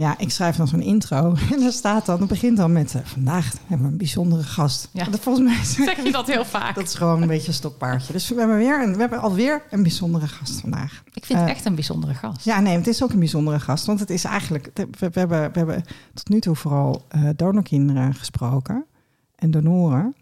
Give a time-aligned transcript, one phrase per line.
[0.00, 3.00] Ja, ik schrijf dan zo'n intro en daar staat dan, het begint dan met eh,
[3.04, 4.88] vandaag hebben we een bijzondere gast.
[4.92, 5.04] Ja.
[5.04, 6.74] Dat volgens mij is- Zeg je dat heel vaak?
[6.74, 8.12] dat is gewoon een beetje een stokpaardje.
[8.12, 11.02] Dus we hebben weer een, we hebben alweer een bijzondere gast vandaag.
[11.12, 12.44] Ik vind het Eh, echt een bijzondere gast.
[12.44, 15.52] Ja, nee, het is ook een bijzondere gast, want het is eigenlijk we, we hebben,
[15.52, 18.84] we hebben tot nu toe vooral eh donorkinderen gesproken
[19.36, 20.14] en donoren.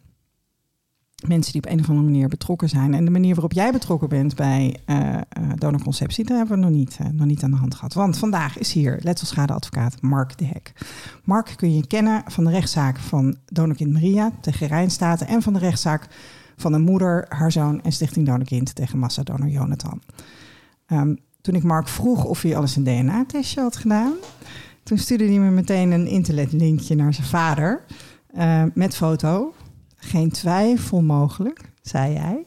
[1.27, 2.95] Mensen die op een of andere manier betrokken zijn.
[2.95, 5.17] En de manier waarop jij betrokken bent bij eh,
[5.55, 7.95] donorconceptie, daar hebben we nog niet, eh, nog niet aan de hand gehad.
[7.95, 10.73] Want vandaag is hier letselschadeadvocaat Mark de Hek.
[11.25, 15.59] Mark kun je kennen van de rechtszaak van donorkind Maria tegen Rijnstaten en van de
[15.59, 16.09] rechtszaak
[16.57, 20.03] van een moeder, haar zoon en Stichting Donorkind tegen massadonor Jonathan.
[20.87, 24.13] Ehm, toen ik Mark vroeg of hij alles een DNA-testje had gedaan,
[24.83, 27.85] toen stuurde hij me meteen een internetlinkje naar zijn vader
[28.75, 29.55] met foto.
[30.01, 32.47] Geen twijfel mogelijk, zei hij.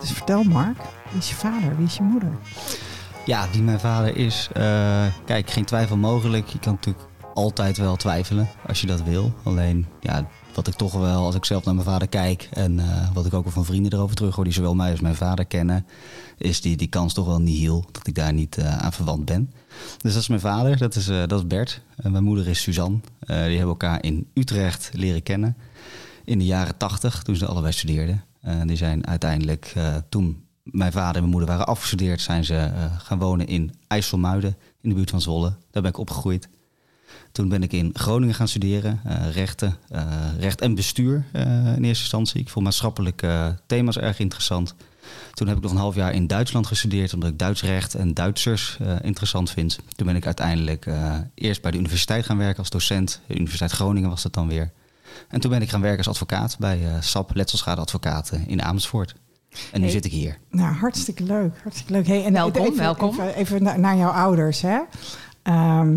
[0.00, 0.78] Dus vertel Mark,
[1.10, 2.32] wie is je vader, wie is je moeder?
[3.26, 4.48] Ja, wie mijn vader is.
[4.52, 6.48] eh, kijk, geen twijfel mogelijk.
[6.48, 9.32] Je kan natuurlijk altijd wel twijfelen als je dat wil.
[9.42, 13.08] Alleen, ja, wat ik toch wel, als ik zelf naar mijn vader kijk en eh,
[13.14, 15.44] wat ik ook wel van vrienden erover terug hoor, die zowel mij als mijn vader
[15.44, 15.86] kennen,
[16.38, 19.24] is die, die kans toch wel niet heel dat ik daar niet eh, aan verwant
[19.24, 19.50] ben.
[19.98, 21.80] Dus dat is mijn vader, dat is, dat is Bert.
[21.96, 22.98] En mijn moeder is Suzanne.
[23.26, 25.56] Die hebben elkaar in Utrecht leren kennen
[26.24, 28.24] in de jaren tachtig, toen ze allebei studeerden.
[28.64, 29.74] Die zijn uiteindelijk,
[30.08, 34.56] toen mijn vader en mijn moeder waren afgestudeerd, zijn ze eh, gaan wonen in IJsselmuiden,
[34.80, 35.54] in de buurt van Zwolle.
[35.70, 36.48] Daar ben ik opgegroeid.
[37.32, 40.02] Toen ben ik in Groningen gaan studeren, eh, rechten, eh,
[40.38, 42.40] recht en bestuur in eerste instantie.
[42.40, 44.74] Ik vond maatschappelijke thema's erg interessant.
[45.34, 48.14] Toen heb ik nog een half jaar in Duitsland gestudeerd, omdat ik Duits recht en
[48.14, 49.78] Duitsers interessant vind.
[49.94, 50.86] Toen ben ik uiteindelijk
[51.34, 53.20] eerst bij de universiteit gaan werken als docent.
[53.28, 54.72] Universiteit Groningen was dat dan weer.
[55.28, 59.14] En toen ben ik gaan werken als advocaat bij SAP, Letselschadeadvocaten in Amersfoort.
[59.72, 59.90] En nu Hey.
[59.90, 60.38] zit ik hier.
[60.50, 61.58] Nou, hartstikke leuk.
[61.62, 62.06] Hartstikke leuk.
[62.06, 63.08] Hey, en Welkom, even, welkom.
[63.10, 64.60] Even, even na- naar jouw ouders.
[64.60, 64.78] Hè?
[65.42, 65.96] Ehm,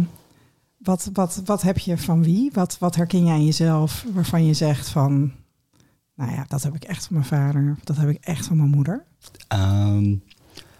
[0.78, 2.50] wat, wat, wat heb je van wie?
[2.54, 5.32] Wat, wat herken jij aan jezelf waarvan je zegt van...
[6.16, 7.76] Nou ja, dat heb ik echt van mijn vader.
[7.84, 9.04] Dat heb ik echt van mijn moeder.
[9.48, 10.16] Ehm,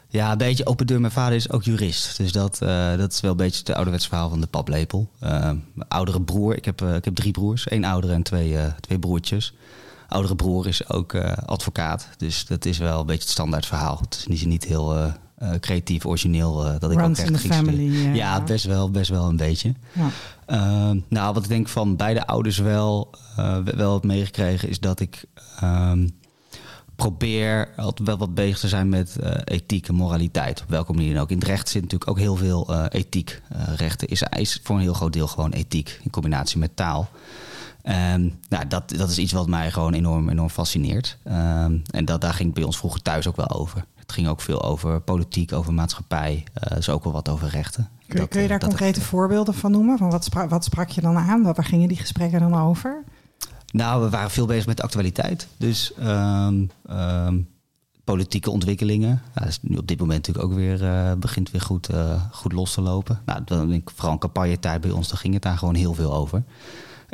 [0.08, 1.00] ja, een beetje open deur.
[1.00, 2.18] Mijn vader is ook jurist.
[2.18, 5.10] Dus dat, eh, dat is wel een beetje het ouderwets verhaal van de paplepel.
[5.20, 7.68] Ehm, mijn oudere broer, ik heb, eh, ik heb drie broers.
[7.68, 9.54] één oudere en twee, eh, twee broertjes.
[10.08, 12.10] Oudere broer is ook eh, advocaat.
[12.18, 13.98] Dus dat is wel een beetje het standaard verhaal.
[14.02, 16.80] Het is niet, niet heel eh, eh, creatief, origineel.
[16.80, 18.16] dat ik ook echt ging family.
[18.16, 19.74] Ja, best wel, best wel een beetje.
[19.92, 20.10] Ja.
[20.46, 23.10] Ehm, nou, wat ik denk van beide ouders wel,
[23.76, 25.26] wel heb meegekregen, is dat ik
[25.60, 26.08] ehm,
[26.96, 30.62] probeer altijd wel wat bezig te zijn met ethiek en moraliteit.
[30.62, 31.32] Op welke manier dan ook.
[31.32, 33.42] In het recht zit natuurlijk ook heel veel ethiek.
[33.50, 37.10] Eh, rechten is, is voor een heel groot deel gewoon ethiek in combinatie met taal.
[37.86, 41.18] En nou, dat, dat is iets wat mij gewoon enorm, enorm fascineert.
[41.24, 43.86] Ehm, en dat, daar ging het bij ons vroeger thuis ook wel over.
[43.96, 46.44] Het ging ook veel over politiek, over maatschappij.
[46.54, 47.90] eh dus ook wel wat over rechten.
[47.98, 49.98] Kun, je- Dat, kun je eh, daar concrete voorbeelden van noemen?
[49.98, 51.44] Van wat, sprak, wat sprak je dan aan?
[51.44, 53.04] Waar gingen die gesprekken dan over?
[53.72, 55.48] Nou, we waren veel bezig met de actualiteit.
[55.58, 56.66] Dus ehm,
[58.04, 59.22] politieke ontwikkelingen.
[59.34, 61.90] Dat is nu op dit moment natuurlijk ook weer, eh, begint weer goed,
[62.32, 63.20] goed los te lopen.
[63.26, 65.94] Nou, dan denk ik vooral een campagnetijd bij ons, daar ging het daar gewoon heel
[65.94, 66.44] veel over.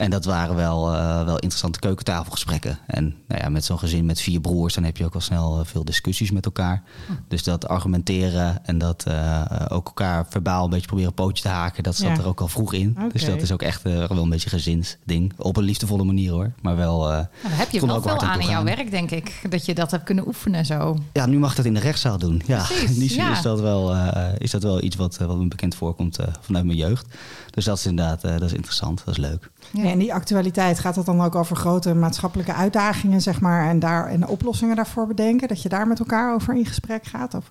[0.02, 2.78] En dat waren wel, eh, wel interessante keukentafelgesprekken.
[2.88, 5.60] En nou ja, met zo'n gezin met vier broers, dan heb je ook wel snel
[5.60, 6.84] eh, veel discussies met elkaar.
[7.28, 11.84] Dus dat argumenteren en dat eh, ook elkaar verbaal een beetje proberen pootje te haken,
[11.84, 12.18] dat zat Ja.
[12.18, 12.98] er ook al vroeg in.
[13.12, 15.34] Dus dat is ook echt wel een beetje gezinsding.
[15.38, 16.52] Op een liefdevolle manier hoor.
[16.62, 17.00] Maar wel.
[17.00, 19.42] Nou, daar heb je wel veel aan in jouw werk, denk ik.
[19.50, 20.98] Dat je dat hebt kunnen oefenen zo.
[21.14, 22.42] ja, nu mag ik dat in de rechtszaal doen.
[22.46, 23.32] Ja, Precies, die ja.
[23.32, 23.96] is, dat wel,
[24.38, 27.06] is dat wel iets wat, wat me bekend voorkomt vanuit mijn jeugd.
[27.50, 29.50] Dus dat is inderdaad dat is interessant, dat is leuk.
[29.74, 29.84] Ja.
[29.84, 34.08] En die actualiteit, gaat het dan ook over grote maatschappelijke uitdagingen, zeg maar, en, daar,
[34.08, 35.48] en oplossingen daarvoor bedenken?
[35.48, 37.34] Dat je daar met elkaar over in gesprek gaat?
[37.34, 37.50] Of,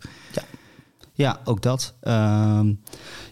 [1.13, 1.95] Ja, ook dat.
[2.01, 2.73] Ehm,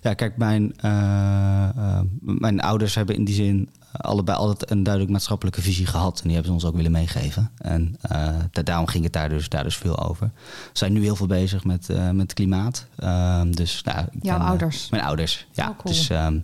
[0.03, 5.13] ja, kijk, mijn, eh, eh, mijn ouders hebben in die zin allebei altijd een duidelijk
[5.13, 6.17] maatschappelijke visie gehad.
[6.17, 7.51] En die hebben ze ons ook willen meegeven.
[7.59, 10.31] En eh, da- daarom ging het daar dus, daar dus veel over.
[10.73, 12.87] We zijn nu heel veel bezig met, eh, met klimaat.
[12.97, 14.91] Ehm, dus, nou, Jouw ben, eh, ouders?
[14.91, 15.69] mijn ouders, ja.
[15.69, 15.95] Oh, cool.
[15.95, 16.39] Dus ehm,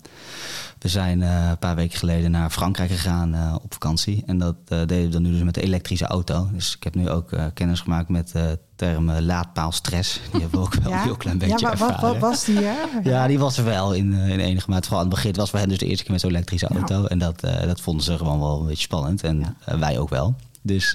[0.84, 4.22] we zijn eh, een paar weken geleden naar Frankrijk gegaan eh, op vakantie.
[4.26, 6.48] En dat eh, deden we dan nu dus met de elektrische auto.
[6.52, 10.20] Dus ik heb nu ook kennis gemaakt met de term laadpaalstress.
[10.32, 12.00] Die hebben we ook wel een heel klein beetje ja, wat, ervaren.
[12.08, 12.58] wat was die?
[12.58, 12.74] Hè?
[13.10, 14.82] Ja, die was er wel in, in enige mate.
[14.88, 17.04] Vooral aan het begin was voor hen dus de eerste keer met zo'n elektrische auto.
[17.04, 19.22] En dat, dat vonden ze gewoon wel een beetje spannend.
[19.22, 20.34] En wij ook wel.
[20.62, 20.94] Dus,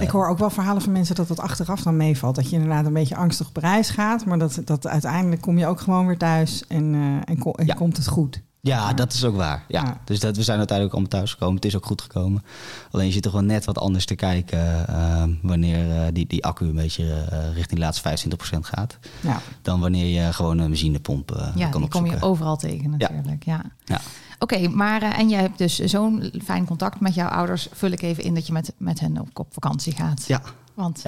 [0.00, 2.34] Ik hoor ook wel verhalen van mensen dat het achteraf dan meevalt.
[2.34, 4.24] Dat je inderdaad een beetje angstig op reis gaat.
[4.24, 6.94] Maar dat, dat uiteindelijk kom je ook gewoon weer thuis en,
[7.24, 7.74] en, ko- en Ja.
[7.74, 8.42] komt het goed.
[8.60, 9.64] Ja, dat is ook waar.
[9.68, 9.82] Ja.
[9.82, 10.00] Ja.
[10.04, 11.54] Dus dat, we zijn uiteindelijk allemaal thuisgekomen.
[11.54, 12.44] Het is ook goed gekomen.
[12.90, 16.44] Alleen je zit toch wel net wat anders te kijken eh, wanneer eh, die, die
[16.44, 18.98] accu een beetje eh, richting de laatste 25% gaat.
[19.20, 19.40] Ja.
[19.62, 22.22] Dan wanneer je gewoon een benzinepomp eh, Ja, kan die kom je opzoeken.
[22.22, 23.44] overal tegen natuurlijk.
[23.44, 23.62] Ja.
[23.84, 24.00] Ja.
[24.38, 27.68] Oké, maar en jij hebt dus zo'n fijn contact met jouw ouders.
[27.72, 30.26] Vul ik even in dat je met, met hen op, op vakantie gaat.
[30.26, 30.40] Ja,
[30.74, 31.02] Want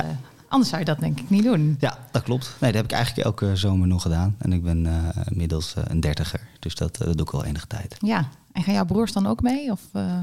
[0.48, 1.76] anders zou je dat denk ik niet doen.
[1.80, 2.56] ja, dat klopt.
[2.60, 4.34] Nee, dat heb ik eigenlijk elke zomer nog gedaan.
[4.38, 6.40] En ik ben eh, inmiddels eh, een dertiger.
[6.58, 7.96] Dus dat, eh, dat doe ik al enige tijd.
[7.98, 9.70] Ja, en gaan jouw broers dan ook mee?
[9.70, 10.18] Of, eh,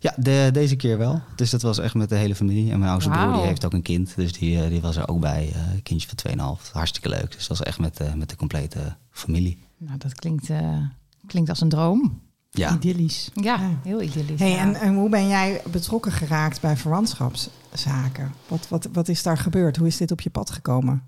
[0.00, 1.20] Ja, de, deze keer wel.
[1.36, 2.72] Dus dat was echt met de hele familie.
[2.72, 4.16] En mijn oudste broer die heeft ook een kind.
[4.16, 5.50] Dus die, eh, die was er ook bij.
[5.54, 6.72] eh, een kindje van 2,5.
[6.72, 7.32] Hartstikke leuk.
[7.32, 9.58] Dus dat was echt met, eh, met de complete familie.
[9.78, 10.78] nou, dat klinkt, eh,
[11.26, 12.20] klinkt als een droom.
[12.54, 13.30] Ja, Idyllisch.
[13.34, 13.70] Ja, Ja.
[13.82, 14.40] heel idyllisch.
[14.40, 14.56] Hey, ja.
[14.58, 18.32] en, en hoe ben jij betrokken geraakt bij verwantschapszaken?
[18.48, 19.76] Wat, wat, wat is daar gebeurd?
[19.76, 21.02] Hoe is dit op je pad gekomen?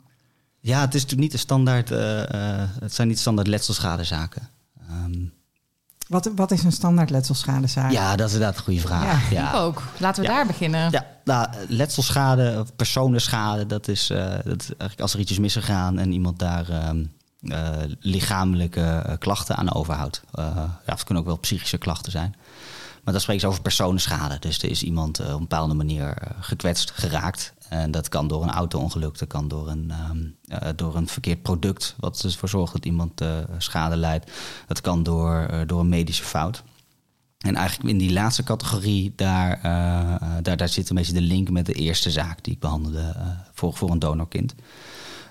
[0.61, 1.91] ja het is natuurlijk niet de standaard...
[1.91, 4.49] eh, eh, het zijn niet standaard letselschadezaken.
[4.89, 5.25] Ehm,
[6.09, 7.91] Wat, wat is een standaard letselschadezaak?
[7.93, 9.31] ja, dat is inderdaad een goede vraag.
[9.31, 9.49] Ja.
[9.49, 9.83] Ik ook.
[9.99, 10.35] Laten we Ja.
[10.35, 10.91] daar beginnen.
[10.91, 15.39] Ja, nou, letselschade of personenschade, dat is, eh, dat is eigenlijk als er iets is
[15.39, 17.05] misgegaan en iemand daar ehm, eh,
[18.01, 20.23] lichamelijke eh, klachten aan overhoudt.
[20.33, 20.45] Eh,
[20.87, 22.35] ja, het kunnen ook wel psychische klachten zijn.
[23.05, 24.39] Maar dan spreken ze over personenschade.
[24.39, 27.55] Dus er is iemand eh, op een bepaalde manier eh, gekwetst, geraakt.
[27.69, 31.43] En dat kan door een auto-ongeluk, dat kan door een, ehm, eh, door een verkeerd
[31.43, 34.31] product, wat ervoor zorgt dat iemand eh, schade leidt.
[34.67, 36.63] Dat kan door, eh, door een medische fout.
[37.45, 41.21] En eigenlijk in die laatste categorie, daar, eh, eh, daar, daar zit een beetje de
[41.21, 44.55] link met de eerste zaak die ik behandelde eh, voor, voor een donorkind.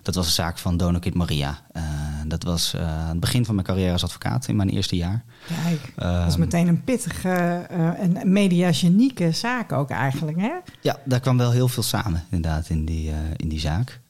[0.04, 1.60] Dat was de zaak van donorkind Maria.
[1.72, 1.84] Eh,
[2.28, 5.24] dat was eh, het begin van mijn carrière als advocaat in mijn eerste jaar.
[5.48, 7.30] Kijk, dat is Ehm, meteen een pittige
[7.70, 10.52] eh, en mediagenieke zaak ook eigenlijk, hè?
[10.82, 14.02] Ja, daar kwam wel heel veel samen inderdaad in die, in die zaak.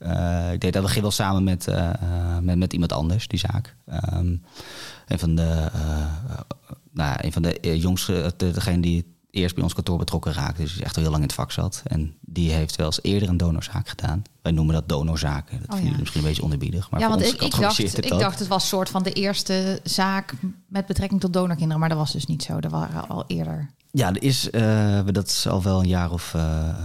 [0.54, 1.68] Ik deed dat begin wel samen met,
[2.42, 3.76] met, met iemand anders, die zaak.
[3.86, 4.36] Ehm,
[5.08, 5.70] een van de,
[6.92, 10.62] nou, ja, een van de jongste, de, degene die eerst bij ons kantoor betrokken raakte,
[10.62, 11.82] dus echt al heel lang in het vak zat.
[11.86, 14.22] En die heeft wel eens eerder een donorzaak gedaan.
[14.42, 15.58] Wij noemen dat donorzaken.
[15.60, 15.84] Dat Oh, vinden ja.
[15.84, 16.90] jullie misschien een beetje onherbiedig.
[16.90, 19.80] Maar ja, want ik, ik, dacht, het ik dacht het was soort van de eerste
[19.84, 20.34] zaak
[20.68, 21.80] met betrekking tot donorkinderen.
[21.80, 22.60] Maar dat was dus niet zo.
[22.60, 23.70] Dat waren al eerder.
[23.92, 26.76] Ja, er is, eh, dat is al wel een jaar of eh, eh,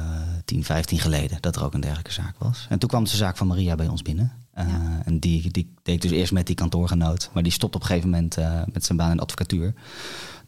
[0.45, 2.67] 10, 15 geleden dat er ook een dergelijke zaak was.
[2.69, 4.33] En toen kwam de zaak van Maria bij ons binnen.
[4.53, 5.03] Eh, Ja.
[5.05, 7.31] En die, die deed dus eerst met die kantoorgenoot.
[7.33, 8.37] Maar die stopt op een gegeven moment
[8.73, 9.75] met zijn baan in advocatuur.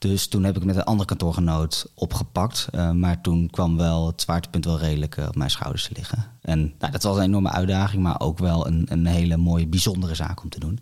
[0.01, 2.69] Dus toen heb ik met een andere kantoorgenoot opgepakt.
[2.73, 6.27] Eh, maar toen kwam wel het zwaartepunt wel redelijk eh, op mijn schouders te liggen.
[6.41, 10.15] En nou, dat was een enorme uitdaging, maar ook wel een, een hele mooie, bijzondere
[10.15, 10.79] zaak om te doen.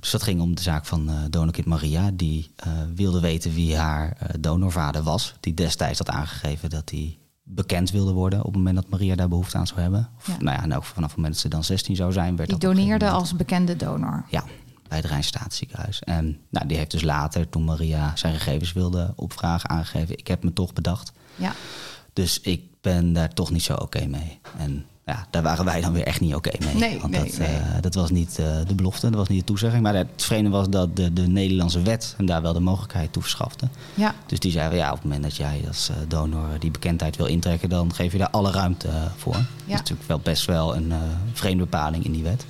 [0.00, 2.10] Dus dat ging om de zaak van eh donorkind Maria.
[2.14, 2.50] Die
[2.94, 5.34] wilde weten wie haar eh, donorvader was.
[5.40, 8.38] Die destijds had aangegeven dat hij bekend wilde worden...
[8.38, 10.08] op het moment dat Maria daar behoefte aan zou hebben.
[10.16, 10.36] Of, Ja.
[10.38, 12.36] Nou ja, en ook vanaf het moment dat ze dan 16 zou zijn...
[12.36, 14.24] werd Die dat doneerde als bekende donor.
[14.28, 14.44] Ja,
[14.94, 16.02] bij het Rijnstaatziekenhuis.
[16.02, 19.68] En nou, die heeft dus later, toen Maria zijn gegevens wilde opvragen...
[19.68, 21.12] aangegeven, ik heb me toch bedacht.
[21.36, 21.52] Ja.
[22.12, 24.38] Dus ik ben daar toch niet zo oké mee.
[24.58, 26.74] En ja, daar waren wij dan weer echt niet oké mee.
[26.74, 27.48] Nee, Want nee, dat, nee.
[27.48, 29.82] eh, dat was niet eh, de belofte, dat was niet de toezegging.
[29.82, 33.22] Maar het vreemde was dat de, de Nederlandse wet hem daar wel de mogelijkheid toe
[33.22, 33.68] verschafte.
[33.94, 34.14] Ja.
[34.26, 37.26] Dus die zeiden, ja, op het moment dat jij als eh, donor die bekendheid wil
[37.26, 37.68] intrekken...
[37.68, 39.32] dan geef je daar alle ruimte voor.
[39.32, 40.92] Dat is natuurlijk wel best wel een
[41.32, 42.44] vreemde bepaling in die wet.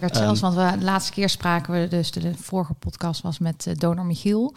[0.00, 3.20] Werd Ehm, zelfs, want we, de laatste keer spraken we, dus de, de vorige podcast
[3.22, 4.54] was met eh, donor Michiel.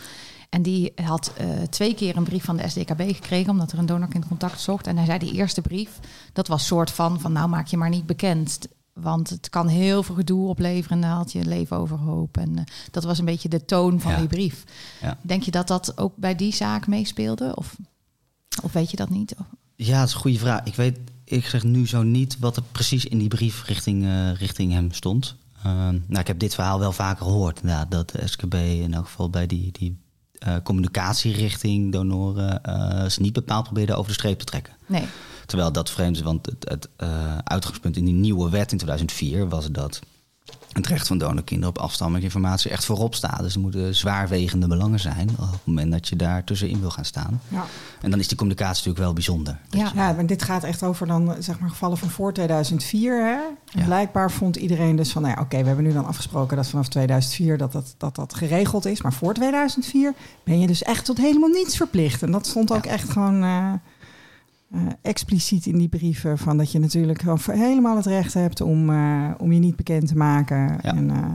[0.49, 3.85] En die had eh, twee keer een brief van de SDKB gekregen, omdat er een
[3.85, 4.87] donorkind contact zocht.
[4.87, 5.99] En hij zei, die eerste brief,
[6.33, 8.59] dat was soort van, van nou maak je maar niet bekend.
[8.93, 12.37] Want het kan heel veel gedoe opleveren en dan had je leven overhoop.
[12.37, 14.17] En eh, dat was een beetje de toon van Ja.
[14.17, 14.63] die brief.
[15.01, 15.17] Ja.
[15.21, 17.51] Denk je dat dat ook bij die zaak meespeelde?
[17.55, 17.75] Of,
[18.63, 19.35] of weet je dat niet?
[19.75, 20.63] Ja, dat is een goede vraag.
[20.63, 20.97] Ik weet,
[21.31, 24.91] ik zeg nu zo niet wat er precies in die brief richting, eh, richting hem
[24.91, 25.35] stond.
[25.63, 27.59] Ehm, nou, ik heb dit verhaal wel vaker gehoord.
[27.63, 29.97] Ja, dat de SKB in elk geval bij die, die
[30.41, 34.73] eh, communicatie richting donoren eh, ze niet bepaald probeerde over de streep te trekken.
[34.85, 35.05] Nee.
[35.45, 39.49] Terwijl dat vreemd is, want het, het eh, uitgangspunt in die nieuwe wet in 2004
[39.49, 39.99] was dat
[40.77, 43.39] het recht van donorkinderen op afstammingsinformatie echt voorop staat.
[43.39, 47.05] Dus er moeten zwaarwegende belangen zijn op het moment dat je daar tussenin wil gaan
[47.05, 47.41] staan.
[47.47, 47.65] Ja.
[48.01, 49.57] En dan is die communicatie natuurlijk wel bijzonder.
[49.69, 49.91] Ja.
[49.95, 53.25] Ja, maar dit gaat echt over dan zeg maar gevallen van voor 2004.
[53.25, 53.39] Hè?
[53.79, 53.85] Ja.
[53.85, 56.87] Blijkbaar vond iedereen dus van, nou ja, oké, we hebben nu dan afgesproken dat vanaf
[56.87, 59.01] 2004 dat dat, dat dat geregeld is.
[59.01, 60.13] Maar voor 2004
[60.43, 62.23] ben je dus echt tot helemaal niets verplicht.
[62.23, 63.73] En dat stond ook echt gewoon eh,
[64.71, 69.31] eh, expliciet in die brieven van dat je natuurlijk helemaal het recht hebt om, eh,
[69.37, 70.57] om je niet bekend te maken.
[70.81, 70.95] Ja.
[70.95, 71.31] En eh,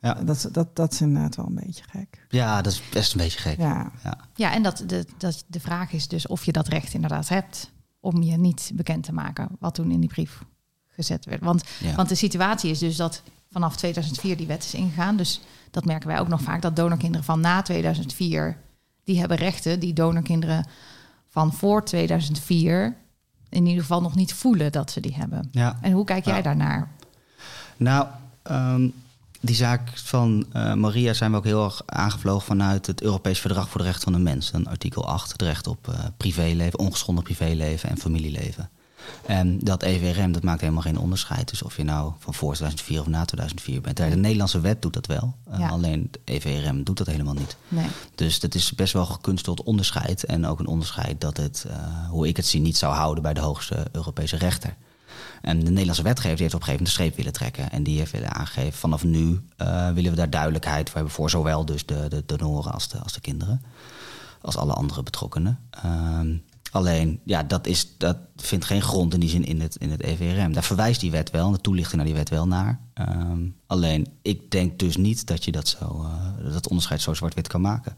[0.00, 0.14] Ja.
[0.14, 2.26] dat, dat, dat is inderdaad wel een beetje gek.
[2.28, 3.58] Ja, dat is best een beetje gek.
[3.58, 4.18] Ja, Ja.
[4.34, 7.70] Ja, en dat, de, dat, de vraag is dus of je dat recht inderdaad hebt.
[8.00, 10.42] om je niet bekend te maken, wat toen in die brief
[10.88, 11.42] gezet werd.
[11.42, 11.94] Want, Ja.
[11.94, 15.16] want de situatie is dus dat vanaf 2004 die wet is ingegaan.
[15.16, 18.56] Dus dat merken wij ook nog vaak, dat donorkinderen van na 2004,
[19.04, 20.66] die hebben rechten die donorkinderen
[21.32, 22.96] van voor 2004
[23.48, 25.48] in ieder geval nog niet voelen dat ze die hebben.
[25.52, 25.78] ja.
[25.80, 26.42] En hoe kijk jij Ja.
[26.42, 26.90] daarnaar?
[27.76, 28.06] Nou,
[28.42, 28.88] ehm,
[29.40, 33.68] die zaak van eh, Maria zijn we ook heel erg aangevlogen vanuit het Europees Verdrag
[33.68, 34.52] voor de Rechten van de Mens.
[34.52, 38.70] Een artikel 8, het recht op eh, privéleven, ongeschonden privéleven en familieleven.
[39.26, 41.48] En dat EVRM, dat maakt helemaal geen onderscheid.
[41.48, 43.96] Dus of je nou van voor 2004 of na 2004 bent.
[43.96, 45.34] De Nederlandse wet doet dat wel.
[45.50, 45.68] Eh, Ja.
[45.68, 47.56] Alleen het EVRM doet dat helemaal niet.
[47.68, 47.86] Nee.
[48.14, 50.24] Dus dat is best wel gekunsteld onderscheid.
[50.24, 51.76] En ook een onderscheid dat het, eh,
[52.08, 54.74] hoe ik het zie, niet zou houden bij de hoogste Europese rechter.
[55.42, 57.70] En de Nederlandse wetgever die heeft op een gegeven moment de streep willen trekken.
[57.70, 61.14] En die heeft willen aangegeven, vanaf nu eh, willen we daar duidelijkheid voor hebben...
[61.14, 63.62] voor zowel dus de, de donoren als de, als de kinderen.
[64.40, 65.58] Als alle andere betrokkenen.
[65.70, 66.34] Ehm,
[66.72, 70.02] alleen, ja, dat, is, dat vindt geen grond in die zin in het, in het
[70.02, 70.52] EVRM.
[70.52, 72.80] Daar verwijst die wet wel, de toelichting naar die wet wel naar.
[72.94, 77.48] Ehm, alleen, ik denk dus niet dat je dat, zo, eh, dat onderscheid zo zwart-wit
[77.48, 77.96] kan maken.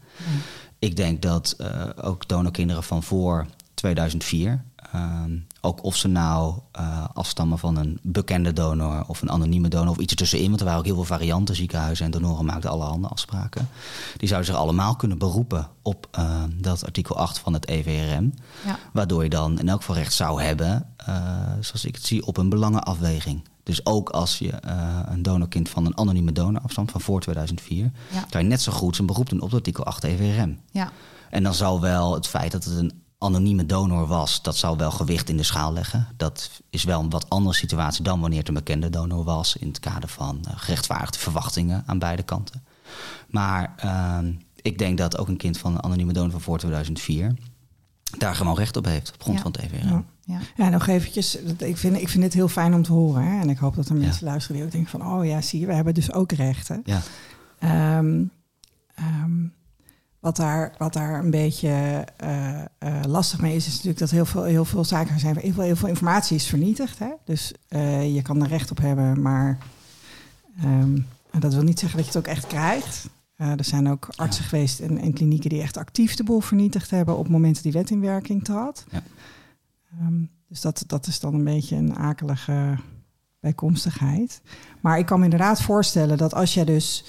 [0.79, 4.63] Ik denk dat eh, ook donorkinderen van voor 2004,
[4.95, 9.89] ehm, ook of ze nou eh, afstammen van een bekende donor of een anonieme donor
[9.89, 13.07] of iets ertussenin, want er waren ook heel veel varianten, ziekenhuizen en donoren maakten allerhande
[13.07, 13.67] afspraken.
[14.17, 18.33] Die zouden zich allemaal kunnen beroepen op eh, dat artikel 8 van het EVRM,
[18.65, 18.77] Ja.
[18.93, 21.15] waardoor je dan in elk geval recht zou hebben, eh,
[21.59, 23.43] zoals ik het zie, op een belangenafweging.
[23.63, 27.91] Dus ook als je eh, een donorkind van een anonieme donor afstamt van voor 2004,
[28.11, 28.25] Ja.
[28.29, 30.59] kan je net zo goed zijn beroep doen op het artikel 8 EVRM.
[30.71, 30.91] Ja.
[31.29, 34.91] En dan zal wel het feit dat het een anonieme donor was, dat zal wel
[34.91, 36.07] gewicht in de schaal leggen.
[36.17, 39.67] Dat is wel een wat andere situatie dan wanneer het een bekende donor was, in
[39.67, 42.63] het kader van eh, gerechtvaardigde verwachtingen aan beide kanten.
[43.27, 44.31] Maar ehm,
[44.61, 47.35] ik denk dat ook een kind van een anonieme donor van voor 2004
[48.17, 49.43] daar gewoon recht op heeft, op grond Ja.
[49.43, 49.87] van het EVRM.
[49.89, 50.03] Ja.
[50.25, 50.39] Ja.
[50.55, 51.35] Ja, nog eventjes.
[51.57, 53.23] Ik vind, ik vind het heel fijn om te horen.
[53.23, 53.39] Hè?
[53.41, 55.05] En ik hoop dat er mensen luisteren die ook denken van...
[55.07, 56.81] oh ja, zie je, we hebben dus ook rechten.
[56.85, 57.01] Ja.
[57.59, 58.23] Ehm,
[58.95, 59.31] ehm,
[60.25, 62.65] wat, daar, wat daar een beetje eh, eh,
[63.07, 65.37] lastig mee is, is natuurlijk dat heel veel, heel veel zaken zijn.
[65.37, 66.99] Heel veel, heel veel informatie is vernietigd.
[66.99, 67.09] Hè?
[67.25, 69.57] Dus eh, je kan er recht op hebben, maar
[70.61, 70.99] ehm,
[71.39, 73.09] dat wil niet zeggen dat je het ook echt krijgt.
[73.35, 77.17] Er zijn ook artsen geweest en, en klinieken die echt actief de boel vernietigd hebben
[77.17, 78.85] op het moment dat die wet in werking trad.
[78.91, 79.03] Ja.
[79.91, 82.77] Ehm, dus dat, dat is dan een beetje een akelige
[83.39, 84.41] bijkomstigheid.
[84.81, 87.05] Maar ik kan me inderdaad voorstellen dat als jij dus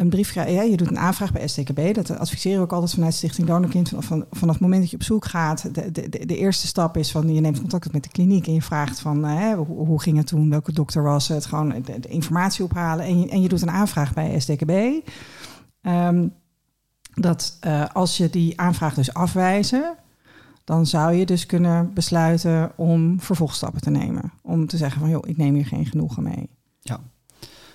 [0.00, 3.14] een brief ja, je doet een aanvraag bij STKB, dat adviseren we ook altijd vanuit
[3.14, 3.88] Stichting Donorkind.
[3.88, 6.96] Van, van, vanaf het moment dat je op zoek gaat, de, de, de, eerste stap
[6.96, 9.66] is van je neemt contact met de kliniek en je vraagt van eh, hè, hoe,
[9.66, 13.42] hoe ging het toen, welke dokter was het, gewoon de, informatie ophalen en je, en
[13.42, 14.70] je doet een aanvraag bij STKB.
[15.82, 16.28] Ehm,
[17.14, 19.94] dat eh, als je die aanvraag dus afwijzen,
[20.64, 24.32] dan zou je dus kunnen besluiten om vervolgstappen te nemen.
[24.42, 26.48] Om te zeggen van joh, ik neem hier geen genoegen mee.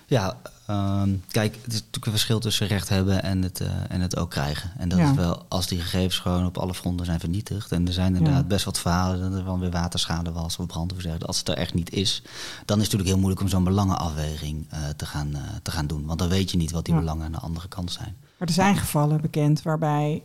[0.06, 4.00] Ja, ehm, kijk, het is natuurlijk een verschil tussen recht hebben en het, eh, en
[4.00, 4.70] het ook krijgen.
[4.78, 5.10] En dat Ja.
[5.10, 7.72] is wel als die gegevens gewoon op alle fronten zijn vernietigd.
[7.72, 8.46] En er zijn inderdaad Ja.
[8.46, 11.22] best wat verhalen dat er wel weer waterschade was of brand of.
[11.22, 14.66] Als het er echt niet is, dan is het natuurlijk heel moeilijk om zo'n belangenafweging
[14.70, 16.04] eh, te, gaan, eh, te gaan doen.
[16.06, 17.00] Want dan weet je niet wat die Ja.
[17.00, 18.16] belangen aan de andere kant zijn.
[18.38, 20.22] Maar er zijn gevallen bekend waarbij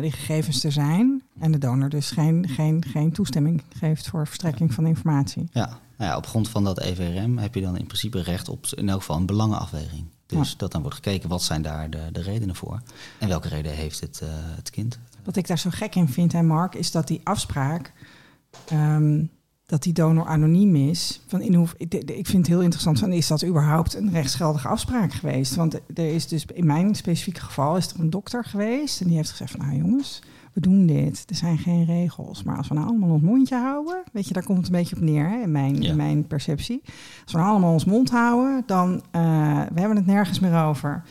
[0.00, 4.74] die gegevens er zijn en de donor dus geen, geen, geen toestemming geeft voor verstrekking
[4.74, 5.48] van informatie.
[5.52, 8.66] Ja, nou ja, op grond van dat EVRM heb je dan in principe recht op
[8.66, 10.04] in elk geval een belangenafweging.
[10.26, 10.54] Dus Ja.
[10.56, 12.82] dat dan wordt gekeken wat zijn daar de, de redenen voor.
[13.18, 14.98] En welke reden heeft het, eh, het kind.
[15.24, 17.92] Wat ik daar zo gek in vind, hè Mark, is dat die afspraak,
[18.64, 19.24] ehm,
[19.66, 21.20] dat die donor anoniem is.
[21.26, 24.68] Van in hoe, ik, ik vind het heel interessant, van, is dat überhaupt een rechtsgeldige
[24.68, 25.54] afspraak geweest?
[25.54, 29.16] Want er is dus in mijn specifieke geval is er een dokter geweest en die
[29.16, 30.20] heeft gezegd van, nou jongens,
[30.52, 32.42] we doen dit, er zijn geen regels.
[32.42, 34.96] Maar als we nou allemaal ons mondje houden, weet je, daar komt het een beetje
[34.96, 35.90] op neer hè, in, mijn, Ja.
[35.90, 36.80] in mijn perceptie.
[37.22, 39.02] Als we nou allemaal ons mond houden, dan uh,
[39.72, 41.02] we hebben het nergens meer over.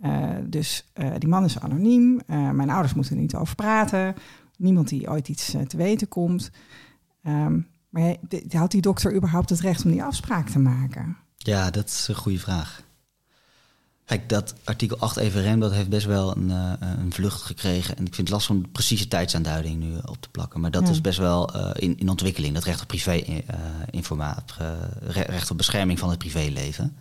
[0.00, 2.20] Uh, dus uh, die man is anoniem.
[2.26, 4.14] Mijn ouders moeten er niet over praten.
[4.56, 6.50] Niemand die ooit iets te weten komt.
[7.22, 8.14] Um, maar
[8.48, 11.16] had die dokter überhaupt het recht om die afspraak te maken?
[11.36, 12.82] Ja, dat is een goede vraag.
[14.08, 17.96] Kijk, dat artikel 8 EVRM dat heeft best wel een, uh, een vlucht gekregen.
[17.96, 20.60] En ik vind het lastig om precieze tijdsaanduiding nu op te plakken.
[20.60, 20.90] Maar dat ja.
[20.90, 22.54] is best wel uh, in, in ontwikkeling.
[22.54, 23.38] Dat recht op privé uh,
[23.90, 24.54] informatie,
[25.06, 26.96] recht op bescherming van het privéleven.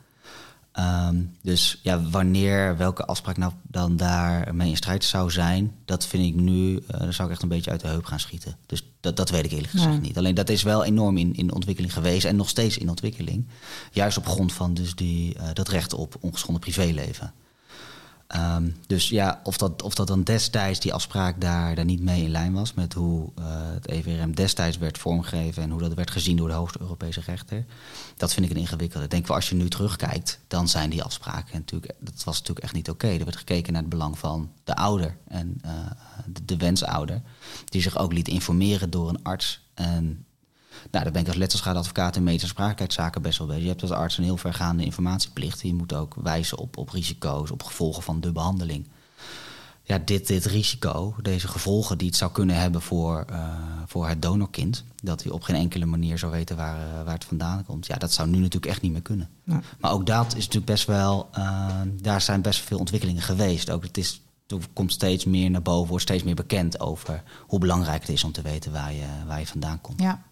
[0.79, 6.05] Um, dus ja, wanneer, welke afspraak nou dan daar mee in strijd zou zijn, dat
[6.05, 8.57] vind ik nu, uh, daar zou ik echt een beetje uit de heup gaan schieten.
[8.65, 9.99] Dus dat, dat weet ik eerlijk gezegd ja.
[9.99, 10.17] niet.
[10.17, 13.47] Alleen dat is wel enorm in, in ontwikkeling geweest en nog steeds in ontwikkeling.
[13.91, 17.33] Juist op grond van dus die, uh, dat recht op ongeschonden privéleven.
[18.27, 22.23] Ehm, dus ja, of dat, of dat dan destijds die afspraak daar, daar niet mee
[22.23, 26.11] in lijn was met hoe uh, het EVRM destijds werd vormgegeven en hoe dat werd
[26.11, 27.65] gezien door de hoogste Europese rechter,
[28.17, 29.05] dat vind ik een ingewikkelde.
[29.05, 32.75] Ik denk als je nu terugkijkt, dan zijn die afspraken natuurlijk, dat was natuurlijk echt
[32.75, 33.07] niet oké.
[33.07, 35.61] Er werd gekeken naar het belang van de ouder en
[36.25, 37.21] de, de wensouder,
[37.65, 39.65] die zich ook liet informeren door een arts.
[39.73, 40.25] En
[40.91, 43.61] nou, daar ben ik als letselschadeadvocaat in spraakzaken best wel bij.
[43.61, 45.61] Je hebt als arts een heel vergaande informatieplicht.
[45.61, 48.87] Je moet ook wijzen op, op risico's, op gevolgen van de behandeling.
[49.87, 53.49] Ja, dit, dit risico, deze gevolgen die het zou kunnen hebben voor, uh,
[53.85, 57.25] voor het donorkind, dat hij op geen enkele manier zou weten waar, uh, waar het
[57.25, 59.29] vandaan komt, ja, dat zou nu natuurlijk echt niet meer kunnen.
[59.43, 59.61] Ja.
[59.79, 63.69] Maar ook dat is natuurlijk best wel, uh, daar zijn best veel ontwikkelingen geweest.
[63.69, 67.59] Ook het is, er komt steeds meer naar boven, wordt steeds meer bekend over hoe
[67.59, 70.01] belangrijk het is om te weten waar je, waar je vandaan komt.
[70.01, 70.23] Ja.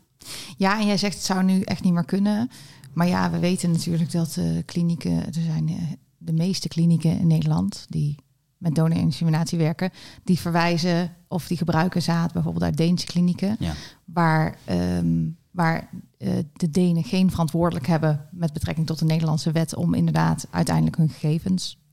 [0.58, 2.50] Ja, en jij zegt het zou nu echt niet meer kunnen.
[2.94, 5.78] Maar ja, we weten natuurlijk dat uh, klinieken, er zijn uh,
[6.18, 8.16] de meeste klinieken in Nederland die
[8.58, 9.92] met donorinseminatie werken,
[10.24, 13.74] die verwijzen of die gebruiken zaad bijvoorbeeld uit Deense klinieken, ja.
[14.06, 19.76] waar, um, waar uh, de Denen geen verantwoordelijk hebben met betrekking tot de Nederlandse wet
[19.76, 21.84] om inderdaad uiteindelijk hun gegevens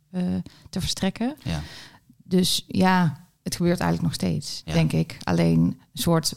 [0.71, 1.37] te verstrekken.
[1.43, 1.61] Ja.
[2.25, 4.73] Dus ja, het gebeurt eigenlijk nog steeds, ja.
[4.73, 5.17] denk ik.
[5.23, 6.35] Alleen een soort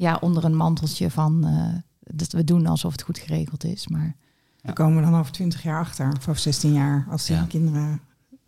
[0.00, 3.88] ja, onder een manteltje van uh, dat we doen alsof het goed geregeld is.
[3.88, 4.16] Maar
[4.62, 7.44] we komen dan over 20 jaar achter, of over 16 jaar, als die ja.
[7.44, 8.00] kinderen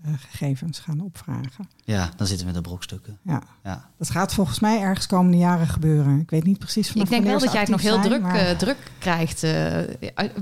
[0.06, 1.68] uh, gegevens gaan opvragen.
[1.84, 3.18] Ja, dan zitten we met de brokstukken.
[3.22, 3.42] Ja.
[3.64, 3.88] ja.
[3.98, 6.20] dat gaat volgens mij ergens komende jaren gebeuren.
[6.20, 8.22] Ik weet niet precies van Ik denk wel dat jij het nog heel zijn, druk,
[8.22, 8.50] maar...
[8.50, 9.42] uh, druk krijgt.
[9.42, 9.50] Uh,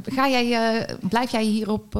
[0.03, 1.95] ga jij, blijf jij hierop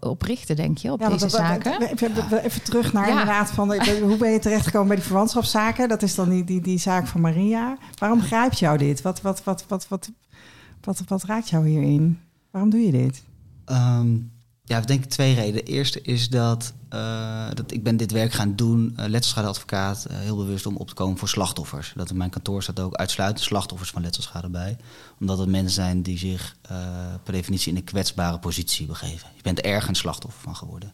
[0.00, 1.80] op richten, denk je, op ja, deze dat, zaken?
[1.80, 3.10] Dat, even, even, terug naar Ja.
[3.10, 5.88] inderdaad van hoe ben je terechtgekomen bij die verwantschapszaken?
[5.88, 7.76] Dat is dan die, die, die zaak van Maria.
[7.98, 9.02] Waarom grijpt jou dit?
[9.02, 10.10] Wat, wat, wat, wat, wat,
[10.80, 12.20] wat, wat raakt jou hierin?
[12.50, 13.22] Waarom doe je dit?
[13.66, 14.32] Um,
[14.66, 15.64] ja, ik denk twee redenen.
[15.64, 20.18] De eerste is dat, uh, dat ik ben dit werk gaan doen, uh, letselschadeadvocaat, uh,
[20.18, 21.92] heel bewust om op te komen voor slachtoffers.
[21.96, 24.76] Dat in mijn kantoor staat ook uitsluitend slachtoffers van letselschade bij.
[25.20, 26.56] Omdat het mensen zijn die zich
[27.22, 29.28] per definitie in een kwetsbare positie begeven.
[29.36, 30.92] Je bent er ergens slachtoffer van geworden.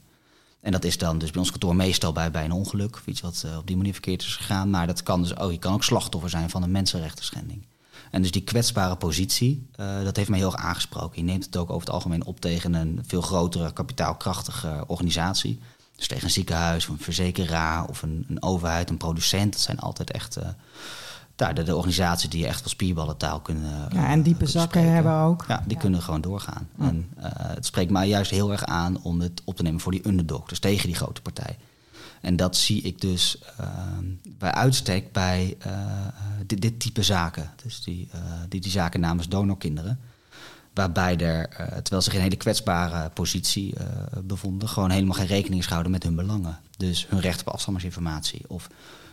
[0.60, 3.20] En dat is dan dus bij ons kantoor meestal bij, bij een ongeluk, of iets
[3.20, 4.70] wat op die manier verkeerd is gegaan.
[4.70, 7.66] Maar dat kan dus, oh, je kan ook slachtoffer zijn van een mensenrechten schending.
[8.10, 11.18] En dus die kwetsbare positie, uh, dat heeft mij heel erg aangesproken.
[11.18, 15.60] Je neemt het ook over het algemeen op tegen een veel grotere, kapitaalkrachtige organisatie.
[15.96, 19.52] Dus tegen een ziekenhuis, of een verzekeraar of een, een overheid, een producent.
[19.52, 20.44] Dat zijn altijd echt uh,
[21.36, 23.88] nou, de, de organisaties die echt wel spierballentaal kunnen.
[23.92, 24.92] Ja, en diepe kunnen zakken spreken.
[24.92, 25.44] hebben ook.
[25.48, 25.80] Ja, die ja.
[25.80, 26.68] kunnen gewoon doorgaan.
[26.78, 26.84] Ja.
[26.84, 29.92] En uh, het spreekt mij juist heel erg aan om het op te nemen voor
[29.92, 31.56] die underdog, dus tegen die grote partij.
[32.20, 33.66] En dat zie ik dus uh,
[34.38, 35.72] bij uitstek bij uh,
[36.46, 37.50] dit, dit, type zaken.
[37.62, 40.00] Dus die, uh, die, die zaken namens donorkinderen.
[40.74, 41.48] Waarbij er,
[41.82, 43.74] terwijl ze in een hele kwetsbare positie
[44.22, 46.58] bevonden, gewoon helemaal geen rekening is gehouden met hun belangen.
[46.76, 48.68] Dus hun recht op afstammelingsinformatie of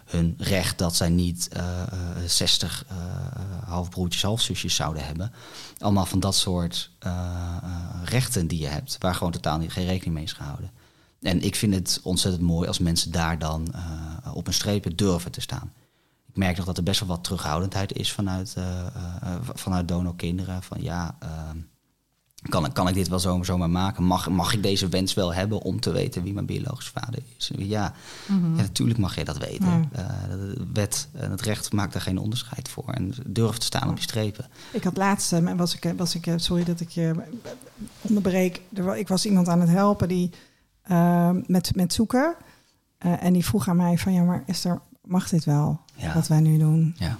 [0.05, 1.49] hun recht dat zij niet
[2.25, 2.85] 60
[3.65, 5.31] halfbroertjes, halfzusjes zouden hebben.
[5.79, 6.89] Allemaal van dat soort
[8.03, 10.71] rechten die je hebt, waar gewoon totaal geen rekening mee is gehouden.
[11.27, 15.31] En ik vind het ontzettend mooi als mensen daar dan uh, op een strepen durven
[15.31, 15.73] te staan.
[16.27, 18.63] Ik merk nog dat er best wel wat terughoudendheid is vanuit, uh,
[19.23, 20.63] uh, vanuit donorkinderen.
[20.63, 21.17] Van ja,
[22.49, 24.03] kan, kan ik dit wel zo, zomaar maken?
[24.03, 27.51] Mag, mag ik deze wens wel hebben om te weten wie mijn biologische vader is?
[27.57, 27.93] Ja,
[28.25, 28.55] mm-hmm.
[28.55, 29.89] ja natuurlijk mag je dat weten.
[29.91, 32.89] De wet en het recht maakt daar geen onderscheid voor.
[32.89, 34.45] En durf te staan op die strepen.
[34.71, 37.13] Ik had laatst, was ik, was ik, sorry dat ik je
[38.01, 38.61] onderbreek.
[38.95, 40.31] Ik was iemand aan het helpen die...
[40.91, 42.35] Uh, met, met zoeken.
[43.05, 46.13] Uh, en die vroeg aan mij van, ja, maar Esther, mag dit wel, ja.
[46.13, 46.95] wat wij nu doen?
[46.97, 47.17] Ja.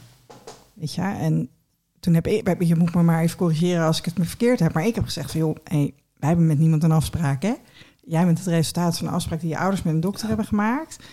[0.74, 1.50] Weet je, en
[2.00, 4.74] toen heb ik, je moet me maar even corrigeren als ik het me verkeerd heb,
[4.74, 7.54] maar ik heb gezegd van, joh, hey, wij hebben met niemand een afspraak, hè?
[8.02, 10.28] Jij bent het resultaat van een afspraak die je ouders met een dokter ja.
[10.28, 11.04] hebben gemaakt.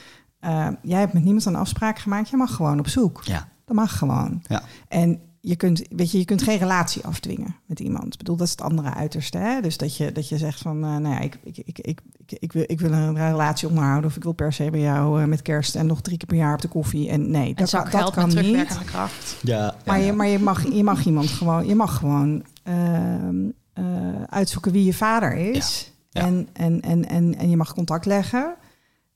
[0.41, 3.23] Uh, jij hebt met niemand een afspraak gemaakt, je mag gewoon op zoek.
[3.25, 3.49] Ja.
[3.65, 4.43] Dat mag gewoon.
[4.47, 4.63] Ja.
[4.89, 8.13] En je kunt, weet je, je kunt geen relatie afdwingen met iemand.
[8.13, 9.39] Ik bedoel, dat is het andere uiterste.
[9.39, 9.61] Hè?
[9.61, 12.39] Dus dat je, dat je zegt van, uh, nou ja, ik, ik, ik, ik, ik,
[12.39, 14.11] ik, wil, ik wil een relatie onderhouden...
[14.11, 16.37] of ik wil per se bij jou uh, met kerst en nog drie keer per
[16.37, 17.09] jaar op de koffie.
[17.09, 18.79] En nee, en dat, kan, dat kan met niet.
[18.85, 19.37] Kracht.
[19.43, 20.07] Ja, maar ja.
[20.07, 24.95] je, maar je, mag, je mag iemand gewoon, je mag gewoon uh, uitzoeken wie je
[24.95, 25.93] vader is.
[26.11, 26.21] Ja.
[26.21, 26.27] Ja.
[26.27, 28.55] En, en, en, en, en je mag contact leggen.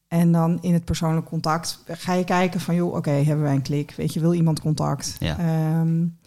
[0.08, 2.74] En dan in het persoonlijk contact ga je kijken van...
[2.74, 3.94] joh, oké, okay, hebben wij een klik?
[3.96, 5.16] Weet je, wil iemand contact?
[5.18, 5.80] Ja.
[5.80, 6.17] Um,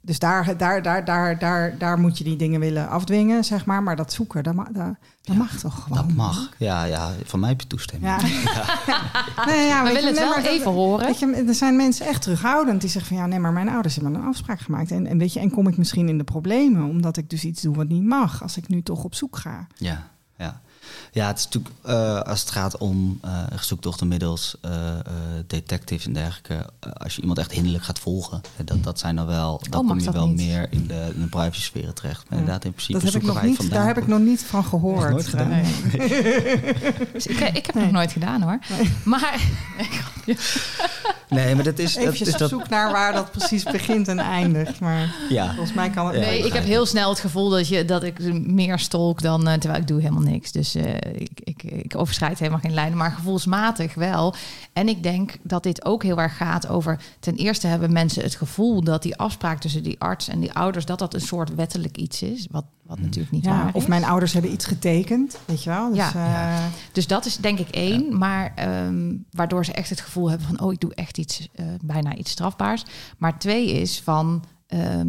[0.00, 3.82] dus daar, daar, daar, daar, daar, daar moet je die dingen willen afdwingen, zeg maar.
[3.82, 5.98] Maar dat zoeken, dat, mag, dat, dat ja, mag toch gewoon?
[5.98, 6.50] Dat mag.
[6.58, 8.20] Ja, ja, van mij heb je toestemming.
[8.22, 8.28] Ja.
[8.56, 9.46] ja.
[9.46, 11.06] nee, ja, we willen het wel even dat, horen.
[11.06, 13.22] Weet je, er zijn mensen echt terughoudend die zeggen van...
[13.22, 14.90] ja, nee, maar mijn ouders hebben een afspraak gemaakt.
[14.90, 16.82] En, en, weet je, en kom ik misschien in de problemen...
[16.82, 18.42] omdat ik dus iets doe wat niet mag...
[18.42, 19.66] als ik nu toch op zoek ga.
[19.74, 20.60] Ja, ja.
[21.12, 24.70] Ja, het is natuurlijk uh, als het gaat om uh, zoektochten middels uh,
[25.46, 26.66] detectives en dergelijke.
[26.92, 29.60] als je iemand echt hinderlijk gaat volgen, dat, dat zijn dan wel.
[29.70, 30.36] Dan oh, kom je wel niet?
[30.36, 32.24] meer in de, in de privacy sfeer terecht.
[32.28, 32.38] Maar ja.
[32.38, 32.98] inderdaad, in principe.
[32.98, 33.78] Dat heb ik nog niet, vandaan.
[33.78, 35.10] daar heb ik nog niet van gehoord.
[35.10, 35.48] Nooit gedaan.
[35.48, 35.64] Nee.
[37.12, 37.84] dus ik, ik, heb nee.
[37.84, 38.58] nog nooit gedaan hoor.
[38.68, 38.92] Nee.
[39.04, 39.40] Maar.
[41.28, 41.96] nee, maar dat is.
[41.96, 44.80] Even dat, op is zoek naar waar dat precies begint en eindigt.
[44.80, 45.46] Maar ja.
[45.46, 46.14] volgens mij kan het.
[46.14, 49.48] Ja, Nee, ik heb heel snel het gevoel dat, je, dat ik meer stolk dan
[49.48, 50.52] uh, terwijl ik doe helemaal niks.
[50.52, 54.34] Dus uh, ik, ik, ik overschrijd helemaal geen lijnen, maar gevoelsmatig wel.
[54.72, 57.00] En ik denk dat dit ook heel erg gaat over.
[57.20, 60.84] Ten eerste hebben mensen het gevoel dat die afspraak tussen die arts en die ouders,
[60.84, 62.46] dat dat een soort wettelijk iets is.
[62.50, 63.72] Wat, wat natuurlijk niet ja, waar is.
[63.74, 65.88] Of mijn ouders hebben iets getekend, weet je wel.
[65.88, 66.58] Dus, Ja.
[66.58, 68.18] uh, Dus dat is denk ik één.
[68.18, 70.60] Maar ehm, waardoor ze echt het gevoel hebben van...
[70.60, 72.84] oh, ik doe echt iets, eh, bijna iets strafbaars.
[73.18, 74.44] Maar twee is van...
[74.66, 75.08] ehm,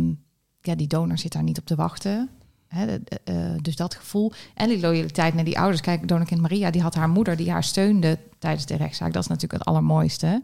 [0.62, 2.29] ja, die donor zit daar niet op te wachten.
[2.69, 4.32] Eh, dus dat gevoel.
[4.53, 5.82] En die loyaliteit naar die ouders.
[5.82, 7.36] Kijk, donorkind Maria, die had haar moeder...
[7.36, 9.13] die haar steunde tijdens de rechtszaak.
[9.13, 10.41] Dat is natuurlijk het allermooiste.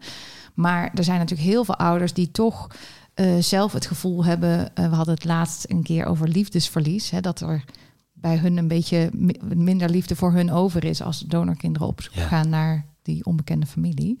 [0.54, 2.66] Maar er zijn natuurlijk heel veel ouders die toch...
[3.14, 4.74] eh, zelf het gevoel hebben...
[4.74, 7.10] eh, we hadden het laatst een keer over liefdesverlies.
[7.10, 7.64] Hè, dat er
[8.12, 12.14] bij hun een beetje mi- minder liefde voor hun over is als donorkinderen op zoek
[12.14, 12.26] Ja.
[12.26, 14.18] gaan naar die onbekende familie.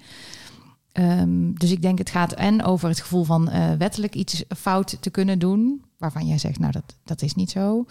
[0.92, 5.10] Ehm, dus ik denk het gaat en over het gevoel van wettelijk iets fout te
[5.10, 7.86] kunnen doen, waarvan jij zegt, nou dat, dat is niet zo.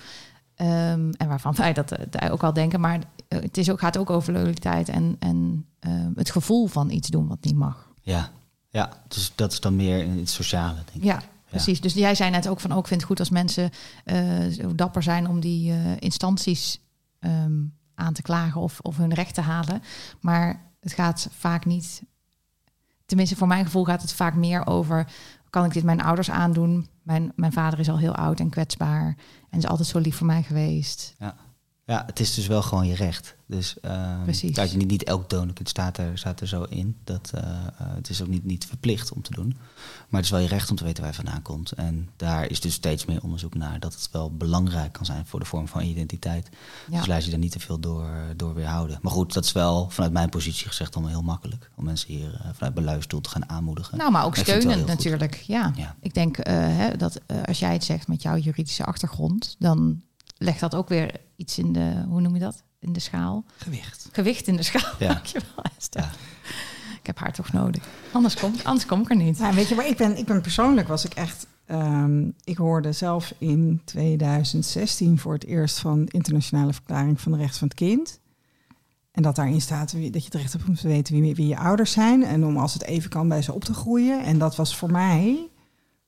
[0.56, 3.98] Ehm, en waarvan wij dat eh, ook al denken, maar eh, het is ook, gaat
[3.98, 7.90] ook over loyaliteit en, en ehm, het gevoel van iets doen wat niet mag.
[8.02, 8.30] Ja,
[8.70, 11.04] ja, dus dat is dan meer in het sociale, denk ik.
[11.04, 11.82] Ja, precies.
[11.82, 13.70] Dus jij zei net ook van, ook ik vind het goed als mensen
[14.04, 16.80] eh, zo dapper zijn om die instanties
[17.20, 17.64] ehm,
[17.96, 19.82] aan te klagen of, of hun recht te halen.
[20.20, 22.04] Maar het gaat vaak niet,
[23.06, 25.08] tenminste voor mijn gevoel gaat het vaak meer over,
[25.50, 26.88] kan ik dit mijn ouders aandoen?
[27.06, 29.18] Mijn, mijn vader is al heel oud en kwetsbaar
[29.50, 31.16] en is altijd zo lief voor mij geweest.
[31.20, 31.36] Ja,
[31.86, 33.36] het is dus wel gewoon je recht.
[33.48, 34.56] Dus ehm, Precies.
[34.56, 36.98] dat je niet, niet elk donorkind staat er, staat er zo in.
[37.04, 39.58] Dat, eh, eh, het is ook niet, niet verplicht om te doen.
[40.10, 41.72] Maar het is wel je recht om te weten waar je vandaan komt.
[41.72, 45.40] En daar is dus steeds meer onderzoek naar dat het wel belangrijk kan zijn voor
[45.40, 46.50] de vorm van identiteit.
[46.90, 46.98] Ja.
[46.98, 49.00] Dus laat je daar niet te veel door, door weerhouden.
[49.02, 51.72] Maar goed, dat is wel vanuit mijn positie gezegd allemaal heel makkelijk.
[51.76, 53.98] Om mensen hier eh, vanuit beluisterstoel te gaan aanmoedigen.
[53.98, 55.36] Nou, maar ook steunend natuurlijk.
[55.36, 55.72] Ja.
[55.76, 55.96] Ja.
[56.00, 60.02] Ik denk hè, dat als jij het zegt met jouw juridische achtergrond, dan
[60.38, 62.64] legt dat ook weer iets in de, hoe noem je dat?
[62.80, 63.46] In de schaal.
[63.58, 64.10] gewicht.
[64.12, 64.94] Gewicht in de schaal.
[65.00, 65.08] Ja.
[65.14, 66.02] Dankjewel, Esther.
[66.02, 66.10] Ja.
[67.00, 67.88] Ik heb haar toch nodig.
[68.12, 69.40] Anders kom, anders kom ik er niet.
[69.40, 71.48] Nou, weet je, maar ik ben, ik ben persoonlijk was ik echt.
[71.66, 77.38] ehm, ik hoorde zelf in 2016 voor het eerst van de internationale verklaring van de
[77.38, 78.20] rechten van het kind.
[79.12, 81.58] En dat daarin staat dat je het recht hebt om te weten wie, wie je
[81.58, 82.24] ouders zijn.
[82.24, 84.24] En om als het even kan bij ze op te groeien.
[84.24, 85.50] En dat was voor mij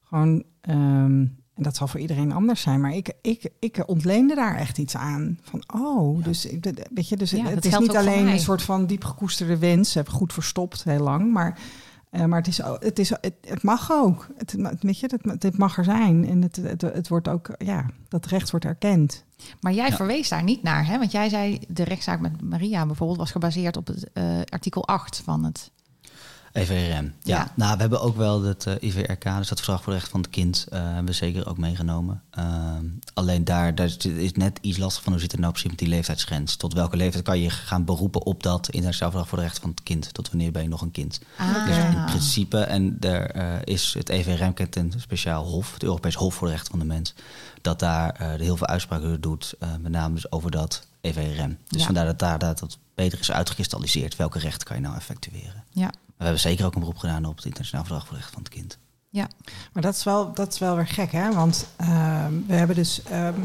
[0.04, 0.44] gewoon.
[0.62, 1.26] ehm,
[1.58, 2.82] en dat zal voor iedereen anders zijn.
[2.82, 5.40] Maar ik, ik, ik ontleende daar echt iets aan.
[5.42, 6.48] Van, oh, dus,
[6.94, 9.94] weet je, dus Ja, het is niet alleen een soort van diep gekoesterde wens.
[9.94, 11.32] Heb goed verstopt heel lang.
[11.32, 11.60] Maar
[12.10, 14.28] eh, maar het, is, o- het, is, het, het mag ook.
[14.38, 16.28] Het, weet je, het, het mag er zijn.
[16.30, 19.24] En het, het, het wordt ook, ja, dat recht wordt erkend.
[19.62, 19.96] Maar jij Ja.
[19.96, 20.98] verwees daar niet naar, hè?
[20.98, 25.22] Want jij zei de rechtszaak met Maria bijvoorbeeld was gebaseerd op het eh, artikel 8
[25.24, 25.72] van het.
[26.58, 27.14] EVRM.
[27.24, 27.38] Ja.
[27.38, 27.52] Ja.
[27.56, 30.22] nou, we hebben ook wel het eh, IVRK, dus dat verdrag voor de rechten van
[30.22, 32.22] het kind, eh, hebben we zeker ook meegenomen.
[32.32, 35.70] Ehm, alleen daar, daar is- is net iets lastig van hoe zit het nou precies
[35.70, 36.56] met die leeftijdsgrens.
[36.56, 39.72] Tot welke leeftijd kan je gaan beroepen op dat internationaal verdrag voor de rechten van
[39.72, 40.14] het kind?
[40.14, 41.20] Tot wanneer ben je nog een kind?
[41.38, 45.84] Ah, Dus in principe, en daar eh, is het EVRM kent een speciaal hof, het
[45.84, 47.14] Europees Hof voor de Rechten van de Mens,
[47.62, 51.58] dat daar eh, heel veel uitspraken doet, eh, met name dus over dat EVRM.
[51.68, 51.86] Dus Ja.
[51.86, 54.16] vandaar dat daar dat beter is uitgekristalliseerd.
[54.16, 55.64] Welke rechten kan je nou effectueren?
[55.72, 55.92] Ja.
[56.18, 58.44] We hebben zeker ook een beroep gedaan op het internationaal verdrag voor de rechten van
[58.44, 58.78] het kind.
[59.10, 59.30] Ja,
[59.74, 61.34] Maar dat is wel, dat is wel weer gek, hè?
[61.34, 63.40] Want ehm, we hebben dus ehm,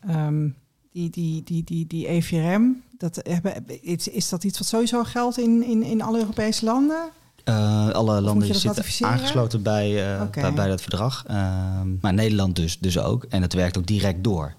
[0.00, 0.48] ehm,
[0.92, 2.82] die, die, die, die, die EVRM.
[2.98, 7.10] Dat hebben, is, is dat iets wat sowieso geldt in, in, in alle Europese landen?
[7.44, 11.24] Eh, alle landen zitten aangesloten bij, eh, bij, bij dat verdrag.
[11.26, 13.24] Ehm, maar Nederland dus, dus ook.
[13.28, 14.54] En het werkt ook direct door.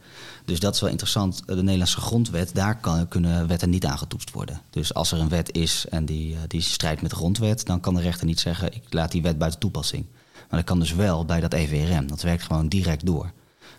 [0.45, 1.41] Dus dat is wel interessant.
[1.45, 4.61] De Nederlandse grondwet, daar kan, kunnen wetten niet aangetoetst worden.
[4.69, 7.65] Dus als er een wet is en die, eh, die strijdt met de grondwet...
[7.65, 10.05] dan kan de rechter niet zeggen, ik laat die wet buiten toepassing.
[10.49, 12.07] Maar dat kan dus wel bij dat EVRM.
[12.07, 13.31] Dat werkt gewoon direct door.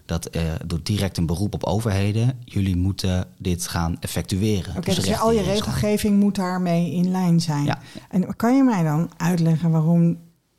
[0.07, 2.39] Dat eh, doet direct een beroep op overheden.
[2.45, 4.77] Jullie moeten dit gaan effectueren.
[4.77, 7.65] Oké, dus, rechten al je regelgeving moet daarmee in lijn zijn.
[7.65, 7.79] Ja.
[8.09, 10.19] En kan je mij dan uitleggen waarom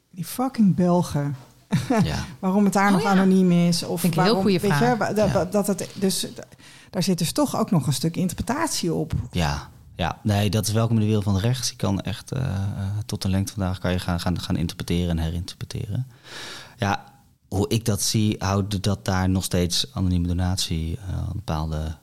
[0.09, 1.35] die fucking Belgen
[2.03, 2.25] Ja.
[2.39, 3.09] waarom het daar Oh nog ja.
[3.09, 3.83] anoniem is.
[3.83, 4.91] Of Vind ik een heel waarom, goede weet vraag.
[4.91, 5.45] Je, wa- da- Ja.
[5.45, 6.27] dat het, dus
[6.89, 9.13] daar zit dus toch ook nog een stuk interpretatie op.
[9.31, 11.67] Ja, ja, nee, dat is welkom in de wereld van het recht.
[11.67, 12.51] Je kan echt eh, eh,
[13.05, 16.07] tot een lengte vandaag kan je gaan, gaan, gaan interpreteren en herinterpreteren.
[16.77, 17.03] Ja,
[17.47, 21.95] hoe ik dat zie, houdt dat daar nog steeds anonieme donatie eh, een bepaalde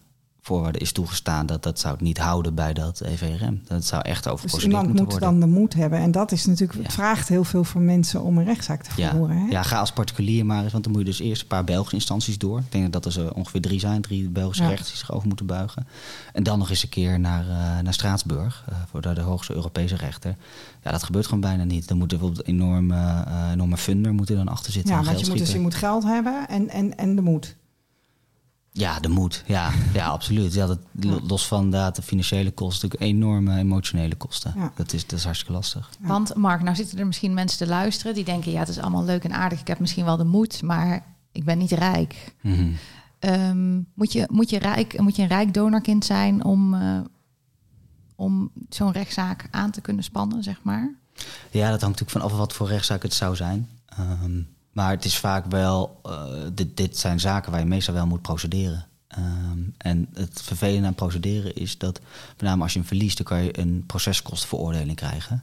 [0.44, 3.61] voorwaarde is toegestaan, dat dat zou het niet houden bij dat EVRM.
[3.66, 5.20] Dat zou echt over Dus iemand moet worden.
[5.20, 5.98] dan de moed hebben.
[5.98, 6.85] En dat is natuurlijk, Ja.
[6.85, 9.37] het vraagt heel veel van mensen om een rechtszaak te Ja, voeren.
[9.37, 9.46] Hè?
[9.50, 11.94] ja, ga als particulier maar eens, want dan moet je dus eerst een paar Belgische
[11.94, 12.59] instanties door.
[12.59, 14.68] Ik denk dat er zo ongeveer drie zijn, drie Belgische Ja.
[14.68, 15.87] rechters die zich over moeten buigen.
[16.33, 19.55] En dan nog eens een keer naar, eh, naar Straatsburg, eh, voor de, de hoogste
[19.55, 20.37] Europese rechter.
[20.83, 21.88] Ja, dat gebeurt gewoon bijna niet.
[21.88, 24.94] Dan moet er bijvoorbeeld een enorme, eh, enorme funder moet er dan achter zitten.
[24.94, 27.57] Ja, want je moet, dus je moet geld hebben en, en, en de moed.
[28.75, 29.45] Ja, de moed.
[29.47, 30.55] Ja, ja absoluut.
[30.55, 30.79] Ja, dat.
[31.27, 34.53] Los van inderdaad de financiële kosten, natuurlijk enorme emotionele kosten.
[34.57, 34.73] Ja.
[34.75, 35.91] Dat, is, dat is hartstikke lastig.
[36.01, 36.09] Ja.
[36.09, 39.05] Want Mark, nou zitten er misschien mensen te luisteren die denken, ja, het is allemaal
[39.05, 39.61] leuk en aardig.
[39.61, 42.35] Ik heb misschien wel de moed, maar ik ben niet rijk.
[42.41, 42.71] Mhm.
[43.19, 47.01] Ehm, moet, je, moet, je rijk, moet je een rijk donorkind zijn om, eh,
[48.17, 50.95] om zo'n rechtszaak aan te kunnen spannen, zeg maar?
[51.51, 53.69] Ja, dat hangt natuurlijk vanaf wat voor rechtszaak het zou zijn.
[53.87, 54.41] Ehm,
[54.73, 58.23] maar het is vaak wel, eh, dit, dit zijn zaken waar je meestal wel moet
[58.23, 58.87] procederen.
[59.09, 63.27] Ehm, en het vervelende aan procederen is dat, met name als je hem verliest, dan
[63.27, 65.43] kan je een proceskostenveroordeling krijgen.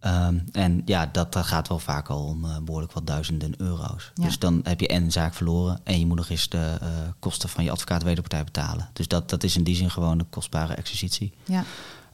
[0.00, 4.10] Ehm, en ja, dat, dat gaat wel vaak al om eh, behoorlijk wat duizenden euro's.
[4.14, 4.24] Ja.
[4.24, 6.88] Dus dan heb je en een zaak verloren en je moet nog eens de eh,
[7.18, 8.88] kosten van je advocaat wederpartij betalen.
[8.92, 11.32] Dus dat, dat is in die zin gewoon een kostbare exercitie.
[11.44, 11.64] Ja,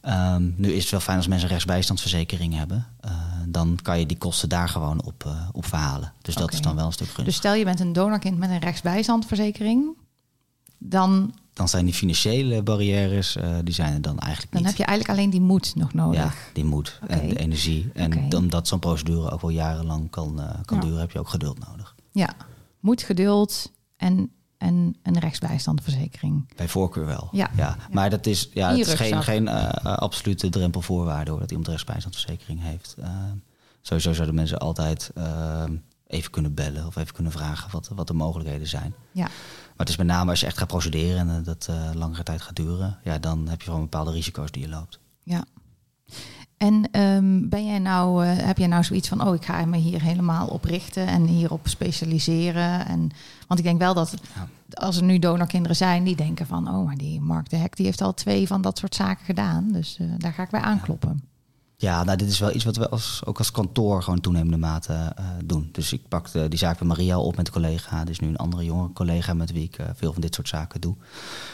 [0.05, 2.87] Ehm, nu is het wel fijn als mensen een rechtsbijstandsverzekering hebben.
[3.48, 6.12] Dan kan je die kosten daar gewoon op, eh, op verhalen.
[6.22, 7.24] Dus dat is dan wel een stuk gunstig.
[7.24, 9.96] dus stel je bent een donorkind met een rechtsbijstandverzekering,
[10.78, 14.70] dan, dan zijn die financiële barrières, eh, die zijn er dan eigenlijk dan niet.
[14.70, 16.20] heb je eigenlijk alleen die moed nog nodig.
[16.20, 17.90] ja, die moed en de energie.
[17.94, 20.83] En omdat zo'n procedure ook wel jarenlang kan, eh, kan Ja.
[20.85, 21.94] duren, heb je ook geduld nodig.
[22.12, 22.35] Ja,
[22.80, 24.30] moed, geduld en,
[24.64, 26.48] en een rechtsbijstandverzekering.
[26.57, 27.29] Bij voorkeur wel.
[27.33, 27.77] Ja.
[27.90, 31.66] Maar dat is, ja, het is geen, geen eh, eh, absolute drempelvoorwaarde hoor, dat iemand
[31.66, 32.96] een rechtsbijstandsverzekering heeft.
[32.98, 33.09] Eh,
[33.83, 35.11] sowieso zouden mensen altijd
[36.07, 38.94] even kunnen bellen of even kunnen vragen wat, wat de mogelijkheden zijn.
[39.12, 39.33] Ja, Maar
[39.77, 42.98] het is met name als je echt gaat procederen en dat langere tijd gaat duren,
[43.03, 44.98] ja, dan heb je gewoon bepaalde risico's die je loopt.
[45.22, 45.44] ja.
[46.57, 49.77] En ehm, ben jij nou, eh, heb jij nou zoiets van, oh, ik ga me
[49.77, 52.87] hier helemaal op richten en hierop specialiseren?
[52.87, 53.11] En,
[53.47, 54.49] want ik denk wel dat Ja.
[54.71, 57.87] als er nu donorkinderen zijn die denken van, oh, maar die Mark de Hek die
[57.87, 61.23] heeft al twee van dat soort zaken gedaan, dus eh, daar ga ik bij aankloppen.
[61.77, 64.93] Ja, nou, dit is wel iets wat we als, ook als kantoor gewoon toenemende mate
[64.93, 65.69] eh, doen.
[65.73, 68.07] Dus ik pakte die zaak bij Maria op met een collega.
[68.07, 70.81] Is nu een andere jonge collega met wie ik eh, veel van dit soort zaken
[70.81, 70.97] doe.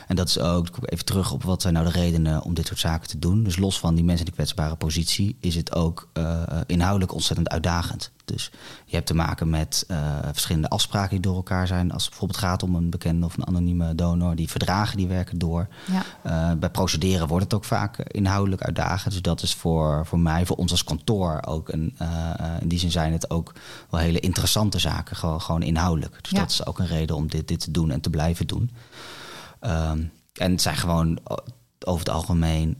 [0.06, 2.54] En dat is ook, ik kom even terug op wat zijn nou de redenen om
[2.54, 3.42] dit soort zaken te doen.
[3.42, 7.48] Dus los van die mensen in die kwetsbare positie is het ook eh, inhoudelijk ontzettend
[7.48, 8.10] uitdagend.
[8.32, 8.50] Dus
[8.84, 11.92] je hebt te maken met eh, verschillende afspraken die door elkaar zijn.
[11.92, 14.34] Als het bijvoorbeeld gaat om een bekende of een anonieme donor.
[14.36, 15.68] Die verdragen die werken door.
[15.86, 19.12] Ja, Eh, bij procederen wordt het ook vaak inhoudelijk uitdagend.
[19.12, 21.94] Dus dat is voor, voor mij, voor ons als kantoor ook een.
[21.98, 23.52] eh, in die zin zijn het ook
[23.90, 26.18] wel hele interessante zaken, gewoon, gewoon inhoudelijk.
[26.22, 26.38] Dus Ja.
[26.38, 28.70] dat is ook een reden om dit, dit te doen en te blijven doen.
[29.60, 30.02] Ehm,
[30.34, 31.18] en het zijn gewoon
[31.84, 32.76] over het algemeen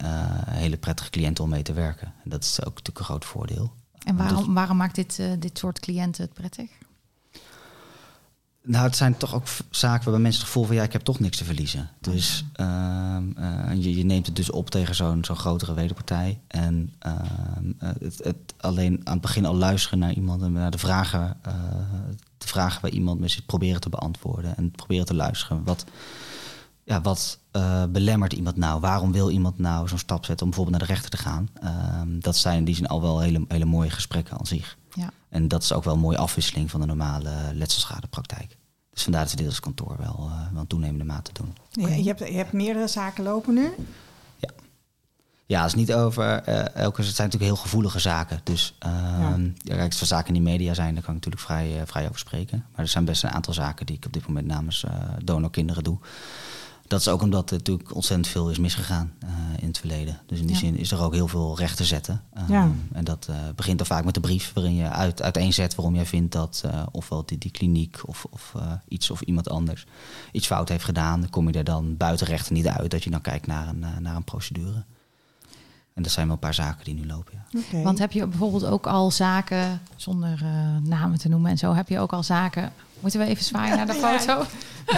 [0.51, 2.13] hele prettige cliënten om mee te werken.
[2.25, 3.73] En dat is ook natuurlijk een groot voordeel.
[4.07, 6.71] En Dus- waarom, waarom maakt dit, eh, dit soort cliënten het prettig?
[8.63, 11.21] Nou, het zijn toch ook zaken waarbij mensen het gevoel van ja, ik heb toch
[11.21, 11.91] niks te verliezen.
[12.01, 16.41] Dus ehm, eh, je, je neemt het dus op tegen zo'n zo'n grotere wederpartij.
[16.47, 20.71] En ehm, eh, het, het alleen aan het begin al luisteren naar iemand en naar
[20.71, 21.37] de vragen,
[22.39, 24.57] de vragen waar iemand mee zit proberen te beantwoorden.
[24.57, 25.65] En proberen te luisteren.
[25.65, 25.85] Wat,
[26.85, 28.81] ja, wat eh, belemmert iemand nou?
[28.81, 31.49] Waarom wil iemand nou zo'n stap zetten om bijvoorbeeld naar de rechter te gaan?
[31.55, 34.77] Ehm, dat zijn in die zin al wel hele, hele mooie gesprekken aan zich.
[34.95, 35.11] Ja.
[35.29, 38.57] En dat is ook wel een mooie afwisseling van de normale letselschadepraktijk.
[38.91, 41.55] Dus vandaar dat we dit als kantoor wel, eh, wel een toenemende mate doen.
[41.71, 43.71] Je, je, hebt, je hebt meerdere zaken lopen nu.
[45.47, 47.03] Ja, het is niet over eh, elke.
[47.03, 48.41] Het zijn natuurlijk heel gevoelige zaken.
[48.45, 49.85] Dus ehm ja.
[49.85, 52.65] als er zaken in die media zijn, daar kan ik natuurlijk vrij, vrij over spreken.
[52.71, 54.85] Maar er zijn best een aantal zaken die ik op dit moment namens
[55.25, 55.99] donorkinderen doe.
[56.91, 59.29] Dat is ook omdat er natuurlijk ontzettend veel is misgegaan eh,
[59.61, 60.21] in het verleden.
[60.27, 60.61] Dus in die Ja.
[60.61, 62.23] zin is er ook heel veel recht te zetten.
[62.35, 62.71] Ehm, Ja.
[62.93, 66.07] En dat eh, begint dan vaak met de brief waarin je uit, uiteenzet waarom jij
[66.07, 68.55] vindt dat eh, ofwel die, die kliniek of, of
[68.89, 69.87] iets of iemand anders
[70.33, 71.21] iets fout heeft gedaan.
[71.21, 73.85] Dan kom je er dan buiten rechten niet uit dat je dan kijkt naar een,
[74.01, 74.85] naar een procedure.
[75.95, 77.45] En dat zijn wel een paar zaken die nu lopen.
[77.71, 77.83] Ja.
[77.83, 81.89] Want heb je bijvoorbeeld ook al zaken, zonder eh, namen te noemen en zo, heb
[81.89, 82.73] je ook al zaken.
[83.01, 84.19] Moeten we even zwaaien naar de Ja.
[84.19, 84.45] foto?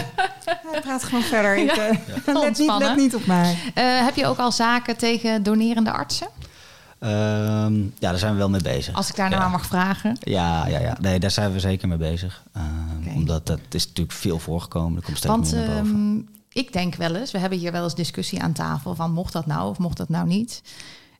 [0.72, 1.56] Hij praat gewoon verder.
[1.56, 1.88] Ik, Ja.
[1.88, 3.56] eh, let, niet, let niet op mij.
[3.74, 6.28] Eh, heb je ook al zaken tegen donerende artsen?
[6.98, 8.94] Ehm, ja, daar zijn we wel mee bezig.
[8.94, 9.46] Als ik daar nou ja.
[9.46, 10.16] aan mag vragen.
[10.20, 10.96] Ja, ja, ja.
[11.00, 12.42] Nee, daar zijn we zeker mee bezig.
[12.52, 13.14] Ehm.
[13.16, 14.96] Omdat dat is natuurlijk veel voorgekomen.
[14.98, 15.94] Er komt steeds Want meer naar boven.
[15.94, 19.32] ehm, ik denk wel eens, we hebben hier wel eens discussie aan tafel van mocht
[19.32, 20.62] dat nou of mocht dat nou niet.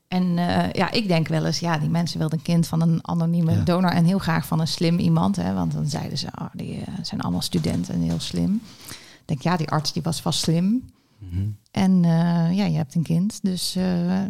[0.09, 2.99] En eh, ja, ik denk wel eens, ja, die mensen wilden een kind van een
[3.03, 3.61] anonieme Ja.
[3.62, 5.37] donor en heel graag van een slim iemand.
[5.37, 8.61] Hè, want dan zeiden ze, oh, die eh, zijn allemaal studenten en heel slim.
[8.90, 10.85] Ik denk, ja, die arts die was vast slim.
[11.18, 11.49] Mhm.
[11.71, 13.38] En eh, ja, je hebt een kind.
[13.42, 14.23] Dus eh,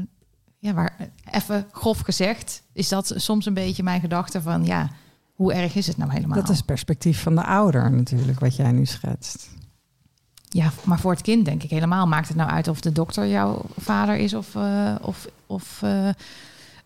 [0.59, 0.97] ja, waar,
[1.31, 4.91] even grof gezegd, is dat soms een beetje mijn gedachte van ja,
[5.35, 6.37] hoe erg is het nou helemaal?
[6.37, 9.51] Dat is het perspectief van de ouder natuurlijk, wat jij nu schetst.
[10.55, 12.07] Ja, maar voor het kind denk ik helemaal.
[12.07, 16.09] Maakt het nou uit of de dokter jouw vader is of, eh, of, of eh,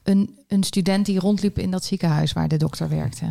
[0.02, 3.26] een, een student die rondliep in dat ziekenhuis waar de dokter werkte?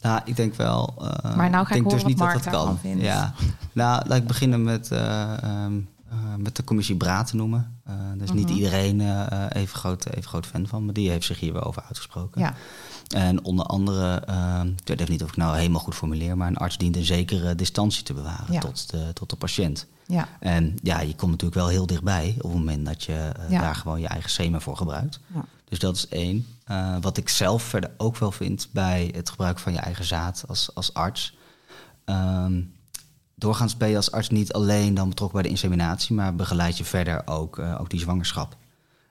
[0.00, 0.94] Nou, ik denk wel.
[0.98, 2.78] eh, Maar nou ga ik denk dus niet Mark dat dat kan.
[2.78, 3.02] vindt.
[3.02, 3.32] Ja.
[3.72, 5.72] Nou, laat ik beginnen met, eh, ehm,
[6.10, 7.80] eh, met de commissie Braat te noemen.
[7.84, 8.54] Daar is niet Mhm.
[8.56, 9.00] iedereen
[9.52, 12.40] even, groot, even groot fan van, maar die heeft zich hier wel over uitgesproken.
[12.40, 12.54] Ja,
[13.14, 16.48] En onder andere, ehm, ik weet even niet of ik nou helemaal goed formuleer, maar
[16.48, 18.60] een arts dient een zekere distantie te bewaren Ja.
[18.60, 19.86] tot, de, tot de patiënt.
[20.06, 23.50] ja, En ja, je komt natuurlijk wel heel dichtbij op het moment dat je eh,
[23.50, 23.60] Ja.
[23.60, 25.20] daar gewoon je eigen semen voor gebruikt.
[25.34, 25.44] Ja.
[25.64, 26.46] Dus dat is één.
[26.64, 30.44] Eh, wat ik zelf verder ook wel vind bij het gebruik van je eigen zaad
[30.48, 31.36] als, als arts.
[32.04, 32.60] Ehm,
[33.34, 36.84] doorgaans ben je als arts niet alleen dan betrokken bij de inseminatie, maar begeleid je
[36.84, 38.56] verder ook, eh, ook die zwangerschap.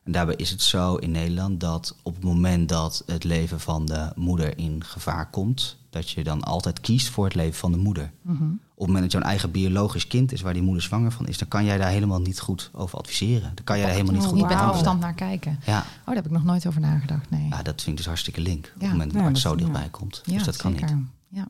[0.03, 3.85] En daarbij is het zo in Nederland dat op het moment dat het leven van
[3.85, 7.77] de moeder in gevaar komt, dat je dan altijd kiest voor het leven van de
[7.77, 8.11] moeder.
[8.21, 8.43] mhm.
[8.75, 11.37] Op het moment dat jouw eigen biologisch kind is waar die moeder zwanger van is,
[11.37, 13.51] dan kan jij daar helemaal niet goed over adviseren.
[13.55, 14.53] Dan kan jij daar helemaal niet goed niet wauw.
[14.55, 14.81] behandelen.
[14.85, 15.59] afstand naar kijken.
[15.65, 17.29] Ja, Oh, daar heb ik nog nooit over nagedacht.
[17.29, 17.47] Nee.
[17.49, 18.71] ja, dat vind ik dus hartstikke link.
[18.75, 20.21] Op het moment dat Ja, dat- zo dichtbij komt.
[20.25, 20.95] Ja, dus dat kan zeker.
[20.95, 21.05] niet.
[21.27, 21.47] Ja.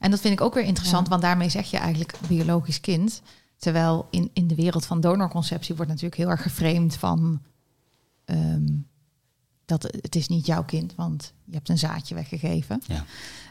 [0.00, 3.22] En dat vind ik ook weer interessant, want daarmee zeg je eigenlijk biologisch kind.
[3.56, 7.40] Terwijl in, in de wereld van donorconceptie wordt natuurlijk heel erg geframed van
[8.26, 8.66] ehm,
[9.64, 12.82] dat het is niet jouw kind, want je hebt een zaadje weggegeven.
[12.86, 13.04] Ja.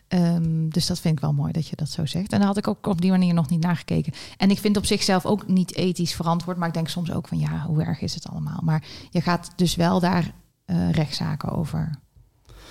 [0.07, 2.31] Ehm, dus dat vind ik wel mooi dat je dat zo zegt.
[2.31, 4.13] En daar had ik ook op die manier nog niet naar gekeken.
[4.37, 7.39] En ik vind op zichzelf ook niet ethisch verantwoord, maar ik denk soms ook van
[7.39, 8.59] ja, hoe erg is het allemaal?
[8.63, 10.33] Maar je gaat dus wel daar
[10.65, 11.99] eh, rechtszaken over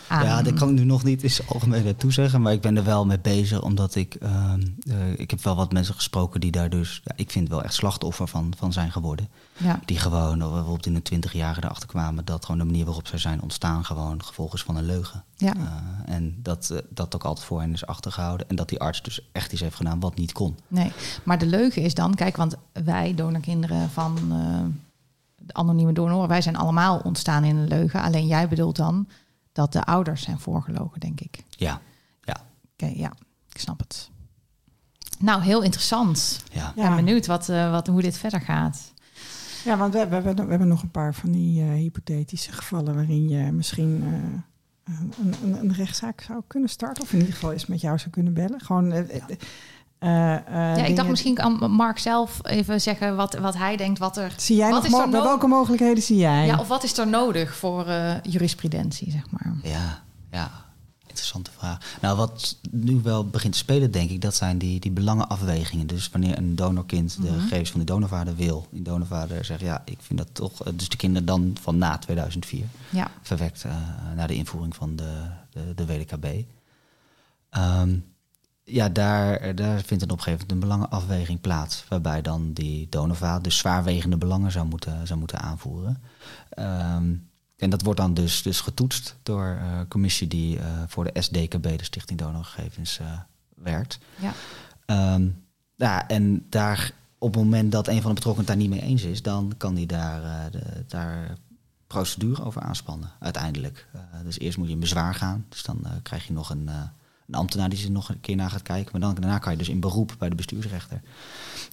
[0.08, 0.24] aan.
[0.24, 2.42] Ja, dat kan ik nu nog niet zijn algemeen toezeggen.
[2.42, 4.14] Maar ik ben er wel mee bezig, omdat ik...
[4.14, 7.00] ehm, eh, ik heb wel wat mensen gesproken die daar dus...
[7.04, 9.28] Ja, ik vind wel echt slachtoffer van, van zijn geworden.
[9.56, 12.24] Ja, Die gewoon, of bijvoorbeeld in de twintig jaren erachter kwamen...
[12.24, 15.24] dat gewoon de manier waarop zij zijn ontstaan gewoon gevolg is van een leugen.
[15.36, 15.52] ja.
[15.54, 18.48] Eh, en dat eh, dat ook altijd voor hen is achtergehouden.
[18.48, 20.56] En dat die arts dus echt iets heeft gedaan wat niet kon.
[20.68, 24.64] Nee, maar de leugen is dan, kijk, want wij donorkinderen van eh,
[25.46, 28.02] de anonieme donoren, wij zijn allemaal ontstaan in een leugen.
[28.02, 29.06] Alleen jij bedoelt dan
[29.54, 31.44] dat de ouders zijn voorgelogen, denk ik.
[31.48, 31.80] Ja,
[32.74, 33.12] Oké, ja,
[33.52, 34.10] ik snap het.
[35.18, 36.42] Nou, heel interessant.
[36.52, 36.68] ja.
[36.68, 38.92] Ik ben benieuwd wat, eh, wat, hoe dit verder gaat.
[39.64, 42.94] Ja, want we, we, hebben, we hebben nog een paar van die eh, hypothetische gevallen
[42.94, 47.02] waarin je misschien eh, een, een, een rechtszaak zou kunnen starten.
[47.02, 48.60] Of in ieder geval eens met jou zou kunnen bellen.
[48.60, 48.92] Gewoon.
[50.04, 53.98] Eh, eh, ja, ik dacht misschien kan Mark zelf even zeggen wat, wat hij denkt,
[53.98, 54.32] wat er...
[54.36, 56.46] Zie jij wat nog is er welke mogelijkheden zie jij?
[56.46, 59.54] Ja, of wat is er nodig voor eh, jurisprudentie, zeg maar?
[59.62, 60.50] Ja, ja.
[61.06, 61.96] Interessante vraag.
[62.00, 65.86] Nou, wat nu wel begint te spelen, denk ik, dat zijn die, die belangenafwegingen.
[65.86, 67.40] Dus wanneer een donorkind de Mhm.
[67.40, 68.66] gegevens van die donorvader wil.
[68.70, 70.52] Die donorvader zegt, ja, ik vind dat toch...
[70.74, 73.72] Dus de kinderen dan van na 2004 Ja, verwekt eh
[74.16, 75.12] naar de invoering van de,
[75.50, 76.26] de, de WDKB.
[77.50, 77.96] Ehm,
[78.64, 81.84] ja, daar, daar vindt een op een gegeven moment een belangenafweging plaats.
[81.88, 86.02] Waarbij dan die donorvader dus zwaarwegende belangen zou moeten, zou moeten aanvoeren.
[86.48, 87.14] Ehm,
[87.56, 91.62] en dat wordt dan dus, dus getoetst door eh, commissie die eh, voor de SDKB,
[91.62, 93.18] de Stichting Donorgegevens, eh,
[93.54, 93.98] werkt.
[94.18, 94.32] ja,
[94.86, 95.28] Ehm,
[95.74, 99.02] ja, en daar op het moment dat een van de betrokkenen daar niet mee eens
[99.02, 101.36] is, dan kan die daar, eh, de, daar
[101.86, 103.86] procedure over aanspannen, uiteindelijk.
[103.92, 105.46] Eh, dus eerst moet je in bezwaar gaan.
[105.48, 106.82] Dus dan eh, krijg je nog een, eh,
[107.26, 108.92] een ambtenaar die er nog een keer naar gaat kijken.
[108.92, 111.00] Maar dan, daarna kan je dus in beroep bij de bestuursrechter.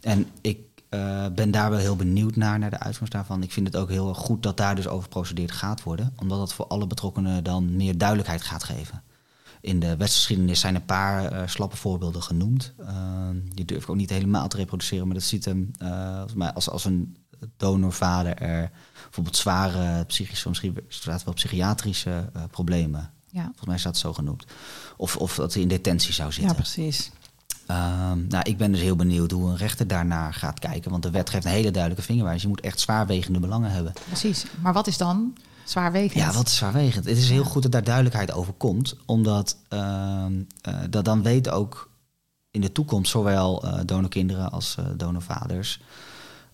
[0.01, 0.59] En ik
[0.89, 3.43] eh, ben daar wel heel benieuwd naar, naar de uitkomst daarvan.
[3.43, 6.13] Ik vind het ook heel goed dat daar dus over geprocedeerd gaat worden.
[6.19, 9.03] Omdat dat voor alle betrokkenen dan meer duidelijkheid gaat geven.
[9.61, 12.73] In de wetsgeschiedenis zijn een paar eh, slappe voorbeelden genoemd.
[12.77, 16.69] Eh, die durf ik ook niet helemaal te reproduceren, maar dat ziet hem eh, als,
[16.69, 17.17] als een
[17.57, 18.71] donorvader er
[19.03, 20.77] bijvoorbeeld zware psychische, misschien
[21.25, 23.09] wel psychiatrische problemen.
[23.31, 23.43] Ja.
[23.43, 24.45] Volgens mij staat het zo genoemd.
[24.97, 26.55] Of, of dat hij in detentie zou Ja, zitten.
[26.55, 27.11] precies.
[27.67, 30.91] Ehm, nou, ik ben dus heel benieuwd hoe een rechter daarnaar gaat kijken.
[30.91, 32.41] Want de wet geeft een hele duidelijke vingerwijs.
[32.41, 33.93] Je moet echt zwaarwegende belangen hebben.
[34.07, 34.45] Precies.
[34.61, 36.13] Maar wat is dan zwaarwegend?
[36.23, 37.05] Ja, wat is zwaarwegend?
[37.05, 38.95] Het is heel goed dat daar duidelijkheid over komt.
[39.05, 41.89] Omdat ehm, eh, dat dan weet ook
[42.51, 45.79] in de toekomst zowel eh donorkinderen als eh, donorvaders...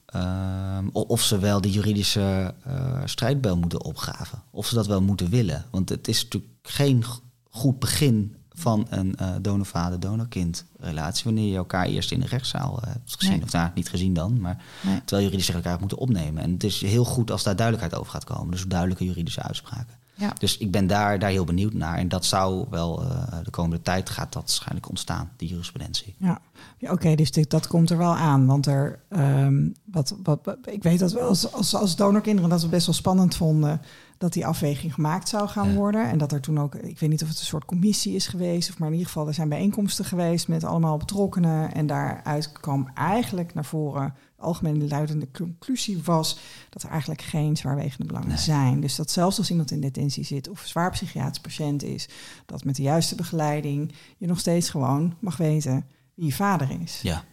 [0.07, 4.41] ehm, of ze wel de juridische eh, strijdbel moeten opgraven.
[4.51, 5.65] Of ze dat wel moeten willen.
[5.71, 7.03] Want het is natuurlijk geen
[7.49, 11.23] goed begin van een eh donorvader-donorkind relatie...
[11.23, 13.31] wanneer je elkaar eerst in de rechtszaal eh, hebt gezien.
[13.33, 13.43] Nee.
[13.43, 14.99] Of nou, niet gezien dan, maar Nee.
[15.05, 16.43] terwijl juridisch elkaar moeten opnemen.
[16.43, 18.51] En het is heel goed als daar duidelijkheid over gaat komen.
[18.51, 19.96] Dus duidelijke juridische uitspraken.
[20.17, 20.33] Ja.
[20.39, 21.97] Dus ik ben daar, daar heel benieuwd naar.
[21.97, 26.15] En dat zou wel eh, de komende tijd gaat dat waarschijnlijk ontstaan, die jurisprudentie.
[26.17, 26.41] Ja,
[26.77, 28.45] ja oké, dus dit, dat komt er wel aan.
[28.45, 32.67] Want er, ehm, wat wat, ik weet dat we als, als, als donorkinderen dat we
[32.67, 33.81] best wel spannend vonden
[34.17, 35.75] dat die afweging gemaakt zou gaan Ja.
[35.75, 36.09] worden.
[36.09, 38.69] En dat er toen ook, ik weet niet of het een soort commissie is geweest,
[38.69, 41.73] of maar in ieder geval er zijn bijeenkomsten geweest met allemaal betrokkenen.
[41.73, 48.05] En daaruit kwam eigenlijk naar voren, algemene luidende conclusie was dat er eigenlijk geen zwaarwegende
[48.05, 48.37] belangen Nee.
[48.37, 48.79] zijn.
[48.81, 52.09] Dus dat zelfs als iemand in detentie zit of zwaar psychiatrisch patiënt is,
[52.45, 56.99] dat met de juiste begeleiding je nog steeds gewoon mag weten wie je vader is.
[57.01, 57.23] Ja.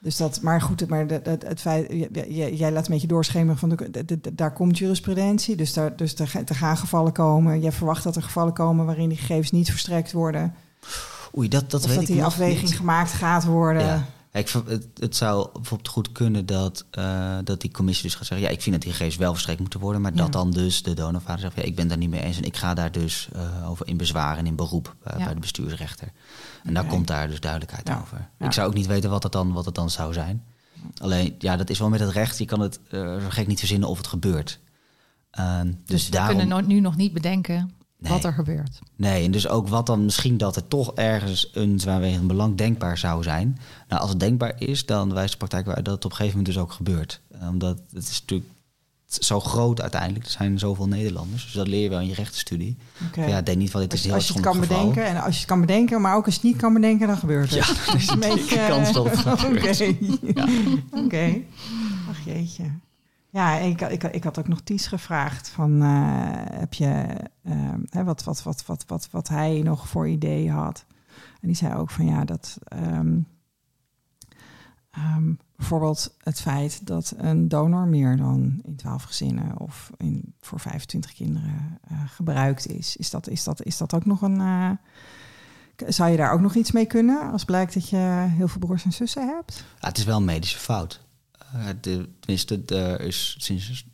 [0.00, 3.68] Dus dat, maar goed, maar het, het, het feit, jij laat een beetje doorschemeren van
[3.68, 7.60] de, de- de- daar komt jurisprudentie, dus, daar, dus er, ga- er gaan gevallen komen.
[7.60, 10.54] Jij verwacht dat er gevallen komen waarin die gegevens niet verstrekt worden,
[11.36, 12.76] Oei, dat, dat of weet dat ik die afweging niet.
[12.76, 13.82] gemaakt gaat worden.
[13.84, 14.06] Ja.
[14.32, 18.46] Ik, het, het zou bijvoorbeeld goed kunnen dat, eh, dat die commissie dus gaat zeggen...
[18.46, 20.00] ja, ik vind dat die gegevens wel verstrekt moeten worden...
[20.00, 20.16] maar Ja.
[20.16, 21.56] dat dan dus de donorvader zegt...
[21.56, 23.96] ja, ik ben daar niet mee eens en ik ga daar dus eh, over in
[23.96, 24.94] bezwaar en in beroep...
[25.04, 25.24] eh, Ja.
[25.24, 26.08] bij de bestuursrechter.
[26.64, 26.92] En dan Oké.
[26.94, 28.00] komt daar dus duidelijkheid Ja.
[28.00, 28.28] over.
[28.38, 30.44] Ik zou ook niet weten wat het, dan, wat het dan zou zijn.
[30.98, 32.38] Alleen, ja, dat is wel met het recht.
[32.38, 32.80] Je kan het
[33.28, 34.58] gek niet verzinnen of het gebeurt.
[35.30, 36.38] Ehm, dus Dus we daarom...
[36.38, 37.72] kunnen nu nog niet bedenken
[38.02, 38.12] Nee.
[38.12, 38.78] wat er gebeurt.
[38.96, 42.98] Nee, en dus ook wat dan misschien dat er toch ergens een zwaarwegend belang denkbaar
[42.98, 43.58] zou zijn.
[43.88, 46.38] Nou, als het denkbaar is, dan wijst de praktijk uit dat het op een gegeven
[46.38, 47.20] moment dus ook gebeurt.
[47.40, 48.50] Eh, Omdat het is natuurlijk
[49.08, 50.24] zo groot uiteindelijk.
[50.24, 51.44] Er zijn zoveel Nederlanders.
[51.44, 52.76] Dus dat leer je wel in je rechtenstudie.
[53.06, 53.24] Oké.
[53.24, 54.68] Ja, denk niet van dit is heel als je het kan geval.
[54.68, 57.06] bedenken, en als je het kan bedenken, maar ook als je het niet kan bedenken,
[57.06, 57.66] dan gebeurt het.
[57.66, 58.66] Ja, dus een beetje.
[58.68, 59.26] kans dat het.
[59.44, 59.96] Oké.
[61.04, 61.40] Oké.
[62.10, 62.64] Ach jeetje.
[63.32, 65.88] Ja, ik, ik, ik had ook nog Ties gevraagd van eh,
[66.58, 67.54] heb je eh,
[67.88, 70.84] hè, wat, wat, wat, wat, wat, wat hij nog voor ideeën had.
[71.40, 73.18] En die zei ook van ja, dat ehm,
[74.90, 80.60] ehm, bijvoorbeeld het feit dat een donor meer dan in 12 gezinnen of in, voor
[80.60, 82.96] 25 kinderen eh, gebruikt is.
[82.96, 84.40] Is dat, is, dat, is dat ook nog een.
[84.40, 84.70] eh,
[85.88, 88.84] zou je daar ook nog iets mee kunnen als blijkt dat je heel veel broers
[88.84, 89.64] en zussen hebt?
[89.80, 91.00] Ja, het is wel een medische fout.
[91.52, 93.84] Eh, de, tenminste, er is sinds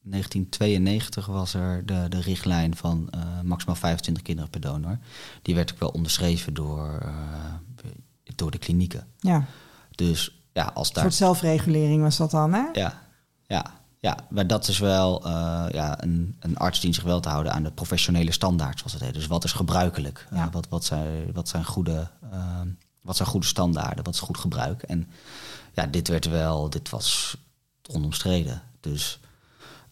[0.00, 4.98] 1992 was er de, de richtlijn van eh, maximaal 25 kinderen per donor.
[5.42, 7.90] Die werd ook wel onderschreven door, eh,
[8.34, 9.06] door de klinieken.
[9.18, 9.44] Ja,
[9.90, 11.02] Dus ja, als een daar.
[11.02, 12.64] soort zelfregulering was dat dan, hè?
[12.72, 13.02] Ja,
[13.46, 13.64] ja,
[14.00, 15.28] ja, maar dat is wel
[15.72, 19.02] ja, een, een arts die zich wel te houden aan de professionele standaard, zoals het
[19.02, 19.14] heet.
[19.14, 20.26] Dus wat is gebruikelijk?
[20.30, 20.50] Ja.
[20.50, 22.08] wat, wat, zijn, wat, zijn goede,
[23.02, 24.04] wat zijn goede standaarden?
[24.04, 24.82] Wat is goed gebruik?
[24.82, 25.08] En
[25.74, 27.36] ja, dit werd wel, dit was
[27.90, 28.62] onomstreden.
[28.80, 29.18] Dus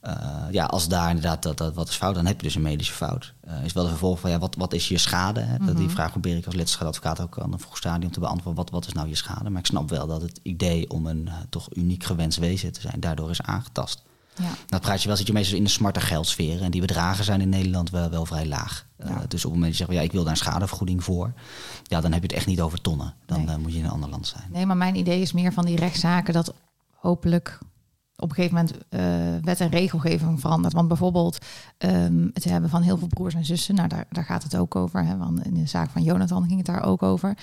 [0.02, 2.62] eh, ja, als daar inderdaad dat, dat wat is fout, dan heb je dus een
[2.62, 3.32] medische fout.
[3.40, 5.40] Eh, is wel de vervolg van ja, wat, wat is je schade?
[5.40, 5.74] Hè?
[5.74, 8.62] Die vraag probeer ik als letterschadadvocaat ook aan een vroeg stadium te beantwoorden.
[8.62, 9.50] Wat, wat is nou je schade?
[9.50, 12.80] Maar ik snap wel dat het idee om een eh, toch uniek gewenst wezen te
[12.80, 14.02] zijn, daardoor is aangetast.
[14.36, 14.50] Ja.
[14.66, 16.62] Dan praat je wel, zit je meestal in de smarte geldsfeer.
[16.62, 18.86] En die bedragen zijn in Nederland wel, wel vrij laag.
[18.96, 21.32] Eh, dus op het moment dat je zegt, ja, ik wil daar een schadevergoeding voor.
[21.82, 23.14] Ja, dan heb je het echt niet over tonnen.
[23.26, 23.54] Dan Nee.
[23.56, 24.44] eh, moet je in een ander land zijn.
[24.50, 26.54] Nee, maar mijn idee is meer van die rechtszaken dat
[26.90, 27.58] hopelijk
[28.16, 30.74] op een gegeven moment eh, wet en regelgeving verandert.
[30.74, 31.38] Want bijvoorbeeld
[31.78, 34.76] ehm, het hebben van heel veel broers en zussen, nou daar, daar gaat het ook
[34.76, 35.04] over.
[35.04, 37.36] Hè, want in de zaak van Jonathan ging het daar ook over.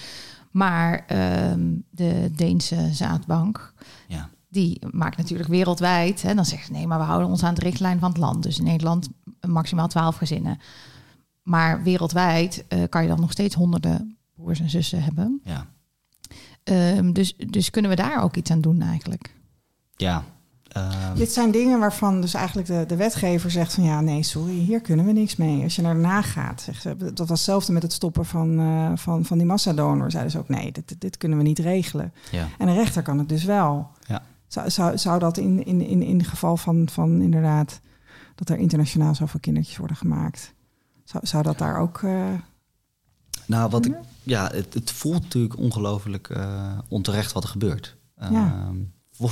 [0.52, 3.74] Maar ehm, de Deense zaadbank,
[4.08, 4.30] Ja.
[4.50, 6.22] Die maakt natuurlijk wereldwijd.
[6.22, 8.44] Hè, dan zegt ze nee, maar we houden ons aan de richtlijn van het land.
[8.44, 9.10] Dus in Nederland
[9.48, 10.60] maximaal 12 gezinnen.
[11.44, 15.42] Maar wereldwijd eh, kan je dan nog steeds honderden broers en zussen hebben.
[15.44, 15.66] Ja.
[16.64, 19.36] Ehm, dus, dus kunnen we daar ook iets aan doen eigenlijk?
[19.96, 20.24] Ja.
[20.68, 24.54] ehm, Dit zijn dingen waarvan dus eigenlijk de, de wetgever zegt van ja, nee, sorry,
[24.54, 25.64] hier kunnen we niks mee.
[25.64, 29.26] Als je erna gaat, zegt ze, dat was hetzelfde met het stoppen van, eh, van,
[29.26, 30.12] van die massadonor.
[30.12, 32.14] Zeiden ze ook nee, dit, dit kunnen we niet regelen.
[32.32, 32.48] ja.
[32.58, 33.88] En een rechter kan het dus wel.
[34.08, 34.22] Ja.
[34.50, 37.80] Zou, zou, zou dat in, in, in, in het geval van, van inderdaad
[38.36, 40.54] dat er internationaal zoveel kindertjes worden gemaakt,
[41.04, 42.02] zou, zou dat daar ook.
[42.04, 42.34] eh,
[43.46, 47.98] Nou, wat ik, ja, het, het voelt natuurlijk ongelooflijk eh, onterecht wat er gebeurt.
[48.16, 48.28] Ja.
[48.28, 48.78] Ehm,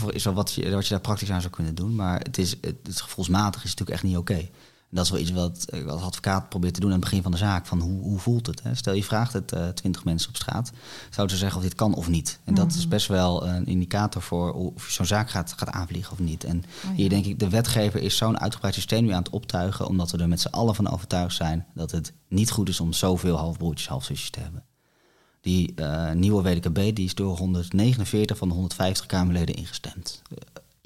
[0.09, 2.51] is wel wat je, wat je daar praktisch aan zou kunnen doen, maar het, is,
[2.61, 4.49] het, het gevoelsmatig is natuurlijk echt niet oké.
[4.89, 7.21] En dat is wel iets wat ik als advocaat probeer te doen aan het begin
[7.21, 7.65] van de zaak.
[7.65, 8.63] Van hoe, hoe voelt het?
[8.63, 8.75] Hè?
[8.75, 10.71] Stel je vraagt het eh, twintig mensen op straat.
[11.09, 12.39] Zouden ze zeggen of dit kan of niet?
[12.43, 16.11] En dat is best wel een indicator voor of je zo'n zaak gaat, gaat aanvliegen
[16.11, 16.43] of niet.
[16.43, 16.93] En ja.
[16.93, 19.87] hier denk ik, de wetgever is zo'n uitgebreid systeem nu aan het optuigen.
[19.87, 22.93] Omdat we er met z'n allen van overtuigd zijn dat het niet goed is om
[22.93, 24.63] zoveel halfbroertjes, halfzusjes te hebben.
[25.41, 30.21] Die eh, nieuwe WDKB die is door 149 van de 150 Kamerleden ingestemd.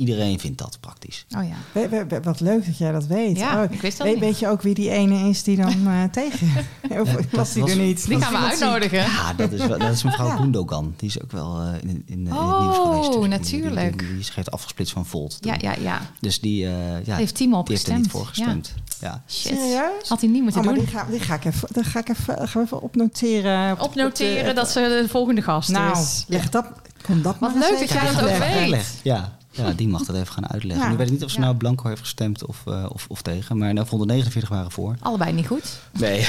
[0.02, 1.26] Eh, iedereen vindt dat praktisch.
[1.38, 1.56] Oh ja.
[1.72, 3.38] we- we- we- wat leuk dat jij dat weet.
[3.38, 4.24] Ja, Oh, ik wist dat weet, niet.
[4.26, 6.47] weet je ook wie die ene is die dan eh, tegen?
[7.02, 8.08] Of dat was die was- er niet?
[8.08, 8.97] Die gaan we uitnodigen.
[8.99, 10.36] Ja, dat is, wel, dat is mevrouw Ja.
[10.36, 10.93] Gundogan.
[10.97, 13.12] Die is ook wel eh, in, in, in het Oh, nieuws geweest.
[13.12, 13.99] Dus die- natuurlijk.
[13.99, 15.38] Die, die, afgesplitst van Volt.
[15.41, 16.02] Ja, ja, ja.
[16.20, 18.74] Dus die, eh, ja, Heeft Timo op die heeft er niet voor gestemd.
[18.99, 19.24] Ja.
[19.28, 19.52] Shit.
[19.58, 20.08] Serieus?
[20.10, 20.86] Had hij niet moeten Oh, maar doen.
[20.86, 23.72] die ga, die ga ik even, die ga ik even, gaan we even opnoteren.
[23.72, 26.26] Op- Opnoteren op de- dat ze de volgende gast Nou, is.
[26.28, 26.66] leg dat,
[27.06, 28.99] Kom dat Wat maar leuk dat jij dat ook weet.
[29.04, 30.86] Ja, ja, die mag dat even gaan uitleggen.
[30.86, 30.91] Ja.
[30.91, 31.43] Nu weet ik niet of ze Ja.
[31.45, 33.58] nou blanco heeft gestemd of, eh, of, of tegen.
[33.58, 34.95] Maar nou, 149 waren voor.
[34.99, 35.80] Allebei niet goed.
[35.99, 36.20] Nee,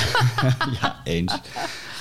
[0.80, 1.40] ja, eens.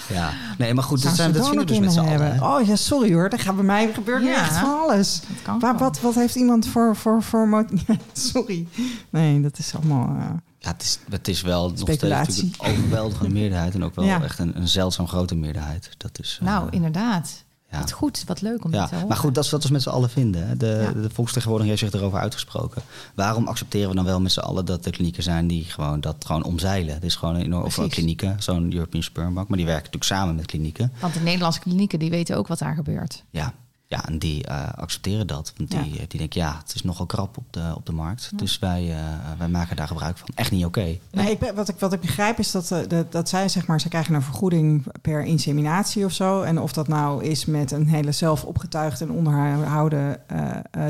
[0.09, 2.41] Ja, nee, maar goed, dat, zijn, dat zien we dus met z'n allen.
[2.43, 3.27] Oh ja, sorry hoor.
[3.29, 4.41] Er gaat bij mij gebeurt nu Ja.
[4.41, 5.21] echt van alles.
[5.59, 6.95] Maar wat, wat heeft iemand voor...
[6.95, 7.65] voor, voor
[8.13, 8.67] sorry.
[9.09, 10.15] Nee, dat is allemaal...
[10.19, 10.25] eh,
[10.59, 13.73] Ja, het is, het is wel nog steeds natuurlijk een overweldigende meerderheid.
[13.73, 15.89] En ook wel echt een, een zeldzaam grote meerderheid.
[15.97, 17.43] Dat is, eh, Nou, inderdaad.
[17.71, 17.79] Ja.
[17.79, 19.07] Wat goed, wat leuk om Ja, te horen.
[19.07, 20.47] maar goed, dat is wat we met z'n allen vinden.
[20.47, 20.57] hè.
[20.57, 20.91] De, Ja.
[21.01, 22.81] de volksvertegenwoordiger heeft zich erover uitgesproken.
[23.15, 26.15] Waarom accepteren we dan wel met z'n allen dat er klinieken zijn die gewoon dat
[26.25, 26.93] gewoon omzeilen?
[26.93, 27.93] Het is gewoon een enorm of Precies.
[27.93, 30.91] klinieken, zo'n European Sperm Bank, maar die werken natuurlijk samen met klinieken.
[30.99, 33.23] Want de Nederlandse klinieken die weten ook wat daar gebeurt.
[33.29, 33.53] Ja,
[33.91, 35.53] ja en die eh, accepteren dat.
[35.57, 36.05] Want die, Ja.
[36.07, 38.29] die denken, ja, het is nogal krap op de, op de markt.
[38.35, 38.97] Dus wij, eh,
[39.37, 40.29] wij maken daar gebruik van.
[40.35, 40.97] Echt niet oké.
[41.11, 43.67] Nee, ik, ben- wat, ik, wat ik begrijp is dat, eh, dat, dat zij, zeg
[43.67, 46.41] maar, ze krijgen een vergoeding per inseminatie of zo.
[46.41, 50.19] En of dat nou is met een hele zelf opgetuigde en onderhouden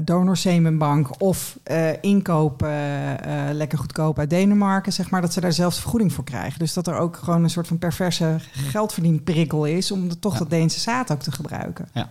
[0.03, 1.57] donorsemenbank of
[2.01, 2.61] inkoop
[3.51, 6.59] lekker goedkoop uit Denemarken, zeg maar, dat ze daar zelfs vergoeding voor krijgen.
[6.59, 10.49] Dus dat er ook gewoon een soort van perverse geldverdienprikkel is om de, toch dat
[10.49, 11.87] Deense zaad ook te gebruiken.
[11.93, 12.09] Ja,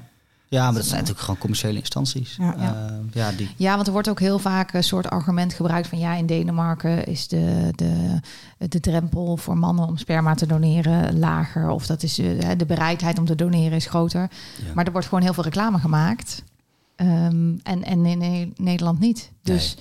[0.51, 2.36] maar dat zijn natuurlijk gewoon commerciële instanties.
[2.38, 2.55] Ja.
[2.57, 5.98] Eh, ja, die, Ja, want er wordt ook heel vaak een soort argument gebruikt van
[5.98, 8.20] ja, in Denemarken is de, de,
[8.68, 11.68] de drempel voor mannen om sperma te doneren lager.
[11.68, 14.30] Of dat is eh, de bereidheid om te doneren is groter.
[14.66, 14.74] ja.
[14.74, 16.42] Maar er wordt gewoon heel veel reclame gemaakt.
[16.96, 19.30] Ehm, en, en in Ne- Nederland niet.
[19.42, 19.76] Dus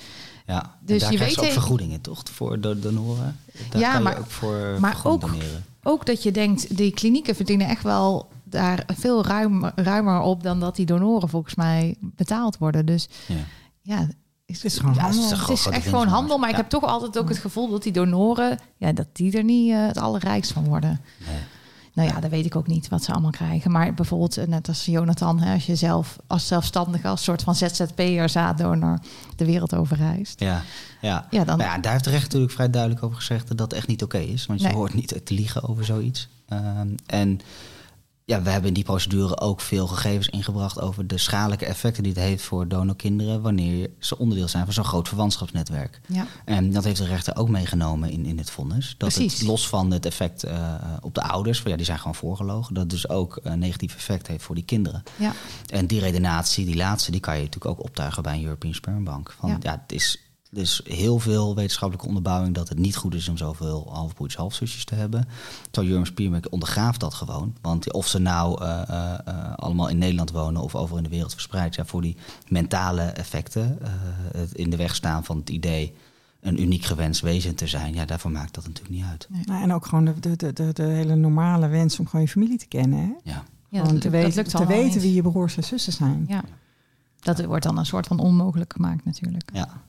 [0.45, 2.23] Ja, Dus daar je weet ook het- vergoedingen, toch?
[2.31, 3.37] Voor de donoren.
[3.69, 5.63] Daar Ja, kan maar- je ook voor maar ook- doneren.
[5.83, 10.59] ook dat je denkt, die klinieken verdienen echt wel daar veel ruim, ruimer op dan
[10.59, 12.85] dat die donoren volgens mij betaald worden.
[12.85, 13.35] Dus Ja.
[13.81, 14.07] ja,
[14.45, 15.37] Het is gewoon Ja, het is handel.
[15.37, 17.83] toch- Het is echt gewoon handel, maar ik heb toch altijd ook het gevoel dat
[17.83, 21.01] die donoren, ja, dat die er niet eh, het allerrijkst van worden.
[21.27, 21.37] Nee.
[21.93, 23.71] Nou ja, dat weet ik ook niet wat ze allemaal krijgen.
[23.71, 27.55] Maar bijvoorbeeld, eh, net als Jonathan, hè, als je zelf als zelfstandige, als soort van
[27.55, 28.99] ZZP'er, zaaddonor
[29.35, 30.39] de wereld over reist.
[30.39, 30.61] Ja,
[31.01, 31.27] ja.
[31.29, 33.73] Ja, dan, Nou ja, daar heeft de rechter natuurlijk vrij duidelijk over gezegd dat dat
[33.73, 34.45] echt niet oké is.
[34.45, 34.75] Want je Nee.
[34.75, 36.27] hoort niet te liegen over zoiets.
[36.47, 37.39] Ehm, en
[38.29, 42.11] ja, we hebben in die procedure ook veel gegevens ingebracht over de schadelijke effecten die
[42.11, 46.01] het heeft voor donorkinderen wanneer ze onderdeel zijn van zo'n groot verwantschapsnetwerk.
[46.07, 48.95] ja, En dat heeft de rechter ook meegenomen in, in het vonnis.
[48.97, 49.39] Dat Precies.
[49.39, 52.73] het los van het effect eh, op de ouders, van ja, die zijn gewoon voorgelogen,
[52.73, 55.03] dat dus ook een negatief effect heeft voor die kinderen.
[55.15, 55.33] ja,
[55.67, 59.03] En die redenatie, die laatste, die kan je natuurlijk ook optuigen bij een European Sperm
[59.03, 59.35] Bank.
[59.39, 59.57] Van, Ja.
[59.61, 59.71] ja.
[59.81, 64.39] het is dus heel veel wetenschappelijke onderbouwing dat het niet goed is om zoveel halfbroertjes,
[64.39, 65.27] halfzusjes te hebben.
[65.71, 67.55] Terwijl European Sperm Bank ondergraaft dat gewoon.
[67.61, 71.09] Want of ze nou eh, eh, eh, allemaal in Nederland wonen of over in de
[71.09, 73.89] wereld verspreid, ja, voor die mentale effecten, eh,
[74.31, 75.95] het in de weg staan van het idee
[76.41, 79.27] een uniek gewenst wezen te zijn, ja, daarvoor maakt dat natuurlijk niet uit.
[79.45, 82.57] Nou, en ook gewoon de, de, de, de, hele normale wens om gewoon je familie
[82.57, 82.99] te kennen.
[82.99, 83.31] Hè?
[83.31, 83.43] Ja.
[83.69, 85.01] ja dat, te weten, lukt te allemaal weten niet.
[85.01, 86.25] wie je broers en zussen zijn.
[86.27, 86.43] Ja,
[87.19, 89.49] dat wordt dan een soort van onmogelijk gemaakt natuurlijk.
[89.53, 89.81] Ja.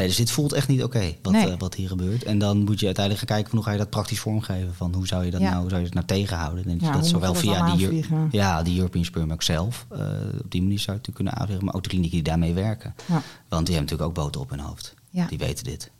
[0.00, 1.50] Nee, dus dit voelt echt niet oké wat, Nee.
[1.50, 2.22] eh, wat hier gebeurt.
[2.24, 4.74] En dan moet je uiteindelijk gaan kijken hoe ga je dat praktisch vormgeven.
[4.74, 5.48] Van hoe zou je dat Ja.
[5.48, 6.64] nou, hoe zou je het nou tegenhouden?
[6.64, 9.86] En Ja, dat zowel je dat via die, ja, die European Sperm Bank zelf.
[9.90, 9.98] eh,
[10.42, 11.64] op die manier zou je het natuurlijk kunnen aanvliegen.
[11.64, 12.94] Maar ook de klinieken die daarmee werken.
[13.08, 13.22] Ja.
[13.48, 14.94] Want die hebben natuurlijk ook boter op hun hoofd.
[15.10, 15.26] Ja.
[15.26, 15.90] Die weten dit.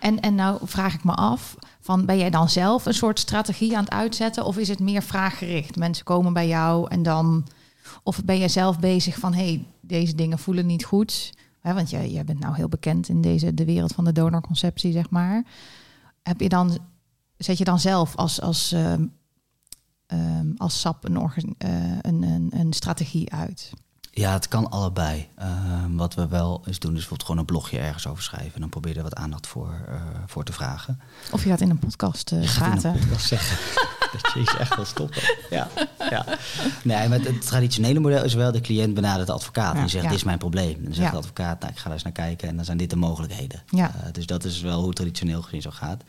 [0.00, 3.76] En, en nou vraag ik me af, van, ben jij dan zelf een soort strategie
[3.76, 4.44] aan het uitzetten?
[4.44, 5.76] Of is het meer vraaggericht?
[5.76, 7.46] Mensen komen bij jou en dan...
[8.02, 11.32] Of ben jij zelf bezig van, hé, hey, deze dingen voelen niet goed?
[11.72, 15.10] Want jij, jij bent nou heel bekend in deze, de wereld van de donorconceptie, zeg
[15.10, 15.44] maar.
[16.22, 16.78] Heb je dan,
[17.36, 19.06] zet je dan zelf als, als, ehm,
[20.06, 23.72] ehm, als SAP een, eh, een, een, een strategie uit?
[24.16, 25.28] Ja, het kan allebei.
[25.36, 28.54] Ehm, wat we wel eens doen, is bijvoorbeeld gewoon een blogje ergens over schrijven.
[28.54, 29.94] En dan probeer je er wat aandacht voor, eh,
[30.26, 31.00] voor te vragen.
[31.30, 33.56] Of je gaat in een podcast in een podcast zeggen
[34.12, 35.22] dat je iets echt wil stoppen.
[35.50, 35.68] Ja,
[36.10, 36.24] ja.
[36.82, 39.74] Nee, maar het traditionele model is wel de cliënt benadert de advocaat.
[39.74, 39.80] Ja.
[39.82, 40.10] En zegt, Ja.
[40.10, 40.74] dit is mijn probleem.
[40.76, 42.48] En dan zegt de advocaat, nou, ik ga daar eens naar kijken.
[42.48, 43.62] En dan zijn dit de mogelijkheden.
[43.68, 43.86] Ja.
[44.04, 46.02] Eh, dus dat is wel hoe het traditioneel gezien zo gaat.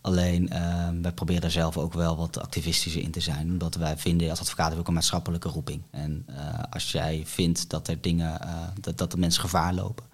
[0.00, 3.50] Alleen, ehm, wij proberen daar zelf ook wel wat activistischer in te zijn.
[3.50, 5.82] Omdat wij vinden, als advocaat ook een maatschappelijke roeping.
[5.90, 8.48] En eh, als jij vindt dat er dingen, eh,
[8.80, 10.04] dat, dat de mensen gevaar lopen...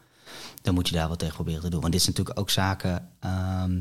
[0.62, 1.80] dan moet je daar wat tegen proberen te doen.
[1.80, 3.08] Want dit zijn natuurlijk ook zaken...
[3.20, 3.80] ehm,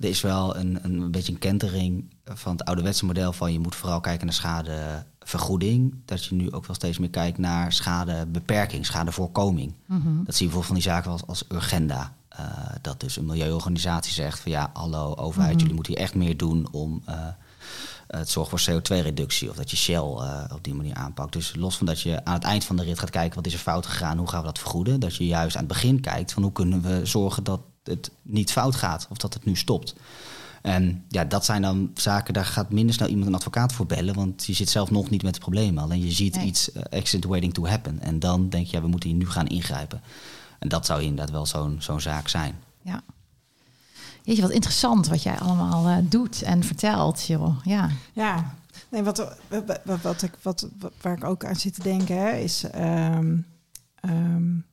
[0.00, 3.58] er is wel een, een, een beetje een kentering van het ouderwetse model van je
[3.58, 5.94] moet vooral kijken naar schadevergoeding.
[6.04, 9.74] Dat je nu ook wel steeds meer kijkt naar schadebeperking, schadevoorkoming.
[9.86, 10.24] Mhm.
[10.24, 12.14] Dat zie je bijvoorbeeld van die zaken als, als Urgenda.
[12.36, 12.46] Eh,
[12.82, 15.58] dat dus een milieuorganisatie zegt van ja, hallo overheid, Mhm.
[15.60, 17.16] jullie moeten hier echt meer doen om eh,
[18.06, 19.50] het zorgen voor CO2-reductie.
[19.50, 21.32] Of dat je Shell eh, op die manier aanpakt.
[21.32, 23.52] Dus los van dat je aan het eind van de rit gaat kijken wat is
[23.52, 25.00] er fout gegaan, hoe gaan we dat vergoeden.
[25.00, 28.52] Dat je juist aan het begin kijkt van hoe kunnen we zorgen dat het niet
[28.52, 29.94] fout gaat of dat het nu stopt.
[30.62, 34.14] En ja, dat zijn dan zaken, daar gaat minder snel iemand een advocaat voor bellen.
[34.14, 35.78] Want je zit zelf nog niet met het probleem.
[35.78, 36.46] Alleen je ziet Nee.
[36.46, 38.00] iets accident waiting to happen.
[38.00, 40.02] En dan denk je, ja, we moeten hier nu gaan ingrijpen.
[40.58, 42.54] En dat zou inderdaad wel zo'n zo'n zaak zijn.
[42.82, 43.02] Ja.
[44.22, 47.64] Jeetje, wat interessant wat jij allemaal uh, doet en vertelt, joh.
[47.64, 47.90] Ja.
[48.12, 48.54] Ja,
[48.88, 49.36] nee, wat,
[49.84, 52.64] wat, wat, ik, wat, wat, waar ik ook aan zit te denken hè, is.
[52.74, 53.46] Um,
[54.04, 54.66] um,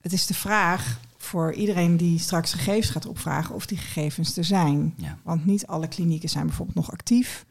[0.00, 4.44] het is de vraag voor iedereen die straks gegevens gaat opvragen of die gegevens er
[4.44, 4.94] zijn.
[4.96, 5.18] Ja.
[5.22, 7.46] Want niet alle klinieken zijn bijvoorbeeld nog actief.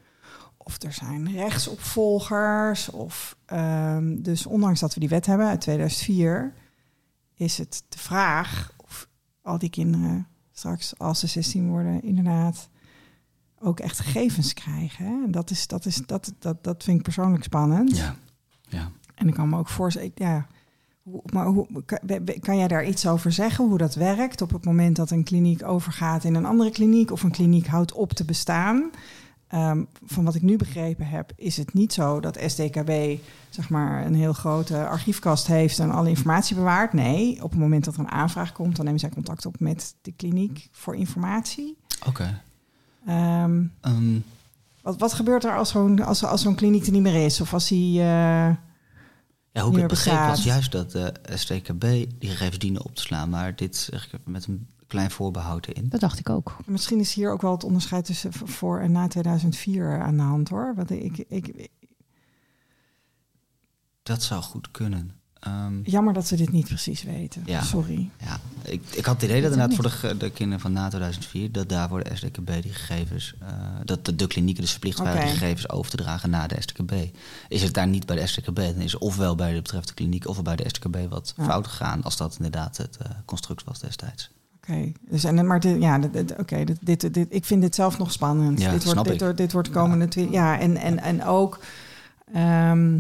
[0.68, 2.90] Of er zijn rechtsopvolgers.
[2.90, 6.54] Of, um, dus ondanks dat we die wet hebben uit 2004,
[7.34, 9.08] is het de vraag of
[9.42, 12.70] al die kinderen straks, als ze 16 worden, inderdaad
[13.60, 15.06] ook echt gegevens krijgen.
[15.06, 15.24] Hè?
[15.24, 17.98] En dat, is, dat, is, dat, dat, dat vind ik persoonlijk spannend.
[17.98, 18.16] Ja.
[18.62, 18.92] ja.
[19.16, 20.48] En ik kan me ook voorstellen, ja,
[21.34, 22.00] maar hoe, kan,
[22.40, 25.64] kan jij daar iets over zeggen, hoe dat werkt op het moment dat een kliniek
[25.64, 28.92] overgaat in een andere kliniek of een kliniek houdt op te bestaan?
[29.54, 33.20] Um, van wat ik nu begrepen heb, is het niet zo dat SDKB
[33.50, 36.94] zeg maar een heel grote archiefkast heeft en alle informatie bewaart.
[36.94, 39.96] Nee, op het moment dat er een aanvraag komt, dan nemen zij contact op met
[40.02, 41.78] de kliniek voor informatie.
[42.06, 42.10] Oké.
[43.04, 43.44] Okay.
[43.44, 44.24] Um, um,
[44.82, 47.42] wat, wat gebeurt er als zo'n als, als zo'n kliniek er niet meer is?
[47.42, 47.78] Of als hij.
[47.78, 48.56] Uh,
[49.52, 51.82] ja, hoe ik het begreep was juist dat de STKB
[52.20, 53.30] die gegevens dienen op te slaan.
[53.30, 55.90] Maar dit zeg ik met een klein voorbehoud in.
[55.90, 56.58] Dat dacht ik ook.
[56.66, 60.50] Misschien is hier ook wel het onderscheid tussen voor en na 2004 aan de hand
[60.50, 60.74] hoor.
[60.76, 61.70] Want ik, ik,
[64.04, 65.12] dat zou goed kunnen.
[65.48, 67.44] Um, Jammer dat ze dit niet precies weten.
[67.46, 68.10] Ja, Sorry.
[68.20, 71.52] Ja, ik, ik had het idee dat inderdaad voor de, de kinderen van na 2004...
[71.52, 73.34] dat daar voor de SDKB die gegevens...
[73.42, 73.50] Uh,
[73.84, 76.94] dat de, de klinieken dus verplicht waren die gegevens over te dragen naar de SDKB.
[77.48, 80.28] Is het daar niet bij de SDKB, dan is ofwel bij de betreffende kliniek...
[80.28, 81.44] of bij de SDKB wat Ja.
[81.44, 82.04] fout gegaan...
[82.04, 84.30] als dat inderdaad het uh, construct was destijds.
[84.70, 87.76] Oké, dus en maar dit, ja, dit- dit, oké, dit, dit, dit, ik vind dit
[87.76, 88.62] zelf nog spannend.
[88.62, 91.24] Ja, dit, snap wordt, dit, wordt, dit wordt de komende twee, ja, en, en, en
[91.26, 91.60] ook
[92.34, 93.00] ehm,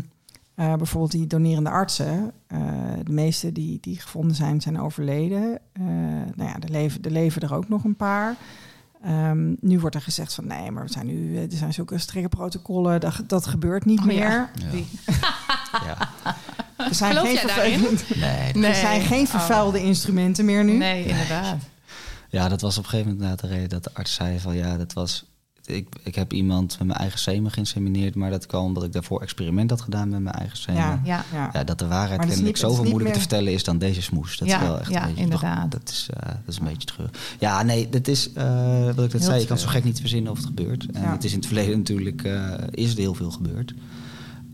[0.55, 2.31] eh, bijvoorbeeld die donerende artsen.
[2.47, 2.59] eh,
[3.03, 5.59] de meeste die, die gevonden zijn, zijn overleden.
[5.73, 5.83] Eh,
[6.35, 8.35] nou ja, er leven, er leven er ook nog een paar.
[9.03, 12.29] Ehm, nu wordt er gezegd van nee, maar we zijn nu, er zijn zulke strenge
[12.29, 14.11] protocollen, dat, dat gebeurt niet Oh ja.
[14.11, 14.49] meer.
[14.71, 14.83] Ja.
[15.85, 15.97] Ja.
[16.89, 17.79] Er zijn Geloof geen, jij daarin?
[17.79, 18.69] vervuilde- Nee, Nee.
[18.71, 19.29] er zijn geen Oh.
[19.29, 20.77] vervuilde instrumenten meer nu.
[20.77, 21.57] Nee, inderdaad.
[22.29, 24.55] Ja, dat was op een gegeven moment inderdaad de reden dat de arts zei van
[24.55, 25.25] ja, dat was.
[25.65, 29.21] Ik, ik heb iemand met mijn eigen semen geïnsemineerd, maar dat kwam omdat ik daarvoor
[29.21, 30.81] experiment had gedaan met mijn eigen semen.
[31.03, 31.49] Ja, Ja.
[31.53, 31.63] ja.
[31.63, 34.37] Dat de waarheid kennelijk niet- zoveel moeilijker te vertellen is dan deze smoes.
[34.37, 35.71] Dat Ja, is wel echt ja, een beetje, inderdaad.
[35.71, 37.15] Dat is, eh, dat is een beetje treurig.
[37.39, 40.31] Ja, nee, dat is, eh, wat ik net zei, je kan zo gek niet verzinnen
[40.31, 40.85] of het gebeurt.
[40.93, 41.11] En Ja.
[41.11, 43.73] het is in het verleden natuurlijk, eh, is er heel veel gebeurd.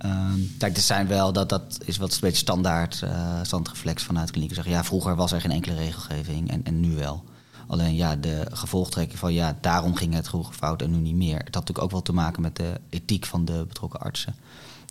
[0.04, 4.32] Ehm, kijk, er zijn wel, dat, dat is wat een beetje standaard, eh standreflex vanuit
[4.32, 4.56] klinieken.
[4.56, 7.24] Zeggen, ja, vroeger was er geen enkele regelgeving en, en nu wel.
[7.68, 11.38] Alleen ja, de gevolgtrekking van ja, daarom ging het vroeger fout en nu niet meer.
[11.38, 14.36] Het had natuurlijk ook wel te maken met de ethiek van de betrokken artsen.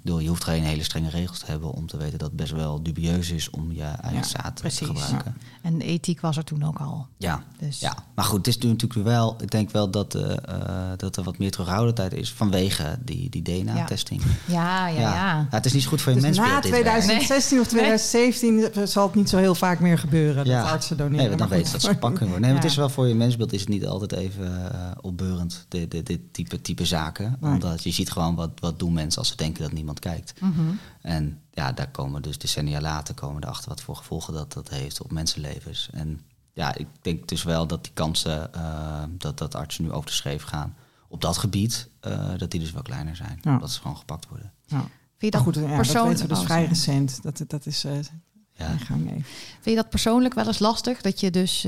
[0.03, 2.53] Bedoel, je hoeft geen hele strenge regels te hebben om te weten dat het best
[2.53, 4.79] wel dubieus is om je eigen Ja, zaad precies.
[4.79, 5.37] te gebruiken.
[5.63, 7.07] En de ethiek was er toen ook al.
[7.17, 7.43] Ja.
[7.59, 10.93] Dus ja, maar goed, het is nu natuurlijk wel, ik denk wel dat, eh, eh,
[10.97, 14.23] dat er wat meer terughoudendheid is vanwege die, die DNA-testing.
[14.47, 15.47] ja, ja, ja.
[15.51, 16.51] het is niet zo goed voor je Dus mensbeeld.
[16.53, 16.83] na dit werk.
[16.85, 20.63] 2016 of 2017 zal het niet zo heel vaak meer gebeuren Ja.
[20.63, 21.19] dat artsen doneren.
[21.19, 21.81] Nee, want dan Maar weet je goed.
[21.83, 22.49] dat ze gepakt kunnen worden.
[22.53, 25.91] Nee, het is wel voor je mensbeeld is het niet altijd even eh, opbeurend, dit,
[25.91, 27.37] dit, dit type, type zaken.
[27.41, 27.53] Nee.
[27.53, 30.41] Omdat je ziet gewoon wat, wat doen mensen als ze denken dat niemand kijkt.
[30.41, 30.61] Mhm.
[31.01, 35.03] En ja, daar komen dus decennia later komen erachter wat voor gevolgen dat, dat heeft
[35.03, 35.89] op mensenlevens.
[35.93, 36.21] En
[36.53, 40.17] ja, ik denk dus wel dat die kansen eh, dat, dat artsen nu over de
[40.17, 40.75] schreef gaan
[41.09, 43.39] op dat gebied, eh, dat die dus wel kleiner zijn.
[43.43, 43.59] Ja.
[43.59, 44.53] Dat ze gewoon gepakt worden.
[44.67, 44.77] Ja.
[44.77, 46.19] Vind je Maar dat goed, ja, dat persoonlijk...
[46.19, 47.23] weten we dus vrij recent.
[47.23, 47.93] Dat, dat is eh
[48.53, 48.77] Ja.
[48.77, 49.25] gang even.
[49.61, 51.01] Vind je dat persoonlijk wel eens lastig?
[51.01, 51.67] Dat je dus,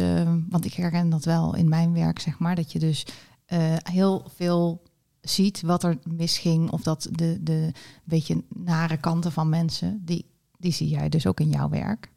[0.49, 3.05] want ik herken dat wel in mijn werk, zeg maar, dat je dus
[3.47, 4.83] eh, heel veel
[5.25, 6.71] ziet wat er misging.
[6.71, 7.73] Of dat de, de
[8.05, 10.25] beetje nare kanten van mensen, die,
[10.59, 12.13] die zie jij dus ook in jouw werk.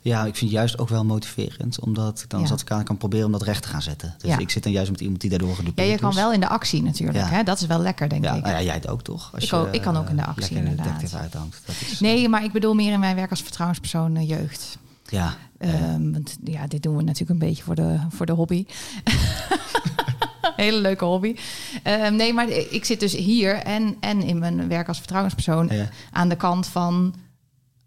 [0.00, 2.44] Ja, ik vind het juist ook wel motiverend, omdat ik dan Ja.
[2.44, 4.14] als advocaat kan proberen om dat recht te gaan zetten.
[4.18, 4.38] Dus Ja.
[4.38, 6.16] ik zit dan juist met iemand die daardoor Ja, gedupeerd je kan is.
[6.16, 7.18] wel in de actie natuurlijk.
[7.18, 7.26] Ja.
[7.26, 7.42] Hè?
[7.42, 8.42] Dat is wel lekker, denk Ja, ik.
[8.42, 9.30] nou ja, jij het ook toch?
[9.34, 11.14] Als Ik je, ook- ik kan ook in de eh, actie, in inderdaad.
[11.14, 11.62] uithangt.
[11.66, 14.78] Dat is, Nee, maar ik bedoel meer in mijn werk als vertrouwenspersoon eh, jeugd.
[15.08, 18.66] Ja, Ehm, want ja, dit doen we natuurlijk een beetje voor de, voor de hobby.
[20.56, 21.36] Hele leuke hobby.
[21.82, 25.88] Ehm, nee, maar ik zit dus hier en, en in mijn werk als vertrouwenspersoon ja.
[26.10, 27.14] aan de kant van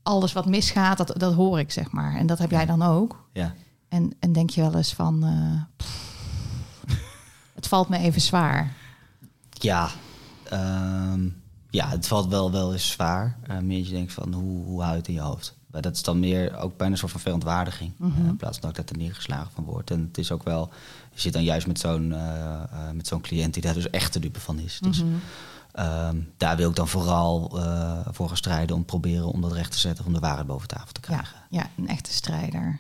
[0.03, 2.15] alles wat misgaat, dat, dat hoor ik, zeg maar.
[2.15, 3.29] En dat heb jij dan ook.
[3.33, 3.53] ja.
[3.89, 6.07] En, en denk je wel eens van, eh, pff,
[7.55, 8.73] het valt me even zwaar.
[9.49, 9.89] Ja,
[10.43, 11.29] ehm,
[11.69, 13.37] ja, het valt wel, wel eens zwaar.
[13.49, 15.56] Uh, meer je denkt van, hoe, hoe houdt het in je hoofd?
[15.72, 17.91] Maar dat is dan meer ook bijna een soort van verontwaardiging.
[17.97, 18.26] Mhm.
[18.26, 19.91] in plaats van dat ik er neergeslagen van word.
[19.91, 20.70] En het is ook wel...
[21.13, 22.13] Je zit dan juist met zo'n
[22.93, 24.80] met zo'n cliënt die daar dus echt de dupe van is.
[24.82, 25.13] Dus Mhm.
[25.72, 28.76] ehm, daar wil ik dan vooral eh, voor gaan strijden...
[28.76, 30.05] om proberen om dat recht te zetten...
[30.05, 31.38] om de waarheid boven tafel te krijgen.
[31.49, 32.80] ja, een echte strijder.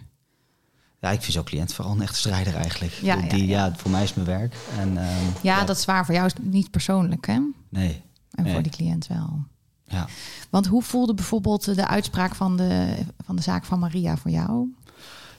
[0.99, 2.93] Ja, ik vind zo'n cliënt vooral een echte strijder eigenlijk.
[2.93, 3.73] Ja, ja, die, ja.
[3.75, 4.55] voor mij is mijn werk.
[4.77, 6.05] En, ehm, Ja, dat is waar.
[6.05, 7.39] Voor jou is het niet persoonlijk, hè?
[7.69, 8.53] Nee, En Nee.
[8.53, 9.39] voor die cliënt wel.
[9.87, 10.07] Ja.
[10.49, 14.73] Want hoe voelde bijvoorbeeld de uitspraak van de, van de zaak van Maria voor jou?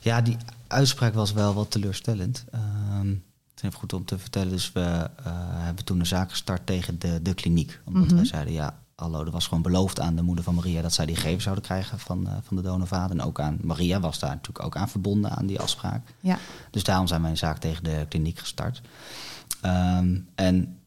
[0.00, 0.36] Ja, die
[0.66, 2.44] uitspraak was wel wat teleurstellend.
[2.50, 4.48] Ehm, het is even goed om te vertellen.
[4.50, 4.80] Dus we
[5.24, 7.80] eh, hebben toen een zaak gestart tegen de, de kliniek.
[7.84, 8.14] Omdat Mhm.
[8.14, 10.82] wij zeiden, ja, hallo, er was gewoon beloofd aan de moeder van Maria...
[10.82, 13.18] dat zij die gegevens zouden krijgen van, eh, van de donorvader.
[13.18, 16.14] En ook aan Maria was daar natuurlijk ook aan verbonden aan die afspraak.
[16.20, 16.38] Ja,
[16.70, 18.80] Dus daarom zijn wij een zaak tegen de kliniek gestart.
[19.60, 20.77] Ehm, en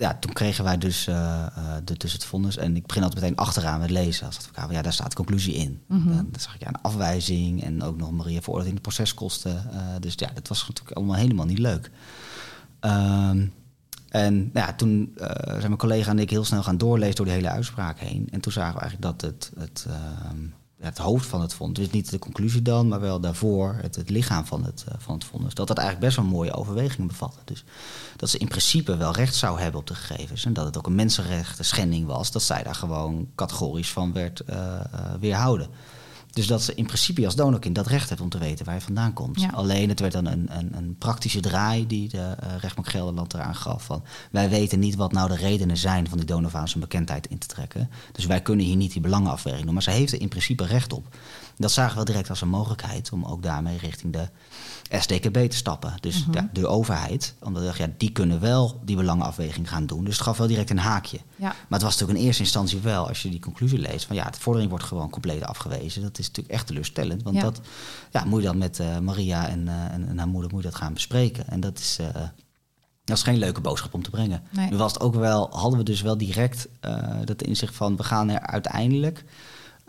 [0.00, 1.52] ja, toen kregen wij dus, eh, eh,
[1.84, 2.56] de, dus het vonnis.
[2.56, 4.70] En ik begin altijd meteen achteraan met lezen als advocaat.
[4.70, 5.82] Ja, daar staat de conclusie in.
[5.86, 6.08] Mhm.
[6.08, 9.72] Dan, dan zag ik ja, een afwijzing en ook nog Maria in de proceskosten.
[9.72, 11.90] Eh, dus ja, dat was natuurlijk allemaal helemaal niet leuk.
[12.80, 13.46] Ehm,
[14.08, 15.12] en nou ja, toen
[15.44, 18.28] zijn mijn collega en ik heel snel gaan doorlezen door die hele uitspraak heen.
[18.30, 20.44] En toen zagen we eigenlijk dat het, het, ehm,
[20.80, 24.10] het hoofd van het vonnis, dus niet de conclusie dan, maar wel daarvoor het, het
[24.10, 27.38] lichaam van het, eh, van het vonnis, dat dat eigenlijk best wel mooie overwegingen bevatte.
[27.44, 27.64] Dus
[28.16, 30.44] dat ze in principe wel recht zou hebben op de gegevens.
[30.44, 34.40] En dat het ook een mensenrechten schending was, dat zij daar gewoon categorisch van werd
[34.40, 34.84] eh, eh,
[35.20, 35.68] weerhouden.
[36.32, 38.80] Dus dat ze in principe als donorkind dat recht heeft om te weten waar je
[38.80, 39.40] vandaan komt.
[39.40, 39.48] Ja.
[39.48, 43.54] Alleen het werd dan een, een, een praktische draai die de eh, rechtbank Gelderland eraan
[43.54, 43.84] gaf.
[43.84, 47.38] Van, wij weten niet wat nou de redenen zijn van die donorvader zijn bekendheid in
[47.38, 47.90] te trekken.
[48.12, 49.74] Dus wij kunnen hier niet die belangenafweging doen.
[49.74, 51.16] Maar zij heeft er in principe recht op.
[51.60, 54.28] Dat zagen we direct als een mogelijkheid om ook daarmee richting de
[54.98, 55.94] SDKB te stappen.
[56.00, 56.46] Dus Mhm.
[56.52, 57.34] de overheid.
[57.40, 60.04] Omdat we dachten, ja, die kunnen wel die belangenafweging gaan doen.
[60.04, 61.16] Dus het gaf wel direct een haakje.
[61.36, 64.16] ja, Maar het was natuurlijk in eerste instantie wel, als je die conclusie leest, van
[64.16, 66.02] ja, de vordering wordt gewoon compleet afgewezen.
[66.02, 67.22] Dat is natuurlijk echt teleurstellend.
[67.22, 67.42] Want Ja.
[67.42, 67.60] dat
[68.10, 70.68] ja, moet je dan met eh, Maria en, eh, en, en haar moeder moet je
[70.70, 71.48] dat gaan bespreken.
[71.48, 72.06] En dat is, eh,
[73.04, 74.42] dat is geen leuke boodschap om te brengen.
[74.50, 74.70] Nee.
[74.70, 76.68] Nu was het ook wel, hadden we dus wel direct
[77.24, 79.24] dat inzicht van we gaan er uiteindelijk.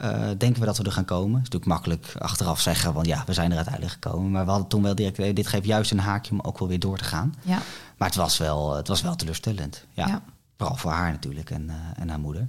[0.01, 1.39] Eh, denken we dat we er gaan komen?
[1.39, 4.31] Het is natuurlijk makkelijk achteraf zeggen, want ja, we zijn er uiteindelijk gekomen.
[4.31, 6.67] Maar we hadden toen wel direct, eh, dit geeft juist een haakje om ook wel
[6.67, 7.35] weer door te gaan.
[7.41, 7.59] ja,
[7.97, 9.85] Maar het was wel, het was wel teleurstellend.
[9.93, 10.07] Ja.
[10.07, 10.21] Ja.
[10.57, 12.47] Vooral voor haar natuurlijk en, eh, en haar moeder.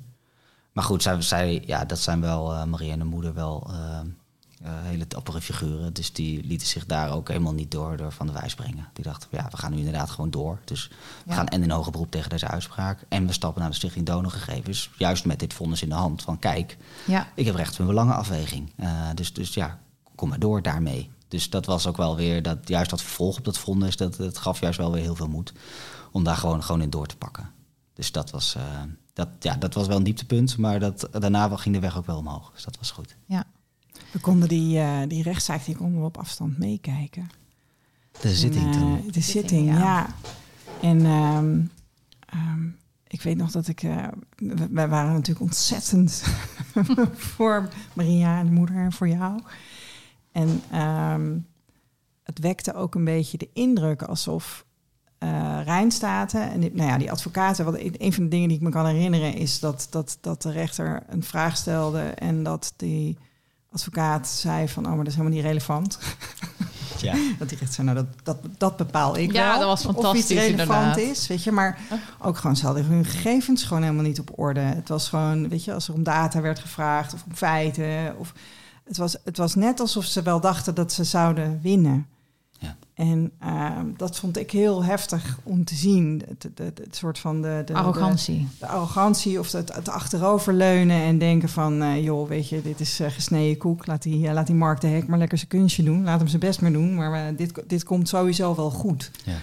[0.73, 3.71] Maar goed, zij, zij, ja, dat zijn wel, Marie en haar moeder, wel
[4.71, 5.93] hele dappere figuren.
[5.93, 8.89] Dus die lieten zich daar ook helemaal niet door, door van de wijs brengen.
[8.93, 10.59] Die dachten, ja, we gaan nu inderdaad gewoon door.
[10.65, 10.89] Dus
[11.25, 11.35] we Ja.
[11.35, 13.05] gaan en in hoger beroep tegen deze uitspraak.
[13.09, 14.91] En we stappen naar de Stichting Donorgegevens.
[14.97, 16.23] Juist met dit vonnis in de hand.
[16.23, 17.29] Van kijk, ja.
[17.35, 18.73] ik heb recht op een belangenafweging.
[18.77, 19.79] Eh, dus, dus ja,
[20.15, 21.11] kom maar door daarmee.
[21.29, 24.39] Dus dat was ook wel weer, dat, juist dat vervolg op dat vonnis, dat, dat
[24.39, 25.53] gaf juist wel weer heel veel moed.
[26.13, 27.51] Om daar gewoon, gewoon in door te pakken.
[27.95, 28.63] Dus dat was, eh,
[29.13, 30.57] dat, ja, dat was wel een dieptepunt.
[30.57, 32.51] Maar dat, daarna wel- ging de weg ook wel omhoog.
[32.55, 33.17] Dus dat was goed.
[33.27, 33.45] ja.
[34.11, 37.29] We konden die, eh, die rechtszaak die konden we op afstand meekijken.
[38.21, 39.11] De zitting En, eh, toen.
[39.11, 39.79] De Zitting, ja.
[39.79, 40.07] ja.
[40.81, 41.61] En ehm,
[42.27, 42.67] ehm,
[43.07, 43.83] ik weet nog dat ik...
[43.83, 46.23] eh, we- wij waren natuurlijk ontzettend
[47.35, 49.41] voor Maria en de moeder en voor jou.
[50.33, 51.39] En ehm,
[52.23, 54.65] het wekte ook een beetje de indruk alsof
[55.19, 57.65] eh Rijnstaten en die, nou ja, die advocaten...
[57.65, 60.51] Wat, een van de dingen die ik me kan herinneren is dat, dat, dat de
[60.51, 62.01] rechter een vraag stelde...
[62.01, 63.19] en dat die
[63.73, 64.83] advocaat zei van...
[64.85, 65.99] oh, maar dat is helemaal niet relevant.
[67.01, 67.15] Ja.
[67.39, 69.59] Dat die rechter zei, nou, dat, dat, dat bepaal ik Ja, wel.
[69.59, 70.97] dat was Of fantastisch, iets relevant inderdaad.
[70.99, 71.53] is, weet je.
[71.53, 71.79] Maar
[72.19, 74.61] ook gewoon, ze hadden hun gegevens gewoon helemaal niet op orde.
[74.61, 78.15] Het was gewoon, weet je, als er om data werd gevraagd of om feiten.
[78.19, 78.33] Of,
[78.85, 82.07] het, was, het was net alsof ze wel dachten dat ze zouden winnen.
[83.03, 86.23] En ehm, dat vond ik heel heftig om te zien.
[86.29, 88.39] Het, het, het, het soort van de, de, Arrogantie.
[88.39, 91.83] de, de arrogantie of het, het achteroverleunen en denken van...
[91.83, 93.87] eh, joh, weet je, dit is eh, gesneden koek.
[93.87, 96.05] Laat die, eh, laat die Mark de Hek maar lekker zijn kunstje doen.
[96.05, 96.95] Laat hem zijn best maar doen.
[96.95, 99.11] Maar dit, dit komt sowieso wel goed.
[99.25, 99.37] Ja.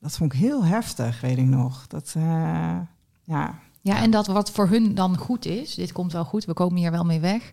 [0.00, 1.86] Dat vond ik heel heftig, weet ik nog.
[1.86, 2.22] Dat, eh,
[3.24, 6.52] ja, Ja, en dat wat voor hun dan goed is, dit komt wel goed, we
[6.52, 7.52] komen hier wel mee weg.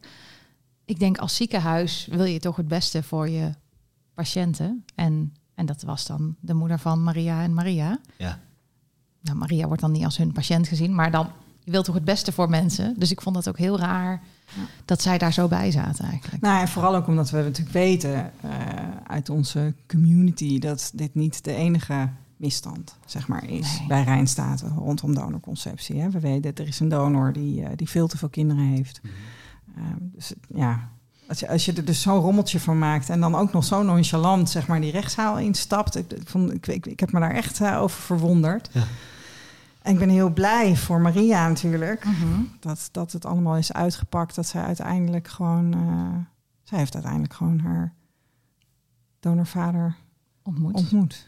[0.85, 3.49] Ik denk als ziekenhuis wil je toch het beste voor je
[4.13, 4.85] patiënten.
[4.95, 7.99] En, en dat was dan de moeder van Maria en Maria.
[8.17, 8.39] Ja.
[9.21, 11.27] Nou, Maria wordt dan niet als hun patiënt gezien, maar dan
[11.59, 12.93] je wilt toch het beste voor mensen.
[12.97, 14.21] Dus ik vond dat ook heel raar
[14.85, 16.41] dat zij daar zo bij zaten eigenlijk.
[16.43, 18.49] Nou, en vooral ook omdat we natuurlijk weten eh,
[19.07, 23.87] uit onze community dat dit niet de enige misstand zeg maar, is Nee.
[23.87, 25.99] bij Rijnstaten rondom donorconceptie.
[26.01, 26.09] Hè.
[26.09, 29.01] We weten, er is een donor die, eh, die veel te veel kinderen heeft.
[29.75, 30.89] Eh, dus ja,
[31.33, 33.83] als je, als je er dus zo'n rommeltje van maakt en dan ook nog zo
[33.83, 35.95] nonchalant zeg maar, die rechtszaal instapt.
[35.95, 38.69] Ik, ik, vond, ik, ik, ik heb me daar echt eh, over verwonderd.
[38.71, 38.83] Ja.
[39.81, 42.05] En ik ben heel blij voor Maria natuurlijk.
[42.05, 42.41] Mhm.
[42.59, 44.35] Dat, dat het allemaal is uitgepakt.
[44.35, 45.73] Dat zij uiteindelijk gewoon...
[45.73, 46.25] eh,
[46.63, 47.93] zij heeft uiteindelijk gewoon haar
[49.19, 49.95] donorvader
[50.43, 50.73] Ontmoet.
[50.75, 51.27] ontmoet.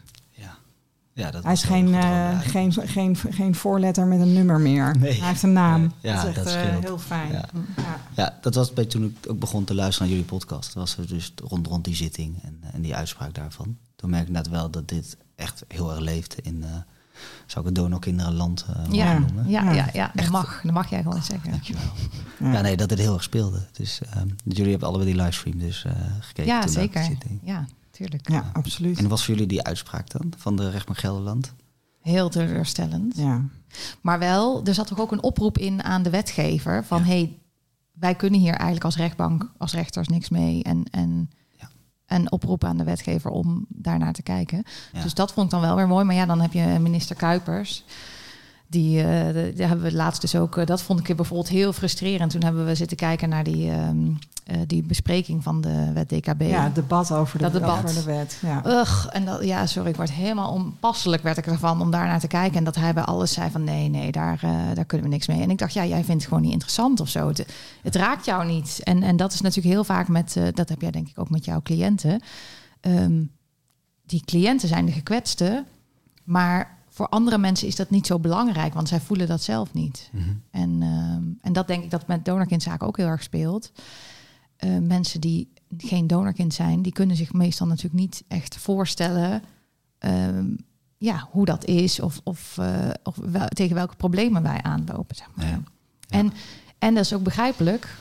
[1.16, 1.30] Ja.
[1.30, 4.96] dat Hij is geen, een eh, geen, geen, geen voorletter met een nummer meer.
[4.98, 5.18] Nee.
[5.18, 5.80] Hij heeft een naam.
[5.80, 5.90] Nee.
[6.00, 7.32] Ja, dat is echt dat eh, heel fijn.
[7.32, 7.44] Ja.
[7.76, 8.00] Ja.
[8.16, 10.64] Ja, dat was bij toen ik ook begon te luisteren naar jullie podcast.
[10.66, 13.76] Dat was er dus rond, rond die zitting en, en die uitspraak daarvan.
[13.96, 16.70] Toen merkte ik net wel dat dit echt heel erg leefde in, eh,
[17.46, 19.48] zou ik het donorkinderenland Ja, noemen.
[19.48, 19.72] ja, Ja.
[19.72, 20.60] ja, ja, dat mag.
[20.62, 21.50] Dat mag jij gewoon zeggen.
[21.50, 21.82] Dankjewel.
[22.40, 22.52] Ja.
[22.52, 22.60] Ja.
[22.60, 23.66] nee, dat het heel erg speelde.
[23.72, 26.52] Dus ehm, jullie hebben allebei die livestream dus eh, gekeken.
[26.52, 27.00] Ja, toen naar zeker.
[27.00, 27.40] de zitting.
[27.42, 27.66] Ja,
[27.96, 28.30] tuurlijk.
[28.30, 28.96] Ja, absoluut.
[28.96, 31.52] En wat was voor jullie die uitspraak dan van de rechtbank Gelderland?
[32.00, 33.16] Heel teleurstellend.
[33.16, 33.44] Ja.
[34.00, 37.38] Maar wel, er zat toch ook een oproep in aan de wetgever van hey,
[37.92, 40.62] wij kunnen hier eigenlijk als rechtbank, als rechters niks mee.
[40.62, 41.68] En, en Ja.
[42.06, 44.62] een oproep aan de wetgever om daarnaar te kijken.
[44.92, 45.02] Ja.
[45.02, 46.04] Dus dat vond ik dan wel weer mooi.
[46.04, 47.84] Maar ja, dan heb je minister Kuipers.
[48.68, 50.56] Die, eh, die hebben we laatst dus ook.
[50.56, 52.30] eh, dat vond ik bijvoorbeeld heel frustrerend.
[52.30, 53.96] Toen hebben we zitten kijken naar die, ehm,
[54.44, 56.40] eh, die bespreking van de wet DKB.
[56.40, 57.78] ja, het debat over de, Dat debat.
[57.84, 58.38] Over de wet.
[58.42, 58.62] Ja.
[58.66, 62.20] Ugh, en dat, ja, sorry, ik word helemaal onpasselijk werd ik ervan om daar naar
[62.20, 62.58] te kijken.
[62.58, 64.40] En dat hij bij alles zei van nee, nee, daar,
[64.74, 65.42] daar kunnen we niks mee.
[65.42, 67.28] En ik dacht, ja, jij vindt het gewoon niet interessant of zo.
[67.28, 67.46] Het,
[67.82, 68.80] het raakt jou niet.
[68.82, 71.44] En, en dat is natuurlijk heel vaak met, dat heb jij denk ik ook met
[71.44, 72.20] jouw cliënten.
[72.80, 73.22] Ehm,
[74.06, 75.64] die cliënten zijn de gekwetste,
[76.24, 80.10] maar voor andere mensen is dat niet zo belangrijk, want zij voelen dat zelf niet.
[80.12, 80.24] Mhm.
[80.50, 83.72] En, ehm, en dat denk ik dat met donorkindzaken ook heel erg speelt.
[84.56, 89.42] Eh, mensen die geen donorkind zijn, die kunnen zich meestal natuurlijk niet echt voorstellen
[89.98, 90.46] ehm,
[90.98, 95.16] ja, hoe dat is of, of, eh, of wel- tegen welke problemen wij aanlopen.
[95.16, 95.46] Zeg maar.
[95.46, 95.62] Ja.
[96.08, 96.32] En,
[96.78, 97.96] en dat is ook begrijpelijk.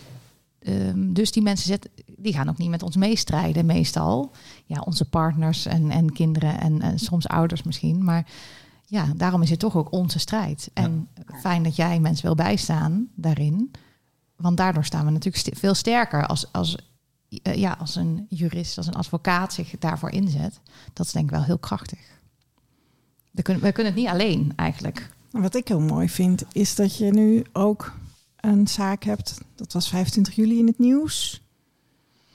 [0.60, 4.32] Ehm, dus die mensen zet, die gaan ook niet met ons meestrijden, meestal.
[4.66, 8.04] Ja, onze partners en, en kinderen en, en soms ouders misschien.
[8.04, 8.26] Maar
[8.86, 10.70] ja, daarom is het toch ook onze strijd.
[10.74, 11.08] En
[11.42, 13.72] fijn dat jij mensen wil bijstaan daarin.
[14.36, 16.78] Want daardoor staan we natuurlijk st- veel sterker als, als,
[17.42, 20.60] eh, ja, als een jurist, als een advocaat zich daarvoor inzet.
[20.94, 22.00] Dat is denk ik wel heel krachtig.
[23.32, 25.10] We kunnen, we kunnen het niet alleen eigenlijk.
[25.32, 27.94] Wat ik heel mooi vind, is dat je nu ook
[28.40, 29.38] een zaak hebt.
[29.56, 31.42] Dat was 25 juli in het nieuws.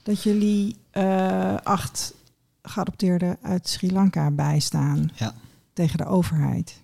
[0.03, 2.13] Dat jullie eh, acht
[2.61, 5.33] geadopteerden uit Sri Lanka bijstaan Ja.
[5.81, 6.81] Tegen de overheid.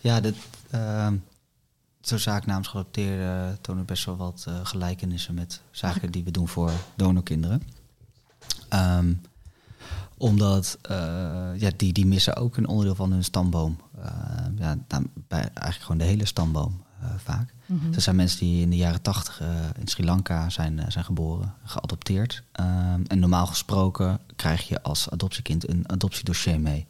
[0.00, 0.36] Ja, dit,
[0.70, 1.16] ehm,
[2.00, 6.48] zo'n zaak namens geadopteerden tonen best wel wat eh, gelijkenissen met zaken die we doen
[6.48, 7.62] voor donorkinderen.
[8.68, 9.14] Ehm,
[10.16, 10.96] omdat eh,
[11.56, 13.80] ja, die, die missen ook een onderdeel van hun stamboom.
[13.98, 17.54] Ehm, ja, nou, bij, eigenlijk gewoon de hele stamboom eh, vaak.
[17.90, 19.42] Dat zijn mensen die in de jaren tachtig
[19.78, 22.42] in Sri Lanka zijn, eh, zijn geboren, geadopteerd.
[23.06, 26.86] En normaal gesproken krijg je als adoptiekind een adoptiedossier mee.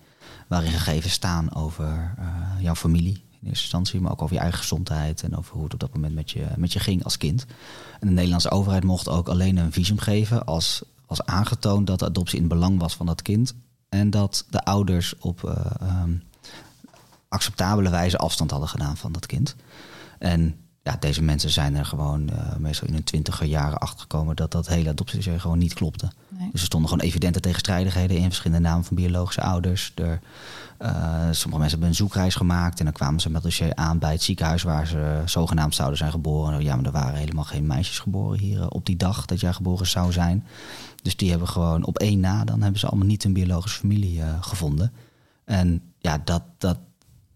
[0.50, 2.26] Waarin gegevens staan over eh,
[2.58, 5.72] jouw familie in eerste instantie, maar ook over je eigen gezondheid en over hoe het
[5.72, 7.46] op dat moment met je, met je ging als kind.
[8.00, 12.04] En de Nederlandse overheid mocht ook alleen een visum geven als was aangetoond dat de
[12.04, 13.54] adoptie in belang was van dat kind.
[13.88, 16.12] En dat de ouders op eh, ehm,
[17.28, 19.56] acceptabele wijze afstand hadden gedaan van dat kind.
[20.18, 24.36] En ja, deze mensen zijn er gewoon eh, meestal in hun twintiger jaren achter gekomen
[24.36, 26.10] dat dat hele adoptiedossier gewoon niet klopte.
[26.40, 26.50] Nee.
[26.50, 29.92] Dus er stonden gewoon evidente tegenstrijdigheden in verschillende namen van biologische ouders.
[29.94, 30.20] Er,
[30.78, 30.92] eh,
[31.30, 34.22] sommige mensen hebben een zoekreis gemaakt en dan kwamen ze met dossier aan bij het
[34.22, 36.62] ziekenhuis waar ze zogenaamd zouden zijn geboren.
[36.62, 39.52] Ja, maar er waren helemaal geen meisjes geboren hier eh, op die dag dat jij
[39.52, 40.46] geboren zou zijn.
[41.02, 44.22] Dus die hebben gewoon op één na, dan hebben ze allemaal niet een biologische familie
[44.22, 44.92] eh, gevonden.
[45.44, 46.78] En ja, dat, dat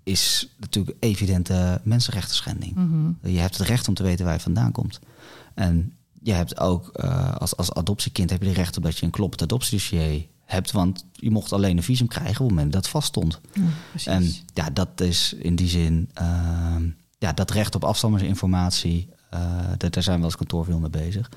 [0.03, 2.75] is natuurlijk evidente mensenrechten schending.
[2.75, 3.33] Mhm.
[3.33, 5.01] Je hebt het recht om te weten waar je vandaan komt.
[5.55, 5.93] En
[6.25, 9.11] je hebt ook eh, als, als adoptiekind heb je het recht op dat je een
[9.11, 10.73] kloppend adoptiedossier hebt.
[10.73, 13.41] Want je mocht alleen een visum krijgen op het moment dat het vaststond.
[14.05, 19.41] En ja, dat is in die zin, ehm, ja, dat recht op afstammersinformatie, eh
[19.77, 21.31] daar daar zijn we als kantoor veel mee bezig.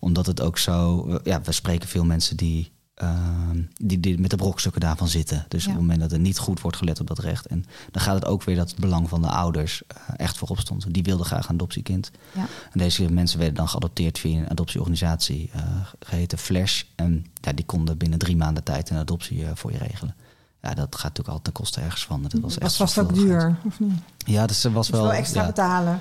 [0.00, 4.36] Omdat het ook zo, ja, we spreken veel mensen die, ehm, die, die met de
[4.36, 5.44] brokstukken daarvan zitten.
[5.48, 5.70] Dus Ja.
[5.70, 7.46] op het moment dat er niet goed wordt gelet op dat recht.
[7.46, 10.58] En dan gaat het ook weer dat het belang van de ouders eh, echt voorop
[10.60, 10.94] stond.
[10.94, 12.10] Die wilden graag een adoptiekind.
[12.34, 12.46] Ja.
[12.72, 15.62] En deze mensen werden dan geadopteerd via een adoptieorganisatie eh,
[16.00, 16.82] geheten Flash.
[16.94, 20.14] En ja, die konden binnen drie maanden tijd een adoptie eh, voor je regelen.
[20.62, 22.22] Ja, dat gaat natuurlijk altijd ten koste ergens van.
[22.22, 23.92] Dat was echt was vast ook duur, of niet?
[24.18, 25.12] Ja, dus er was Wel, wel.
[25.12, 26.00] extra ja, betalen.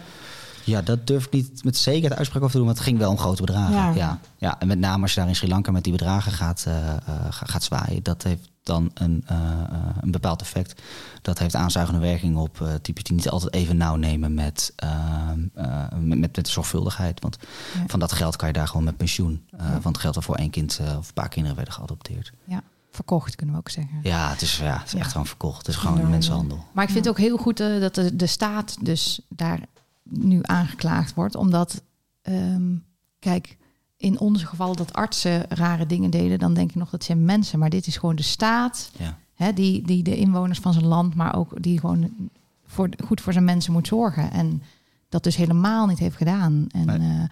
[0.64, 3.10] Ja, dat durf ik niet met zekerheid uitspraak over te doen, want het ging wel
[3.12, 3.74] om grote bedragen.
[3.76, 3.92] Ja.
[3.96, 4.20] Ja.
[4.38, 6.90] Ja, en met name als je daar in Sri Lanka met die bedragen gaat, eh,
[6.90, 6.98] eh,
[7.30, 9.38] ga- gaat zwaaien, dat heeft dan een, eh,
[10.02, 10.82] een bepaald effect.
[11.22, 14.74] Dat heeft aanzuigende werking op eh types die niet altijd even nauw nemen met,
[16.00, 17.22] met, met, zorgvuldigheid.
[17.22, 17.38] Want
[17.74, 17.84] Ja.
[17.88, 19.44] van dat geld kan je daar gewoon met pensioen.
[19.58, 19.58] Ja.
[19.72, 22.32] Want het geld waarvoor één kind of een paar kinderen werden geadopteerd.
[22.46, 22.62] Ja.
[22.92, 24.00] verkocht, kunnen we ook zeggen.
[24.04, 25.00] Ja, het is, ja, het is Ja.
[25.00, 25.58] echt gewoon verkocht.
[25.58, 26.66] Het is gewoon Ja, mensenhandel.
[26.74, 29.60] Maar ik vind het ook heel goed dat de, de staat dus daar
[30.04, 31.36] nu aangeklaagd wordt.
[31.36, 31.84] Omdat,
[32.22, 32.76] ehm,
[33.20, 33.58] kijk,
[33.98, 37.60] in onze geval dat artsen rare dingen deden, dan denk ik nog dat zijn mensen.
[37.60, 39.18] Maar dit is gewoon de staat Ja.
[39.34, 42.10] hè, die, die de inwoners van zijn land, maar ook die gewoon
[42.66, 44.32] voor, goed voor zijn mensen moet zorgen.
[44.32, 44.62] En
[45.10, 46.66] dat dus helemaal niet heeft gedaan.
[46.72, 46.98] En, Nee.
[46.98, 47.24] eh,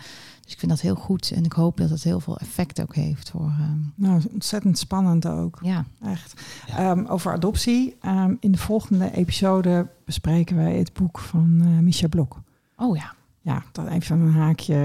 [0.41, 1.31] dus ik vind dat heel goed.
[1.31, 3.47] En ik hoop dat het heel veel effect ook heeft voor.
[3.59, 5.59] ehm, Nou, ontzettend spannend ook.
[5.63, 5.85] ja.
[6.01, 6.41] Echt.
[6.67, 6.77] Ja.
[6.91, 7.95] Ehm, over adoptie.
[8.01, 12.41] Ehm, in de volgende episode bespreken wij het boek van eh Micha Blok.
[12.81, 13.13] Oh ja.
[13.41, 14.75] Ja, dat even een haakje.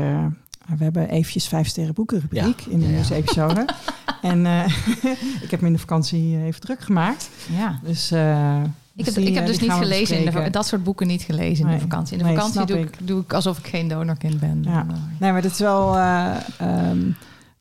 [0.78, 3.64] We hebben eventjes vijf sterren boekenrubriek in de episode.
[4.22, 4.66] en eh,
[5.44, 7.30] ik heb me in de vakantie even druk gemaakt.
[7.56, 7.80] ja.
[7.82, 8.62] Dus, eh,
[8.94, 11.06] Ik heb, die, ik heb eh, dus die niet gelezen, in de, dat soort boeken
[11.06, 11.74] niet gelezen in Nee.
[11.74, 12.12] de vakantie.
[12.12, 13.06] In de Nee, vakantie doe ik.
[13.06, 14.62] doe ik alsof ik geen donorkind ben.
[14.62, 14.82] Ja.
[14.82, 15.96] Dan, eh, Nee, maar dit is wel.
[15.96, 17.10] eh, ehm,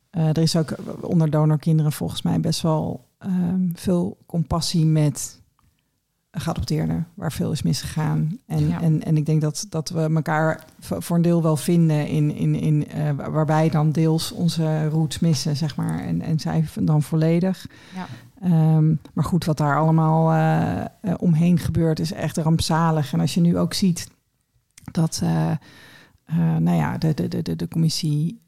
[0.09, 5.39] eh, er is ook onder donorkinderen volgens mij best wel ehm, veel compassie met
[6.37, 8.37] geadopteerden, waar veel is misgegaan.
[8.47, 8.81] En, Ja.
[8.81, 12.55] en, en ik denk dat, dat we elkaar voor een deel wel vinden in, in,
[12.55, 15.99] in uh, waarbij dan deels onze roots missen, zeg maar.
[15.99, 17.67] En, en zij dan volledig.
[17.95, 18.07] Ja.
[18.75, 23.13] Um, maar goed, wat daar allemaal uh, uh, omheen gebeurt, is echt rampzalig.
[23.13, 24.09] En als je nu ook ziet
[24.91, 25.51] dat, uh,
[26.59, 28.41] nou ja, de, de, de, de commissie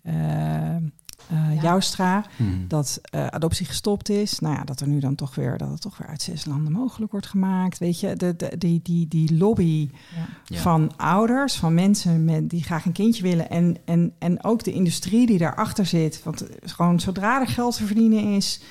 [1.30, 1.61] ja.
[1.61, 2.65] Joustra, Hmm.
[2.67, 4.39] dat adoptie gestopt is.
[4.39, 6.71] Nou ja, dat er nu dan toch weer, dat het toch weer uit zes landen
[6.71, 7.78] mogelijk wordt gemaakt.
[7.78, 10.25] Weet je, de, de, die, die, die lobby ja.
[10.45, 10.61] Ja.
[10.61, 13.49] van ouders, van mensen met, die graag een kindje willen.
[13.49, 16.23] En, en, en ook de industrie die daarachter zit.
[16.23, 18.61] Want gewoon zodra er geld te verdienen is,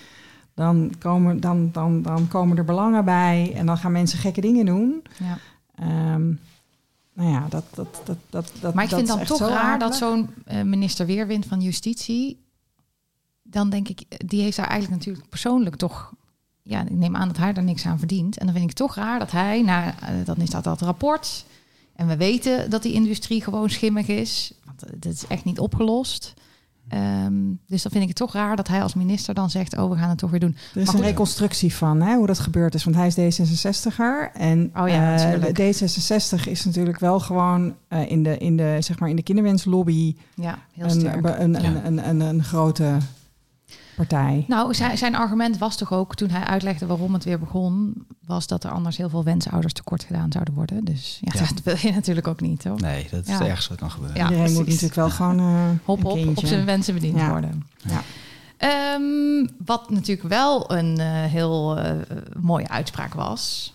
[0.55, 3.53] dan komen, dan, dan, dan komen er belangen bij.
[3.55, 5.03] En dan gaan mensen gekke dingen doen.
[5.19, 5.39] Ja.
[6.15, 6.41] Um,
[7.13, 9.97] nou ja, dat, dat, dat, dat, dat Maar ik dat vind dan toch raar dat
[9.97, 12.45] zo'n uh, minister Weerwind van Justitie...
[13.51, 16.13] dan denk ik, die heeft daar eigenlijk natuurlijk persoonlijk toch...
[16.63, 18.39] ja, ik neem aan dat hij er niks aan verdient.
[18.39, 19.93] En dan vind ik het toch raar dat hij, nou,
[20.25, 21.45] dan is dat dat rapport...
[21.95, 24.53] en we weten dat die industrie gewoon schimmig is.
[24.65, 26.35] Want dat is echt niet opgelost...
[26.95, 29.91] Um, dus dan vind ik het toch raar dat hij als minister dan zegt: Oh,
[29.91, 30.57] we gaan het toch weer doen.
[30.75, 32.85] Er is maar een reconstructie van hè, hoe dat gebeurd is.
[32.85, 34.33] Want hij is D66er.
[34.33, 38.99] En oh ja, uh, D66 is natuurlijk wel gewoon uh, in, de, in, de, zeg
[38.99, 41.25] maar in de kinderwenslobby ja, heel een, sterk.
[41.25, 41.59] Een, ja.
[41.59, 42.97] een, een, een, een grote
[43.97, 44.45] partij.
[44.49, 47.95] Nou, zijn, zijn argument was toch ook toen hij uitlegde waarom het weer begon,
[48.27, 50.85] was dat er anders heel veel wensouders tekort gedaan zouden worden.
[50.85, 51.47] Dus ja, ja.
[51.55, 52.81] dat wil je natuurlijk ook niet, hoor.
[52.81, 53.39] Nee, dat is Ja.
[53.39, 54.17] het ergste wat kan gebeuren.
[54.17, 54.59] Ja, Iedereen precies.
[54.59, 57.29] moet natuurlijk wel gewoon uh, Hop, op zijn wensen bediend Ja.
[57.31, 57.63] worden.
[57.83, 58.03] Ja.
[58.95, 61.91] Um, wat natuurlijk wel een uh, heel uh,
[62.41, 63.75] mooie uitspraak was,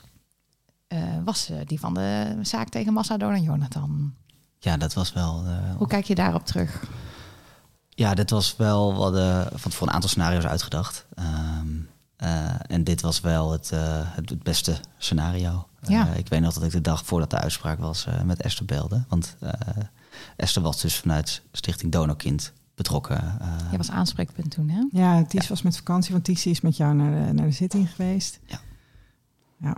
[0.94, 4.14] uh, was die van de zaak tegen Massador en Jonathan.
[4.60, 5.44] Ja, dat was wel.
[5.46, 6.84] uh, Hoe kijk je daarop terug?
[7.96, 11.06] Ja, dit was wel wat uh, van voor een aantal scenario's uitgedacht.
[11.20, 11.90] Um,
[12.24, 15.68] uh, en dit was wel het, uh, het, beste scenario.
[15.82, 16.08] Ja.
[16.08, 19.04] ik weet nog dat ik de dag voordat de uitspraak was met Esther belde.
[19.08, 19.38] Want
[20.36, 23.38] Esther was dus vanuit Stichting Donorkind betrokken.
[23.72, 24.84] Je was aanspreekpunt toen, hè?
[24.92, 25.50] Ja, Ties ja.
[25.50, 28.40] was met vakantie, want Ties is met jou naar de, naar de zitting geweest.
[28.46, 28.60] Ja.
[29.58, 29.76] ja.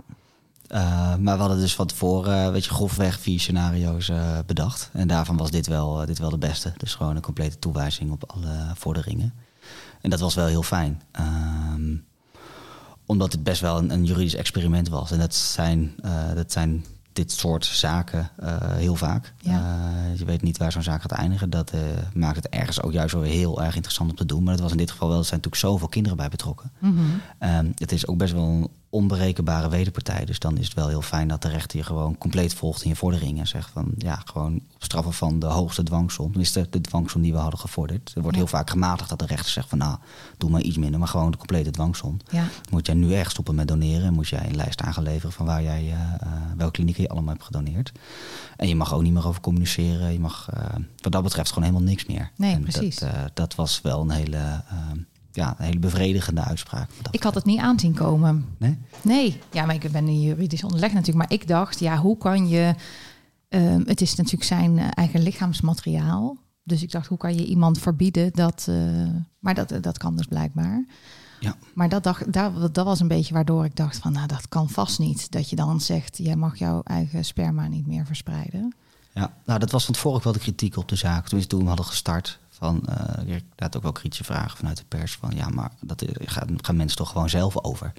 [0.68, 4.90] Uh, maar we hadden dus van tevoren, weet je, grofweg vier scenario's uh, bedacht.
[4.92, 6.72] En daarvan was dit wel, uh, dit wel de beste.
[6.76, 9.34] Dus gewoon een complete toewijzing op alle vorderingen.
[10.00, 11.02] En dat was wel heel fijn.
[11.72, 12.04] Um,
[13.06, 15.10] omdat het best wel een, een, juridisch experiment was.
[15.10, 15.94] En dat zijn,
[16.34, 18.30] dat zijn dit soort zaken
[18.74, 19.32] heel vaak.
[19.40, 19.88] Ja.
[20.16, 21.50] je weet niet waar zo'n zaak gaat eindigen.
[21.50, 21.72] Dat
[22.14, 24.42] maakt het ergens ook juist wel heel erg interessant om te doen.
[24.42, 26.72] Maar dat was in dit geval wel, er zijn natuurlijk zoveel kinderen bij betrokken.
[26.78, 27.20] Mm -hmm.
[27.48, 30.24] um, het is ook best wel onberekenbare wederpartij.
[30.24, 32.88] Dus dan is het wel heel fijn dat de rechter je gewoon compleet volgt in
[32.88, 33.40] je vorderingen.
[33.40, 36.26] En zegt van ja, gewoon op straffen van de hoogste dwangsom.
[36.28, 38.12] Tenminste, de dwangsom die we hadden gevorderd.
[38.14, 38.42] Er wordt Ja.
[38.42, 39.96] heel vaak gematigd dat de rechter zegt van nou,
[40.38, 40.98] doe maar iets minder.
[40.98, 42.16] Maar gewoon de complete dwangsom.
[42.30, 42.44] Ja.
[42.70, 44.06] Moet jij nu echt stoppen met doneren.
[44.06, 45.98] En moet jij een lijst aangeleveren van waar jij, uh,
[46.56, 47.92] welke klinieken je allemaal hebt gedoneerd.
[48.56, 50.12] En je mag ook niet meer over communiceren.
[50.12, 50.64] Je mag uh,
[51.00, 52.30] wat dat betreft gewoon helemaal niks meer.
[52.36, 52.96] Nee, en precies.
[52.98, 54.62] Dat, uh, dat was wel een hele,
[55.34, 56.90] ja, een hele bevredigende uitspraak.
[57.10, 58.44] Ik had het niet aanzien komen.
[58.58, 58.78] Nee?
[59.02, 61.18] Nee, ja, maar ik ben een juridisch onderleg natuurlijk.
[61.18, 62.74] Maar ik dacht, ja, hoe kan je...
[63.48, 66.36] Uh, het is natuurlijk zijn uh, eigen lichaamsmateriaal.
[66.62, 68.66] Dus ik dacht, hoe kan je iemand verbieden dat...
[68.68, 69.08] Uh,
[69.38, 70.84] maar dat, dat kan dus blijkbaar.
[71.40, 71.56] Ja.
[71.74, 74.12] Maar dat, dacht, dat, dat was een beetje waardoor ik dacht van...
[74.12, 75.30] nou, dat kan vast niet.
[75.30, 78.74] Dat je dan zegt, jij mag jouw eigen sperma niet meer verspreiden.
[79.14, 81.28] Ja, nou dat was van tevoren ook wel de kritiek op de zaak.
[81.28, 82.88] Toen, toen we hadden gestart, van,
[83.26, 85.16] ik had ook wel kritische vragen vanuit de pers.
[85.16, 87.92] Van ja, maar dat gaan, gaan mensen toch gewoon zelf over.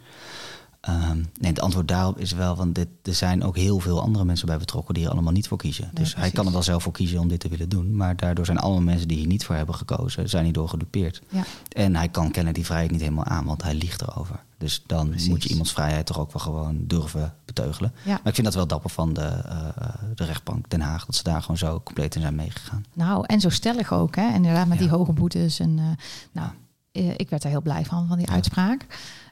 [0.85, 4.25] Ehm, nee, het antwoord daarop is wel, want dit, er zijn ook heel veel andere
[4.25, 5.89] mensen bij betrokken die er allemaal niet voor kiezen.
[5.93, 7.95] dus hij kan er wel zelf voor kiezen om dit te willen doen.
[7.95, 11.21] Maar daardoor zijn allemaal mensen die hier niet voor hebben gekozen, zijn hierdoor gedupeerd.
[11.29, 11.43] Ja.
[11.71, 14.43] En hij kan kennen die vrijheid niet helemaal aan, want hij liegt erover.
[14.57, 15.29] Dus dan Precies.
[15.29, 17.91] moet je iemands vrijheid toch ook wel gewoon durven beteugelen.
[18.03, 18.11] Ja.
[18.11, 21.23] Maar ik vind dat wel dapper van de, eh, de rechtbank Den Haag, dat ze
[21.23, 22.85] daar gewoon zo compleet in zijn meegegaan.
[22.93, 24.33] Nou, en zo stellig ook, hè?
[24.33, 25.59] Inderdaad, met die hoge boetes.
[25.59, 25.85] En, eh,
[26.31, 26.49] nou,
[26.91, 28.85] eh, ik werd er heel blij van, van die uitspraak.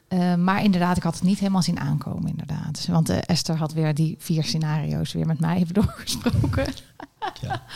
[0.08, 2.86] Eh, maar inderdaad, ik had het niet helemaal zien aankomen, inderdaad.
[2.86, 6.66] Want eh, Esther had weer die vier scenario's weer met mij even doorgesproken.
[7.40, 7.62] Ja.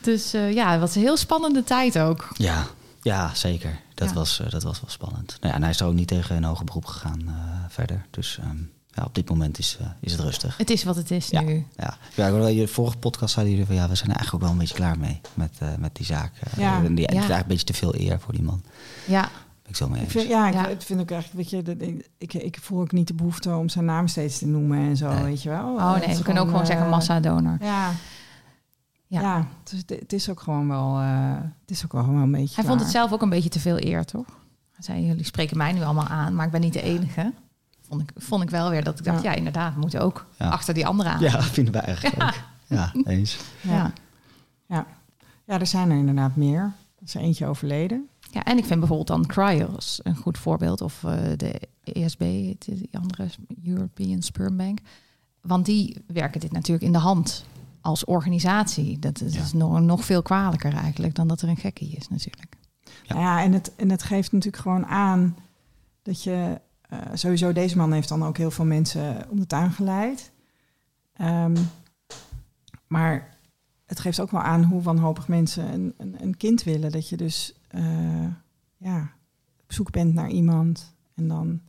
[0.00, 2.28] Dus eh, ja, het was een heel spannende tijd ook.
[2.36, 2.66] Ja,
[3.02, 3.80] ja zeker.
[3.94, 4.14] Dat, Ja.
[4.14, 5.26] Was, dat was wel spannend.
[5.40, 7.36] Nou ja, en hij is er ook niet tegen een hoger beroep gegaan
[7.68, 8.06] verder.
[8.10, 8.56] Dus ehm,
[8.90, 10.56] ja, op dit moment is, is het rustig.
[10.56, 11.40] Het is wat het is Ja.
[11.40, 11.66] nu.
[11.76, 14.16] Ja, ja ik hoorde wel, je vorige podcast zeiden jullie van ja, we zijn er
[14.16, 16.32] eigenlijk ook wel een beetje klaar mee met, met die zaak.
[16.56, 16.84] Ja.
[16.84, 18.62] en die, eigenlijk een beetje te veel eer voor die man.
[19.06, 19.30] Ja,
[19.66, 20.12] ik zo mee Ik eens.
[20.12, 20.64] vind, ja, ik Ja.
[20.78, 23.68] vind ook eigenlijk, weet je, dat, ik, ik, ik voel ook niet de behoefte om
[23.68, 25.22] zijn naam steeds te noemen en zo, Nee.
[25.22, 25.74] weet je wel.
[25.74, 27.56] oh nee, we kunnen ook gewoon eh, zeggen massadonor.
[27.60, 27.90] Ja,
[29.06, 29.20] Ja.
[29.20, 29.46] ja.
[29.62, 32.54] dus het, het is ook gewoon wel, eh, het is ook wel gewoon een beetje
[32.54, 34.26] Hij vond het zelf ook een beetje te veel eer, toch?
[34.72, 37.32] Hij zei, jullie spreken mij nu allemaal aan, maar ik ben niet de enige.
[37.88, 39.36] Vond ik, vond ik wel weer dat ik dacht, ja, Ja.
[39.36, 40.48] inderdaad, we moeten ook Ja.
[40.48, 41.20] achter die anderen aan.
[41.20, 42.32] Ja, vinden wij eigenlijk ook.
[42.66, 43.38] Ja, eens.
[43.60, 43.92] Ja.
[44.68, 44.86] Ja.
[45.44, 46.60] ja, er zijn er inderdaad meer.
[46.98, 48.08] Er is eentje overleden.
[48.34, 50.80] Ja, en ik vind bijvoorbeeld dan Cryos een goed voorbeeld.
[50.80, 52.18] Of eh, de ESB,
[52.58, 53.28] die andere
[53.64, 54.78] European Sperm Bank.
[55.40, 57.44] Want die werken dit natuurlijk in de hand
[57.80, 58.98] als organisatie.
[58.98, 59.58] Dat is Ja.
[59.58, 62.56] nog, nog veel kwalijker eigenlijk dan dat er een gekkie is natuurlijk.
[63.02, 63.14] Ja.
[63.16, 65.36] Ja, ja en, het, en het geeft natuurlijk gewoon aan
[66.02, 66.60] dat je...
[66.88, 70.30] eh, sowieso, deze man heeft dan ook heel veel mensen om de tuin geleid.
[71.16, 71.56] Ehm,
[72.86, 73.36] maar
[73.86, 76.92] het geeft ook wel aan hoe wanhopig mensen een, een, een kind willen.
[76.92, 78.26] Dat je dus eh,
[78.76, 79.10] ja,
[79.62, 81.60] op zoek bent naar iemand en dan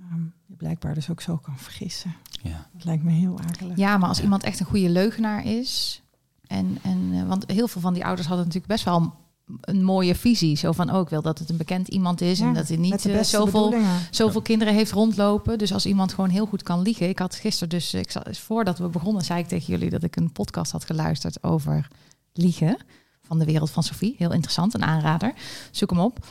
[0.00, 2.14] ehm, je blijkbaar dus ook zo kan vergissen.
[2.42, 2.68] Ja.
[2.72, 3.76] Dat lijkt me heel akelig.
[3.76, 4.22] Ja, maar als Ja.
[4.22, 6.02] iemand echt een goede leugenaar is.
[6.46, 9.14] En, en, eh, want heel veel van die ouders hadden natuurlijk best wel
[9.60, 10.56] een mooie visie.
[10.56, 12.40] Zo van, ook wil dat het een bekend iemand is.
[12.40, 13.74] en dat hij niet eh, zoveel
[14.10, 15.58] zoveel kinderen heeft rondlopen.
[15.58, 17.08] Dus als iemand gewoon heel goed kan liegen.
[17.08, 20.16] Ik had gisteren dus, ik zat, voordat we begonnen, zei ik tegen jullie dat ik
[20.16, 21.88] een podcast had geluisterd over
[22.32, 22.76] liegen.
[23.30, 24.14] Van de wereld van Sophie.
[24.18, 25.32] Heel interessant, een aanrader.
[25.70, 26.26] Zoek hem op.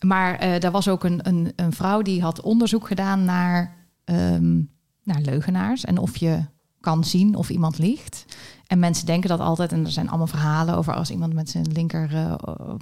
[0.00, 4.60] Maar eh daar was ook een, een, een vrouw die had onderzoek gedaan naar, ehm,
[5.02, 5.84] naar leugenaars.
[5.84, 6.44] En of je
[6.80, 8.24] kan zien of iemand liegt.
[8.72, 9.72] En mensen denken dat altijd.
[9.72, 12.34] En er zijn allemaal verhalen over als iemand met zijn linker eh,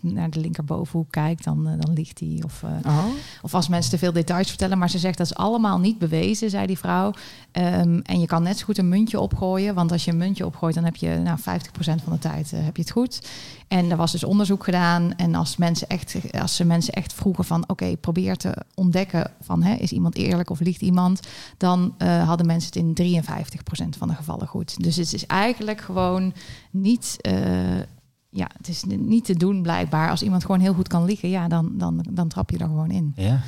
[0.03, 2.43] naar de linkerbovenhoek kijkt, dan, eh, dan liegt hij.
[2.45, 3.05] Of eh, Oh,
[3.43, 4.78] of als mensen te veel details vertellen.
[4.78, 7.12] Maar ze zegt dat is allemaal niet bewezen, zei die vrouw.
[7.53, 9.74] Ehm, en je kan net zo goed een muntje opgooien.
[9.74, 12.76] Want als je een muntje opgooit, dan heb je nou, 50% van de tijd heb
[12.76, 13.28] je het goed.
[13.68, 15.16] En er was dus onderzoek gedaan.
[15.16, 17.64] En als, mensen echt, als ze mensen echt vroegen van...
[17.66, 19.62] oké, probeer te ontdekken van...
[19.62, 21.20] Hè, is iemand eerlijk of liegt iemand...
[21.57, 24.82] dan hadden mensen het in 53% van de gevallen goed.
[24.82, 26.35] Dus het is eigenlijk gewoon
[26.70, 27.16] niet...
[27.20, 27.78] eh,
[28.33, 30.11] ja, het is niet te doen blijkbaar.
[30.11, 32.91] Als iemand gewoon heel goed kan liegen, ja, dan, dan, dan trap je er gewoon
[32.91, 33.12] in.
[33.16, 33.41] Ja.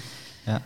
[0.44, 0.62] Ja.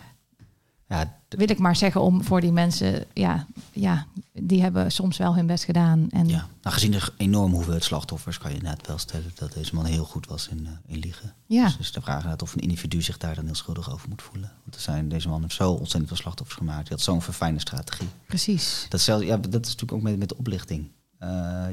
[0.88, 5.34] Ja, Wil ik maar zeggen om voor die mensen, ja, ja, die hebben soms wel
[5.34, 6.06] hun best gedaan.
[6.10, 6.46] En ja.
[6.62, 10.04] Nou, gezien de enorme hoeveelheid slachtoffers kan je net wel stellen dat deze man heel
[10.04, 11.34] goed was in, eh, in liegen.
[11.46, 14.08] ja, Dus, dus de vraag is of een individu zich daar dan heel schuldig over
[14.08, 14.52] moet voelen.
[14.62, 16.88] Want er zijn, deze man heeft zo ontzettend veel slachtoffers gemaakt.
[16.88, 18.08] Hij had zo'n verfijnde strategie.
[18.26, 18.86] precies.
[18.88, 20.88] Dat, zelf, ja, dat is natuurlijk ook met, met de oplichting.
[21.18, 21.28] Eh,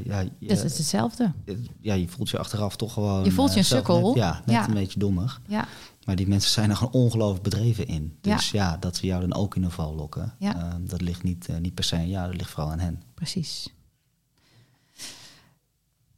[0.05, 1.31] ja, je, Dat is hetzelfde.
[1.79, 3.23] ja, je voelt je achteraf toch gewoon...
[3.23, 4.15] Je voelt je eh, een zelf sukkel.
[4.15, 4.67] ja, net Ja.
[4.67, 5.41] een beetje dommig.
[5.47, 5.67] Ja,
[6.05, 8.17] Maar die mensen zijn er gewoon ongelooflijk bedreven in.
[8.21, 10.33] Dus ja, dat ze jou dan ook in de val lokken.
[10.39, 10.55] Ja.
[10.55, 13.01] eh, dat ligt niet, eh, niet per se aan jou, dat ligt vooral aan hen.
[13.13, 13.67] precies.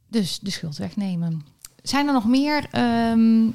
[0.08, 1.44] Dus de schuld wegnemen.
[1.82, 3.48] Zijn er nog meer ehm,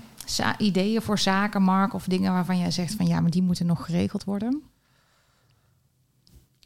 [0.57, 3.85] ideeën voor zaken, Mark, of dingen waarvan jij zegt van ja, maar die moeten nog
[3.85, 4.61] geregeld worden?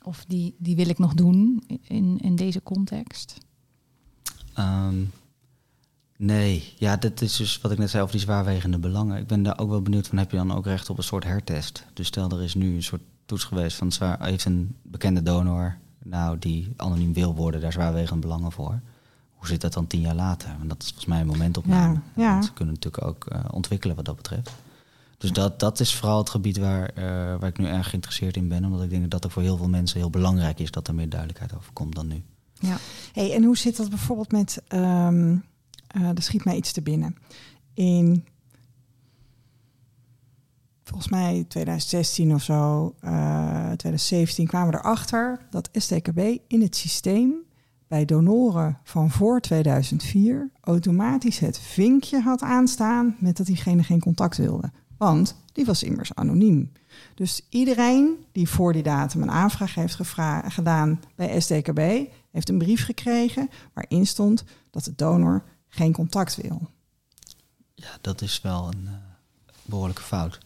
[0.05, 3.37] Of die, die wil ik nog doen in, in deze context?
[4.53, 4.95] Ehm,
[6.17, 9.17] nee, ja, dat is dus wat ik net zei over die zwaarwegende belangen.
[9.17, 11.23] Ik ben daar ook wel benieuwd van, heb je dan ook recht op een soort
[11.23, 11.85] hertest?
[11.93, 15.77] Dus stel, er is nu een soort toets geweest van zwaar, heeft een bekende donor,
[16.03, 18.79] nou, die anoniem wil worden, daar zwaarwegende belangen voor.
[19.35, 20.55] Hoe zit dat dan tien jaar later?
[20.57, 21.99] Want dat is volgens mij een momentopname.
[22.15, 24.51] Ja, Ze kunnen natuurlijk ook eh, ontwikkelen wat dat betreft.
[25.17, 27.03] Dus dat, dat is vooral het gebied waar, eh,
[27.39, 28.65] waar ik nu erg geïnteresseerd in ben.
[28.65, 31.09] Omdat ik denk dat dat voor heel veel mensen heel belangrijk is dat er meer
[31.09, 32.23] duidelijkheid over komt dan nu.
[32.59, 32.77] Ja.
[33.13, 35.07] Hey, en hoe zit dat bijvoorbeeld met, eh,
[35.87, 37.15] er schiet mij iets te binnen.
[37.73, 38.25] In,
[40.83, 47.33] volgens mij 2016 of zo, eh 2017 kwamen we erachter dat STKB in het systeem
[47.87, 54.37] bij donoren van voor 2004 automatisch het vinkje had aanstaan met dat diegene geen contact
[54.37, 54.71] wilde.
[55.05, 56.71] Want die was immers anoniem.
[57.15, 59.99] Dus iedereen die voor die datum een aanvraag heeft
[60.47, 61.79] gedaan bij SDKB,
[62.31, 66.69] heeft een brief gekregen waarin stond dat de donor geen contact wil.
[67.75, 68.93] Ja, dat is wel een eh,
[69.61, 70.37] behoorlijke fout.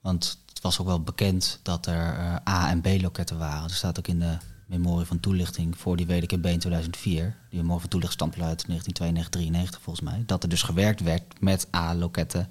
[0.00, 3.68] Want het was ook wel bekend dat er eh, A- en B-loketten waren.
[3.68, 4.36] Er staat ook in de
[4.66, 9.30] memorie van toelichting voor die WDKB in 2004, die memorie van toelichting stamt uit 1992,
[9.30, 12.48] 93 volgens mij, dat er dus gewerkt werd met A-loketten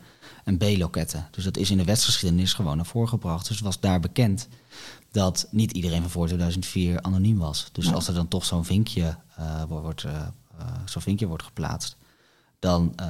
[0.49, 1.27] en B-loketten.
[1.31, 3.47] Dus dat is in de wetsgeschiedenis gewoon naar voren gebracht.
[3.47, 4.47] Dus het was daar bekend
[5.11, 7.69] dat niet iedereen van voor 2004 anoniem was.
[7.71, 7.91] Dus Ja.
[7.91, 10.11] als er dan toch zo'n vinkje, eh, wordt, eh,
[10.57, 11.95] eh, zo'n vinkje wordt geplaatst,
[12.59, 13.05] dan eh,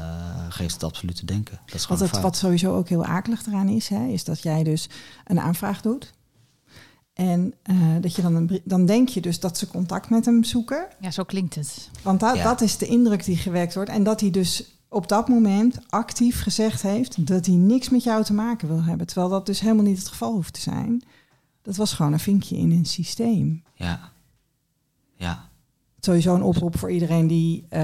[0.49, 1.59] geeft het absoluut te denken.
[1.65, 4.41] Dat is gewoon Wat, het, wat sowieso ook heel akelig eraan is, hè, is dat
[4.41, 4.89] jij dus
[5.25, 6.13] een aanvraag doet.
[7.13, 10.43] En eh, dat je dan, een, dan denk je dus dat ze contact met hem
[10.43, 10.87] zoeken.
[10.99, 11.89] Ja, zo klinkt het.
[12.01, 12.43] Want dat, Ja.
[12.43, 13.89] dat is de indruk die gewekt wordt.
[13.89, 18.23] En dat hij dus op dat moment actief gezegd heeft dat hij niks met jou
[18.23, 19.07] te maken wil hebben.
[19.07, 21.03] Terwijl dat dus helemaal niet het geval hoeft te zijn.
[21.61, 23.63] Dat was gewoon een vinkje in een systeem.
[23.73, 23.99] Ja.
[25.15, 25.47] Ja.
[25.99, 27.81] Sowieso een oproep voor iedereen die eh,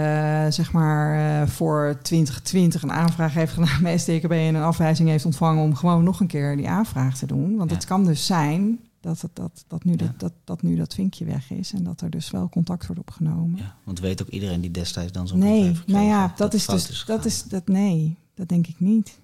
[0.50, 5.26] zeg maar eh, voor 2020 een aanvraag heeft gedaan bij SDKB en een afwijzing heeft
[5.26, 7.56] ontvangen om gewoon nog een keer die aanvraag te doen.
[7.56, 7.76] Want Ja.
[7.76, 9.98] het kan dus zijn dat, het, dat, dat, nu Ja.
[9.98, 13.02] dat, dat, dat nu dat vinkje weg is en dat er dus wel contact wordt
[13.02, 13.58] opgenomen.
[13.60, 13.76] ja.
[13.84, 16.54] Want weet ook iedereen die destijds dan zo'n brief Nee, heeft gekregen nou ja, dat
[16.54, 19.20] is dus, dat is, dat nee, dat denk ik niet.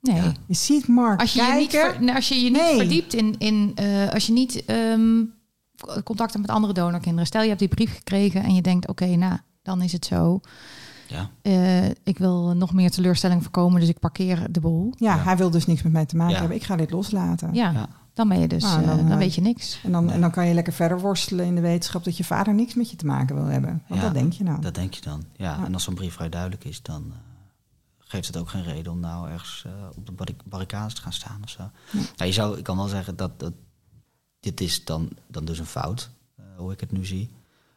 [0.00, 0.16] Nee.
[0.16, 0.32] Ja.
[0.46, 2.76] Je ziet Mark Als je je niet, ver- als je, je niet Nee.
[2.76, 5.22] verdiept in, in eh, als je niet ehm,
[6.04, 7.26] contact hebt met andere donorkinderen.
[7.26, 10.40] Stel je hebt die brief gekregen en je denkt, oké, nou, dan is het zo.
[11.08, 11.30] Ja.
[11.42, 14.92] Eh, ik wil nog meer teleurstelling voorkomen, dus ik parkeer de boel.
[14.96, 15.22] ja, Ja.
[15.22, 16.38] hij wil dus niks met mij te maken Ja.
[16.38, 16.56] hebben.
[16.56, 17.54] Ik ga dit loslaten.
[17.54, 17.88] Ja, Ja.
[18.16, 19.80] Dan ben je dus, Nou, dan, eh, dan eh, weet je niks.
[19.82, 22.54] En, dan, en dan kan je lekker verder worstelen in de wetenschap dat je vader
[22.54, 23.82] niks met je te maken wil hebben.
[23.88, 24.60] Want Ja, dat denk je nou.
[24.60, 25.24] Dat denk je dan.
[25.36, 25.64] Ja, Ja.
[25.64, 27.16] en als zo'n brief vrij duidelijk is, dan eh,
[27.98, 31.12] geeft het ook geen reden om nou ergens eh, op de barri- barricades te gaan
[31.12, 31.62] staan of zo.
[31.62, 31.70] Ja.
[32.16, 33.52] Nou, je zou, ik kan wel zeggen dat, dat
[34.40, 36.10] dit is dan, dan dus een fout,
[36.56, 37.30] hoe ik het nu zie.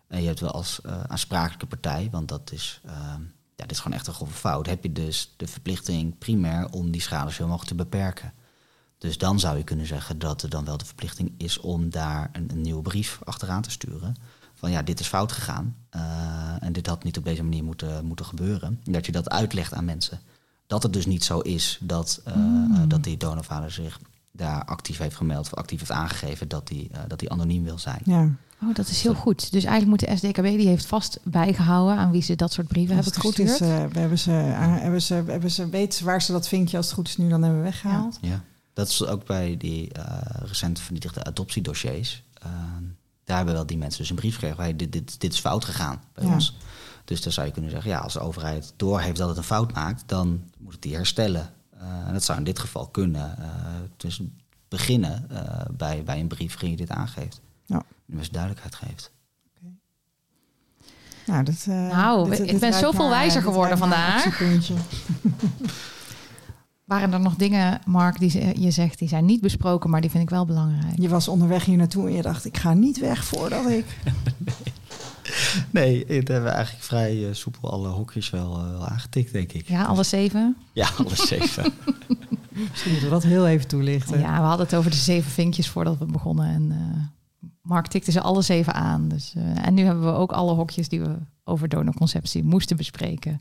[0.07, 3.21] En je hebt wel als eh, aansprakelijke partij, want dat is, ehm,
[3.55, 6.91] ja, dit is gewoon echt een grove fout, heb je dus de verplichting primair om
[6.91, 8.33] die schade zoveel mogelijk te beperken.
[8.99, 12.29] Dus dan zou je kunnen zeggen dat er dan wel de verplichting is om daar
[12.33, 14.15] een, een nieuwe brief achteraan te sturen.
[14.55, 15.75] Van ja, dit is fout gegaan.
[15.89, 16.01] eh,
[16.59, 18.79] en dit had niet op deze manier moeten, moeten gebeuren.
[18.83, 20.19] Dat je dat uitlegt aan mensen.
[20.67, 23.99] Dat het dus niet zo is dat, eh, eh, dat die donorvader zich
[24.31, 25.45] daar actief heeft gemeld.
[25.45, 28.01] Of actief heeft aangegeven dat hij dat hij anoniem wil zijn.
[28.05, 28.29] Ja,
[28.63, 29.51] Oh, dat is heel goed.
[29.51, 32.95] Dus eigenlijk moet de SDKB, die heeft vast bijgehouden aan wie ze dat soort brieven
[32.97, 33.71] als het hebben goed is, gestuurd.
[33.71, 36.85] eh, we hebben ze, hebben ze, hebben ze, weten ze waar ze dat vinkje als
[36.85, 38.17] het goed is nu dan hebben weggehaald.
[38.21, 38.43] Ja.
[38.79, 42.23] Dat is ook bij die eh, recent vernietigde adoptiedossiers.
[42.33, 42.49] Eh,
[43.23, 44.57] daar hebben wel die mensen dus een brief gekregen.
[44.63, 46.33] Hey, dit, dit, dit is fout gegaan bij Ja.
[46.33, 46.57] ons.
[47.05, 49.73] Dus dan zou je kunnen zeggen, ja, als de overheid doorheeft dat het een fout
[49.73, 51.53] maakt, dan moet het die herstellen.
[51.79, 53.37] Eh, en dat zou in dit geval kunnen.
[53.37, 53.45] eh,
[53.97, 54.21] dus
[54.67, 57.41] beginnen eh, bij, bij een brief waarin je dit aangeeft.
[57.65, 57.83] Ja.
[58.11, 59.11] En dus duidelijkheid geeft.
[61.25, 64.23] Nou, dat, eh, Nou, ik ben zoveel naar- wijzer geworden vandaag.
[66.89, 70.09] Waren er nog dingen, Mark, die ze- je zegt, die zijn niet besproken, maar die
[70.09, 70.99] vind ik wel belangrijk.
[70.99, 73.85] Je was onderweg hier naartoe en je dacht, ik ga niet weg voordat ik...
[75.71, 79.51] Nee, het hebben we eigenlijk vrij eh, soepel alle hokjes wel, eh, wel aangetikt, denk
[79.51, 79.67] ik.
[79.67, 80.55] Ja, alle zeven?
[80.73, 81.63] Ja, alles zeven.
[82.69, 84.19] Misschien moeten we dat heel even toelichten.
[84.19, 86.45] Ja, we hadden het over de zeven vinkjes voordat we begonnen.
[86.47, 89.07] En eh, Mark tikte ze alle zeven aan.
[89.07, 93.37] Dus, eh, en nu hebben we ook alle hokjes die we over donorconceptie moesten bespreken.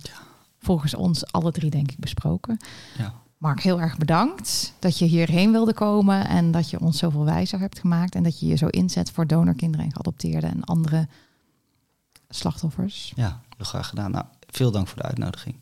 [0.59, 2.57] Volgens ons alle drie, denk ik, besproken.
[2.99, 3.15] ja.
[3.39, 6.28] Mark, heel erg bedankt dat je hierheen wilde komen.
[6.28, 8.15] En dat je ons zoveel wijzer hebt gemaakt.
[8.15, 11.09] En dat je je zo inzet voor donorkinderen en geadopteerden en andere
[12.28, 13.12] slachtoffers.
[13.16, 14.10] Ja, heel graag gedaan.
[14.10, 15.56] Nou, veel dank voor de uitnodiging.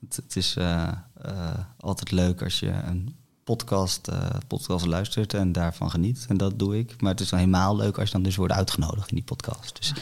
[0.00, 0.88] Het, het is eh,
[1.22, 6.24] eh, altijd leuk als je een podcast, eh, podcast luistert en daarvan geniet.
[6.28, 7.00] En dat doe ik.
[7.00, 9.76] Maar het is dan helemaal leuk als je dan dus wordt uitgenodigd in die podcast.
[9.76, 9.92] Dus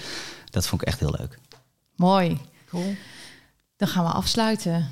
[0.51, 1.38] dat vond ik echt heel leuk.
[1.96, 2.40] Mooi.
[2.68, 2.94] Cool.
[3.76, 4.90] Dan gaan we afsluiten.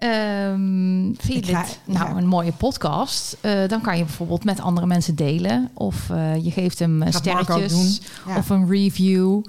[0.00, 2.16] Ehm vind je ga- dit nou ja.
[2.16, 3.36] een mooie podcast?
[3.40, 5.70] Eh, dan kan je bijvoorbeeld met andere mensen delen.
[5.74, 8.00] Of eh, je geeft hem eh, Gaat sterretjes.
[8.26, 8.36] Ja.
[8.36, 9.42] Of een review.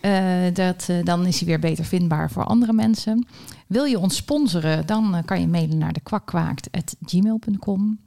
[0.00, 0.14] Eh,
[0.52, 3.26] dat, dan is hij weer beter vindbaar voor andere mensen.
[3.66, 4.86] Wil je ons sponsoren?
[4.86, 7.98] Dan kan je mailen naar de kwakkwaakt.gmail.com.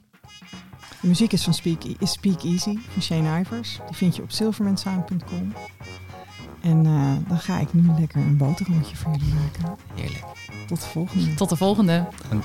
[1.00, 3.78] De muziek is van Speak, is Speak Easy van Shane Ivers.
[3.86, 5.52] Die vind je op silvermansound.com.
[6.60, 9.76] En eh, dan ga ik nu lekker een boterhammetje voor jullie maken.
[9.94, 10.24] Heerlijk.
[10.66, 11.34] Tot de volgende.
[11.34, 12.06] Tot de volgende.
[12.28, 12.44] Dank.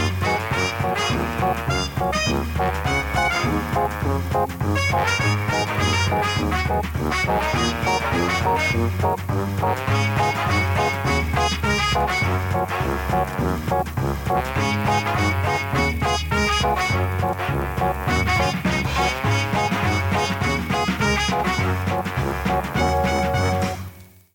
[8.43, 9.21] Thank
[18.07, 18.10] you.